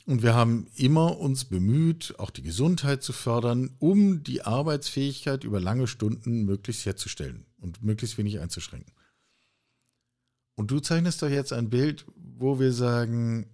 Und 0.06 0.22
wir 0.22 0.34
haben 0.34 0.68
immer 0.76 1.18
uns 1.18 1.44
bemüht, 1.44 2.14
auch 2.18 2.30
die 2.30 2.42
Gesundheit 2.42 3.02
zu 3.02 3.12
fördern, 3.12 3.70
um 3.78 4.22
die 4.22 4.42
Arbeitsfähigkeit 4.42 5.42
über 5.42 5.60
lange 5.60 5.86
Stunden 5.86 6.44
möglichst 6.44 6.86
herzustellen 6.86 7.46
und 7.60 7.82
möglichst 7.82 8.18
wenig 8.18 8.40
einzuschränken. 8.40 8.92
Und 10.56 10.70
du 10.70 10.80
zeichnest 10.80 11.22
doch 11.22 11.28
jetzt 11.28 11.52
ein 11.52 11.70
Bild, 11.70 12.04
wo 12.16 12.58
wir 12.58 12.72
sagen, 12.72 13.46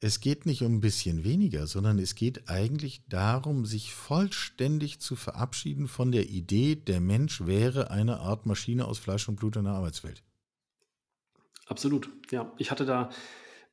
es 0.00 0.20
geht 0.20 0.46
nicht 0.46 0.62
um 0.62 0.76
ein 0.76 0.80
bisschen 0.80 1.24
weniger, 1.24 1.66
sondern 1.66 1.98
es 1.98 2.14
geht 2.14 2.48
eigentlich 2.48 3.02
darum, 3.08 3.66
sich 3.66 3.92
vollständig 3.92 5.00
zu 5.00 5.14
verabschieden 5.14 5.88
von 5.88 6.10
der 6.10 6.28
Idee, 6.28 6.74
der 6.74 7.00
Mensch 7.00 7.44
wäre 7.46 7.90
eine 7.90 8.20
Art 8.20 8.46
Maschine 8.46 8.86
aus 8.86 8.98
Fleisch 8.98 9.28
und 9.28 9.36
Blut 9.36 9.56
in 9.56 9.64
der 9.64 9.74
Arbeitswelt. 9.74 10.22
Absolut, 11.66 12.10
ja. 12.30 12.52
Ich 12.56 12.70
hatte 12.70 12.86
da 12.86 13.10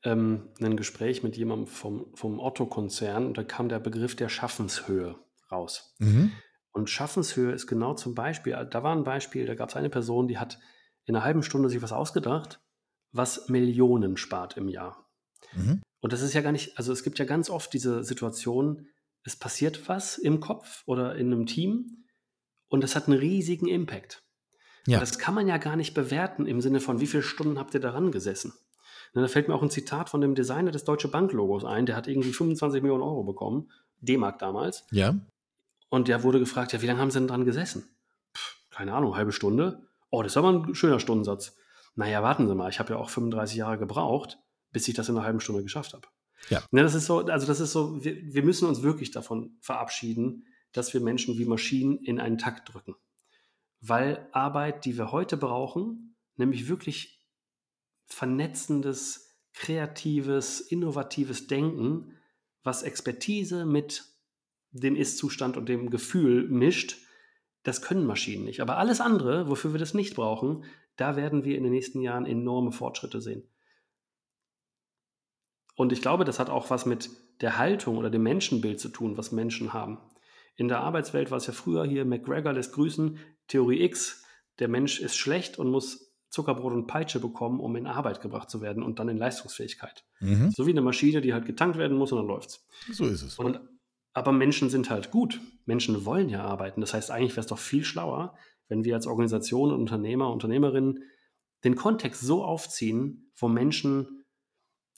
ähm, 0.03 0.49
ein 0.59 0.75
Gespräch 0.75 1.23
mit 1.23 1.37
jemandem 1.37 1.67
vom, 1.67 2.07
vom 2.13 2.39
Otto-Konzern 2.39 3.25
und 3.25 3.37
da 3.37 3.43
kam 3.43 3.69
der 3.69 3.79
Begriff 3.79 4.15
der 4.15 4.29
Schaffenshöhe 4.29 5.15
raus. 5.51 5.95
Mhm. 5.99 6.31
Und 6.77 6.91
Schaffenshöhe 6.91 7.53
ist 7.53 7.65
genau 7.65 7.95
zum 7.95 8.13
Beispiel, 8.13 8.53
da 8.69 8.83
war 8.83 8.95
ein 8.95 9.03
Beispiel, 9.03 9.47
da 9.47 9.55
gab 9.55 9.69
es 9.69 9.75
eine 9.75 9.89
Person, 9.89 10.27
die 10.27 10.37
hat 10.37 10.59
in 11.05 11.15
einer 11.15 11.25
halben 11.25 11.41
Stunde 11.41 11.69
sich 11.69 11.81
was 11.81 11.91
ausgedacht, 11.91 12.61
was 13.11 13.49
Millionen 13.49 14.15
spart 14.15 14.57
im 14.57 14.67
Jahr. 14.67 15.09
Mhm. 15.53 15.81
Und 16.01 16.13
das 16.13 16.21
ist 16.21 16.35
ja 16.35 16.41
gar 16.41 16.51
nicht, 16.51 16.77
also 16.77 16.93
es 16.93 17.01
gibt 17.01 17.17
ja 17.17 17.25
ganz 17.25 17.49
oft 17.49 17.73
diese 17.73 18.03
Situation, 18.03 18.87
es 19.23 19.35
passiert 19.35 19.89
was 19.89 20.19
im 20.19 20.39
Kopf 20.39 20.83
oder 20.85 21.15
in 21.15 21.33
einem 21.33 21.47
Team 21.47 22.05
und 22.67 22.83
das 22.83 22.95
hat 22.95 23.07
einen 23.07 23.17
riesigen 23.17 23.67
Impact. 23.67 24.23
Ja. 24.85 24.99
Das 24.99 25.17
kann 25.17 25.33
man 25.33 25.47
ja 25.47 25.57
gar 25.57 25.77
nicht 25.77 25.95
bewerten 25.95 26.45
im 26.45 26.61
Sinne 26.61 26.79
von, 26.79 26.99
wie 26.99 27.07
viele 27.07 27.23
Stunden 27.23 27.57
habt 27.57 27.73
ihr 27.73 27.79
daran 27.79 28.11
gesessen? 28.11 28.53
Und 29.13 29.23
da 29.23 29.27
fällt 29.27 29.47
mir 29.47 29.55
auch 29.55 29.63
ein 29.63 29.71
Zitat 29.71 30.09
von 30.09 30.21
dem 30.21 30.35
Designer 30.35 30.69
des 30.69 30.83
Deutsche 30.83 31.07
Bank-Logos 31.07 31.65
ein, 31.65 31.87
der 31.87 31.95
hat 31.95 32.07
irgendwie 32.07 32.33
25 32.33 32.83
Millionen 32.83 33.01
Euro 33.01 33.23
bekommen, 33.23 33.71
D-Mark 33.99 34.37
damals. 34.37 34.85
Ja. 34.91 35.15
Und 35.89 36.07
der 36.07 36.23
wurde 36.23 36.39
gefragt, 36.39 36.73
ja, 36.73 36.81
wie 36.81 36.87
lange 36.87 36.99
haben 36.99 37.11
sie 37.11 37.19
denn 37.19 37.27
dran 37.27 37.45
gesessen? 37.45 37.97
Pff, 38.35 38.69
keine 38.71 38.93
Ahnung, 38.93 39.15
halbe 39.15 39.31
Stunde. 39.31 39.87
Oh, 40.09 40.21
das 40.21 40.33
ist 40.33 40.37
aber 40.37 40.49
ein 40.49 40.75
schöner 40.75 40.99
Stundensatz. 40.99 41.55
Naja, 41.95 42.21
warten 42.23 42.47
Sie 42.47 42.55
mal, 42.55 42.69
ich 42.69 42.79
habe 42.79 42.93
ja 42.93 42.99
auch 42.99 43.09
35 43.09 43.57
Jahre 43.57 43.77
gebraucht 43.77 44.37
bis 44.71 44.87
ich 44.87 44.95
das 44.95 45.09
in 45.09 45.15
einer 45.15 45.25
halben 45.25 45.39
Stunde 45.39 45.63
geschafft 45.63 45.93
habe. 45.93 46.07
Ja. 46.49 46.63
Ne, 46.71 46.83
das 46.83 46.93
ist 46.93 47.05
so, 47.05 47.19
also 47.25 47.47
das 47.47 47.59
ist 47.59 47.71
so, 47.71 48.03
wir, 48.03 48.15
wir 48.33 48.43
müssen 48.43 48.67
uns 48.67 48.81
wirklich 48.83 49.11
davon 49.11 49.57
verabschieden, 49.59 50.45
dass 50.71 50.93
wir 50.93 51.01
Menschen 51.01 51.37
wie 51.37 51.45
Maschinen 51.45 51.97
in 51.97 52.19
einen 52.19 52.37
Takt 52.37 52.73
drücken. 52.73 52.95
Weil 53.79 54.27
Arbeit, 54.31 54.85
die 54.85 54.97
wir 54.97 55.11
heute 55.11 55.37
brauchen, 55.37 56.15
nämlich 56.35 56.67
wirklich 56.67 57.25
vernetzendes, 58.05 59.35
kreatives, 59.53 60.61
innovatives 60.61 61.47
Denken, 61.47 62.13
was 62.63 62.83
Expertise 62.83 63.65
mit 63.65 64.05
dem 64.79 64.95
Ist-Zustand 64.95 65.57
und 65.57 65.69
dem 65.69 65.89
Gefühl 65.89 66.47
mischt, 66.47 66.97
das 67.63 67.81
können 67.81 68.05
Maschinen 68.05 68.45
nicht. 68.45 68.61
Aber 68.61 68.77
alles 68.77 69.01
andere, 69.01 69.49
wofür 69.49 69.73
wir 69.73 69.79
das 69.79 69.93
nicht 69.93 70.15
brauchen, 70.15 70.63
da 70.95 71.15
werden 71.15 71.43
wir 71.43 71.57
in 71.57 71.63
den 71.63 71.73
nächsten 71.73 72.01
Jahren 72.01 72.25
enorme 72.25 72.71
Fortschritte 72.71 73.21
sehen. 73.21 73.43
Und 75.75 75.91
ich 75.91 76.01
glaube, 76.01 76.25
das 76.25 76.39
hat 76.39 76.49
auch 76.49 76.69
was 76.69 76.85
mit 76.85 77.09
der 77.41 77.57
Haltung 77.57 77.97
oder 77.97 78.09
dem 78.09 78.23
Menschenbild 78.23 78.79
zu 78.79 78.89
tun, 78.89 79.17
was 79.17 79.31
Menschen 79.31 79.73
haben. 79.73 79.99
In 80.55 80.67
der 80.67 80.79
Arbeitswelt 80.79 81.29
war 81.29 81.37
es 81.37 81.45
ja 81.45 81.53
früher 81.53 81.85
hier, 81.85 82.03
McGregor 82.03 82.53
lässt 82.53 82.73
grüßen, 82.73 83.19
Theorie 83.47 83.83
X, 83.83 84.23
der 84.57 84.69
Mensch 84.69 84.99
ist 84.99 85.15
schlecht 85.15 85.59
und 85.59 85.69
muss 85.69 86.15
Zuckerbrot 86.29 86.73
und 86.73 86.87
Peitsche 86.87 87.19
bekommen, 87.19 87.59
um 87.59 87.75
in 87.75 87.85
Arbeit 87.85 88.21
gebracht 88.21 88.49
zu 88.49 88.59
werden 88.61 88.81
und 88.81 88.99
dann 88.99 89.07
in 89.07 89.17
Leistungsfähigkeit. 89.17 90.03
Mhm. 90.19 90.51
So 90.51 90.65
wie 90.65 90.71
eine 90.71 90.81
Maschine, 90.81 91.21
die 91.21 91.33
halt 91.33 91.45
getankt 91.45 91.77
werden 91.77 91.95
muss 91.95 92.11
und 92.11 92.17
dann 92.17 92.27
läuft's. 92.27 92.65
So 92.91 93.05
ist 93.05 93.21
es. 93.21 93.37
Und, 93.37 93.59
aber 94.17 94.31
Menschen 94.31 94.71
sind 94.71 94.89
halt 94.89 95.11
gut. 95.11 95.39
Menschen 95.65 96.03
wollen 96.03 96.29
ja 96.29 96.43
arbeiten. 96.43 96.81
Das 96.81 96.95
heißt, 96.95 97.11
eigentlich 97.11 97.33
wäre 97.33 97.41
es 97.41 97.47
doch 97.47 97.59
viel 97.59 97.85
schlauer, 97.85 98.35
wenn 98.67 98.83
wir 98.83 98.95
als 98.95 99.05
Organisation, 99.05 99.71
Unternehmer, 99.71 100.31
Unternehmerinnen 100.31 101.03
den 101.63 101.75
Kontext 101.75 102.21
so 102.21 102.43
aufziehen, 102.43 103.31
wo 103.37 103.47
Menschen 103.47 104.25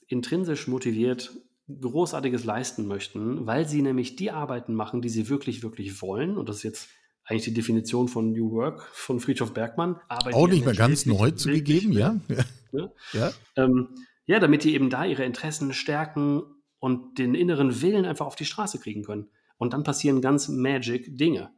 intrinsisch 0.06 0.68
motiviert 0.68 1.32
Großartiges 1.68 2.44
leisten 2.44 2.86
möchten, 2.86 3.46
weil 3.46 3.68
sie 3.68 3.82
nämlich 3.82 4.16
die 4.16 4.30
Arbeiten 4.30 4.74
machen, 4.74 5.02
die 5.02 5.10
sie 5.10 5.28
wirklich, 5.28 5.62
wirklich 5.62 6.00
wollen. 6.00 6.38
Und 6.38 6.48
das 6.48 6.56
ist 6.56 6.62
jetzt 6.62 6.88
eigentlich 7.24 7.44
die 7.44 7.54
Definition 7.54 8.08
von 8.08 8.32
New 8.32 8.50
Work 8.52 8.88
von 8.92 9.20
Friedhof 9.20 9.52
Bergmann. 9.52 10.00
Arbeit, 10.08 10.34
Auch 10.34 10.48
nicht 10.48 10.64
mehr 10.64 10.74
ganz 10.74 11.04
neu 11.04 11.30
zugegeben, 11.32 11.92
ja. 11.92 12.18
Ja. 12.28 12.44
Ja. 13.12 13.32
Ähm, 13.56 13.88
ja, 14.26 14.38
damit 14.38 14.62
die 14.62 14.74
eben 14.74 14.90
da 14.90 15.04
ihre 15.04 15.24
Interessen 15.24 15.72
stärken 15.72 16.44
und 16.80 17.18
den 17.18 17.34
inneren 17.34 17.80
Willen 17.80 18.04
einfach 18.04 18.26
auf 18.26 18.36
die 18.36 18.44
Straße 18.44 18.80
kriegen 18.80 19.04
können. 19.04 19.30
Und 19.56 19.72
dann 19.72 19.84
passieren 19.84 20.20
ganz 20.20 20.48
magic 20.48 21.16
Dinge. 21.16 21.52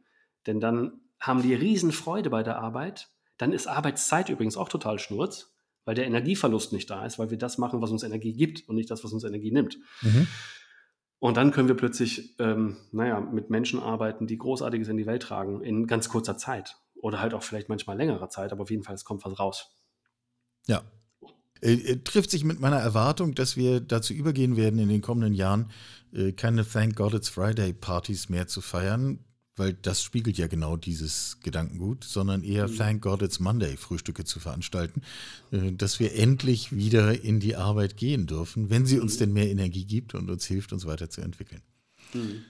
Denn 0.45 0.59
dann 0.59 1.01
haben 1.19 1.41
die 1.41 1.55
Riesenfreude 1.55 2.29
bei 2.29 2.43
der 2.43 2.59
Arbeit. 2.59 3.09
Dann 3.37 3.51
ist 3.51 3.65
Arbeitszeit 3.67 4.29
übrigens 4.29 4.57
auch 4.57 4.69
total 4.69 4.99
schnurz 4.99 5.53
weil 5.85 5.95
der 5.95 6.05
Energieverlust 6.05 6.73
nicht 6.73 6.89
da 6.89 7.05
ist, 7.05 7.19
weil 7.19 7.29
wir 7.29 7.37
das 7.37 7.57
machen, 7.57 7.81
was 7.81 7.91
uns 7.91 8.03
Energie 8.03 8.33
gibt 8.33 8.67
und 8.67 8.75
nicht 8.75 8.89
das, 8.89 9.03
was 9.03 9.11
uns 9.11 9.23
Energie 9.23 9.51
nimmt. 9.51 9.77
Mhm. 10.01 10.27
Und 11.19 11.37
dann 11.37 11.51
können 11.51 11.67
wir 11.67 11.75
plötzlich, 11.75 12.37
ähm, 12.39 12.77
naja, 12.91 13.19
mit 13.19 13.49
Menschen 13.49 13.79
arbeiten, 13.79 14.27
die 14.27 14.37
Großartiges 14.37 14.89
in 14.89 14.97
die 14.97 15.05
Welt 15.05 15.23
tragen, 15.23 15.61
in 15.61 15.87
ganz 15.87 16.09
kurzer 16.09 16.37
Zeit. 16.37 16.77
Oder 16.95 17.19
halt 17.19 17.33
auch 17.33 17.43
vielleicht 17.43 17.69
manchmal 17.69 17.97
längerer 17.97 18.29
Zeit, 18.29 18.51
aber 18.51 18.63
auf 18.63 18.71
jeden 18.71 18.83
Fall, 18.83 18.95
es 18.95 19.05
kommt 19.05 19.23
was 19.25 19.39
raus. 19.39 19.71
Ja. 20.67 20.83
Äh, 21.61 21.73
äh, 21.73 21.97
trifft 22.03 22.31
sich 22.31 22.43
mit 22.43 22.59
meiner 22.59 22.77
Erwartung, 22.77 23.35
dass 23.35 23.55
wir 23.55 23.79
dazu 23.79 24.13
übergehen 24.13 24.57
werden, 24.57 24.79
in 24.79 24.89
den 24.89 25.01
kommenden 25.01 25.33
Jahren 25.33 25.69
äh, 26.13 26.31
keine 26.33 26.67
Thank 26.67 26.95
God 26.95 27.13
It's 27.13 27.29
Friday 27.29 27.73
Partys 27.73 28.29
mehr 28.29 28.47
zu 28.47 28.61
feiern, 28.61 29.19
weil 29.55 29.73
das 29.73 30.01
spiegelt 30.01 30.37
ja 30.37 30.47
genau 30.47 30.77
dieses 30.77 31.37
Gedankengut, 31.41 32.03
sondern 32.03 32.43
eher 32.43 32.67
mhm. 32.67 32.77
Thank 32.77 33.01
God 33.03 33.21
It's 33.21 33.39
Monday 33.39 33.77
Frühstücke 33.77 34.25
zu 34.25 34.39
veranstalten, 34.39 35.01
äh, 35.51 35.71
dass 35.71 35.99
wir 35.99 36.15
endlich 36.15 36.75
wieder 36.75 37.23
in 37.23 37.39
die 37.39 37.55
Arbeit 37.55 37.97
gehen 37.97 38.27
dürfen, 38.27 38.69
wenn 38.69 38.85
sie 38.85 38.99
uns 38.99 39.15
mhm. 39.15 39.19
denn 39.19 39.33
mehr 39.33 39.49
Energie 39.49 39.85
gibt 39.85 40.15
und 40.15 40.29
uns 40.29 40.45
hilft, 40.45 40.73
uns 40.73 40.85
weiterzuentwickeln. 40.85 41.61
Mhm. 42.13 42.43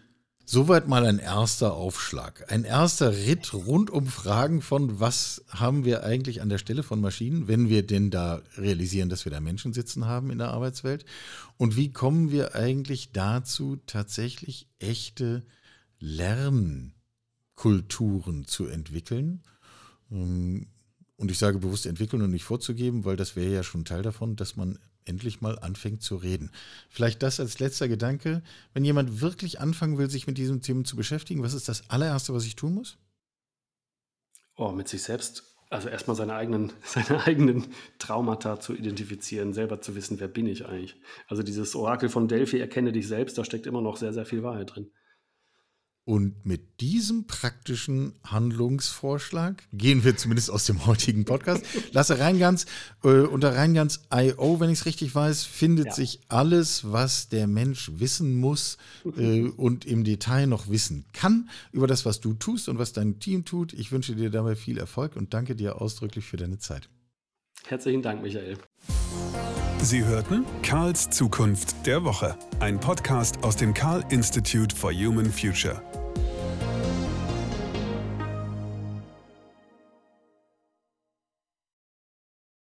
Soweit 0.45 0.89
mal 0.89 1.05
ein 1.05 1.19
erster 1.19 1.73
Aufschlag. 1.73 2.51
Ein 2.51 2.65
erster 2.65 3.13
Ritt 3.13 3.53
rund 3.53 3.89
um 3.89 4.07
Fragen 4.07 4.61
von, 4.61 4.99
was 4.99 5.45
haben 5.47 5.85
wir 5.85 6.03
eigentlich 6.03 6.41
an 6.41 6.49
der 6.49 6.57
Stelle 6.57 6.83
von 6.83 6.99
Maschinen, 6.99 7.47
wenn 7.47 7.69
wir 7.69 7.87
denn 7.87 8.11
da 8.11 8.41
realisieren, 8.57 9.07
dass 9.07 9.23
wir 9.23 9.31
da 9.31 9.39
Menschen 9.39 9.71
sitzen 9.71 10.05
haben 10.05 10.31
in 10.31 10.39
der 10.39 10.49
Arbeitswelt. 10.49 11.05
Und 11.55 11.77
wie 11.77 11.93
kommen 11.93 12.29
wir 12.29 12.55
eigentlich 12.55 13.13
dazu, 13.13 13.77
tatsächlich 13.87 14.67
echte 14.79 15.45
Lernkulturen 15.99 18.45
zu 18.45 18.65
entwickeln. 18.65 19.43
Ähm, 20.11 20.67
und 21.15 21.31
ich 21.31 21.37
sage 21.37 21.59
bewusst 21.59 21.85
entwickeln 21.85 22.21
und 22.21 22.31
nicht 22.31 22.43
vorzugeben, 22.43 23.05
weil 23.05 23.15
das 23.15 23.37
wäre 23.37 23.53
ja 23.53 23.63
schon 23.63 23.85
Teil 23.85 24.01
davon, 24.01 24.35
dass 24.35 24.57
man 24.57 24.77
endlich 25.05 25.41
mal 25.41 25.59
anfängt 25.59 26.01
zu 26.01 26.15
reden. 26.15 26.51
Vielleicht 26.89 27.23
das 27.23 27.39
als 27.39 27.59
letzter 27.59 27.87
Gedanke. 27.87 28.41
Wenn 28.73 28.85
jemand 28.85 29.21
wirklich 29.21 29.59
anfangen 29.59 29.97
will, 29.97 30.09
sich 30.09 30.27
mit 30.27 30.37
diesem 30.37 30.61
Thema 30.61 30.83
zu 30.83 30.95
beschäftigen, 30.95 31.43
was 31.43 31.53
ist 31.53 31.69
das 31.69 31.89
allererste, 31.89 32.33
was 32.33 32.45
ich 32.45 32.55
tun 32.55 32.75
muss? 32.75 32.97
Oh, 34.55 34.71
mit 34.71 34.87
sich 34.87 35.01
selbst. 35.01 35.43
Also 35.69 35.89
erstmal 35.89 36.15
seine 36.15 36.35
eigenen, 36.35 36.71
seine 36.83 37.25
eigenen 37.25 37.65
Traumata 37.97 38.59
zu 38.59 38.75
identifizieren, 38.75 39.53
selber 39.53 39.81
zu 39.81 39.95
wissen, 39.95 40.19
wer 40.19 40.27
bin 40.27 40.45
ich 40.45 40.65
eigentlich. 40.65 40.95
Also 41.27 41.41
dieses 41.41 41.75
Orakel 41.75 42.09
von 42.09 42.27
Delphi, 42.27 42.59
erkenne 42.59 42.91
dich 42.91 43.07
selbst, 43.07 43.37
da 43.37 43.43
steckt 43.43 43.65
immer 43.65 43.81
noch 43.81 43.97
sehr, 43.97 44.13
sehr 44.13 44.25
viel 44.25 44.43
Wahrheit 44.43 44.75
drin. 44.75 44.91
Und 46.05 46.45
mit 46.45 46.81
diesem 46.81 47.27
praktischen 47.27 48.13
Handlungsvorschlag 48.25 49.63
gehen 49.71 50.03
wir 50.03 50.17
zumindest 50.17 50.51
aus 50.51 50.65
dem 50.65 50.85
heutigen 50.85 51.23
Podcast. 51.23 51.65
Lasse 51.93 52.19
Reingans, 52.19 52.65
äh, 53.05 53.21
unter 53.21 53.55
Reingans.io, 53.55 54.59
wenn 54.59 54.69
ich 54.69 54.79
es 54.79 54.85
richtig 54.85 55.15
weiß, 55.15 55.45
findet 55.45 55.85
ja. 55.87 55.93
sich 55.93 56.19
alles, 56.27 56.91
was 56.91 57.29
der 57.29 57.47
Mensch 57.47 57.89
wissen 57.95 58.35
muss 58.35 58.77
äh, 59.17 59.43
und 59.43 59.85
im 59.85 60.03
Detail 60.03 60.47
noch 60.47 60.69
wissen 60.69 61.05
kann 61.13 61.49
über 61.71 61.87
das, 61.87 62.05
was 62.05 62.19
du 62.19 62.33
tust 62.33 62.67
und 62.67 62.77
was 62.79 62.91
dein 62.91 63.19
Team 63.19 63.45
tut. 63.45 63.71
Ich 63.71 63.93
wünsche 63.93 64.13
dir 64.13 64.29
dabei 64.29 64.57
viel 64.57 64.77
Erfolg 64.77 65.15
und 65.15 65.33
danke 65.33 65.55
dir 65.55 65.81
ausdrücklich 65.81 66.25
für 66.25 66.37
deine 66.37 66.59
Zeit. 66.59 66.89
Herzlichen 67.65 68.01
Dank, 68.01 68.21
Michael. 68.21 68.57
Sie 69.83 70.05
hörten 70.05 70.45
Karls 70.61 71.09
Zukunft 71.09 71.85
der 71.85 72.05
Woche, 72.05 72.37
ein 72.61 72.79
Podcast 72.79 73.43
aus 73.43 73.57
dem 73.57 73.73
Karl 73.73 74.01
Institute 74.11 74.73
for 74.73 74.93
Human 74.93 75.29
Future. 75.29 75.81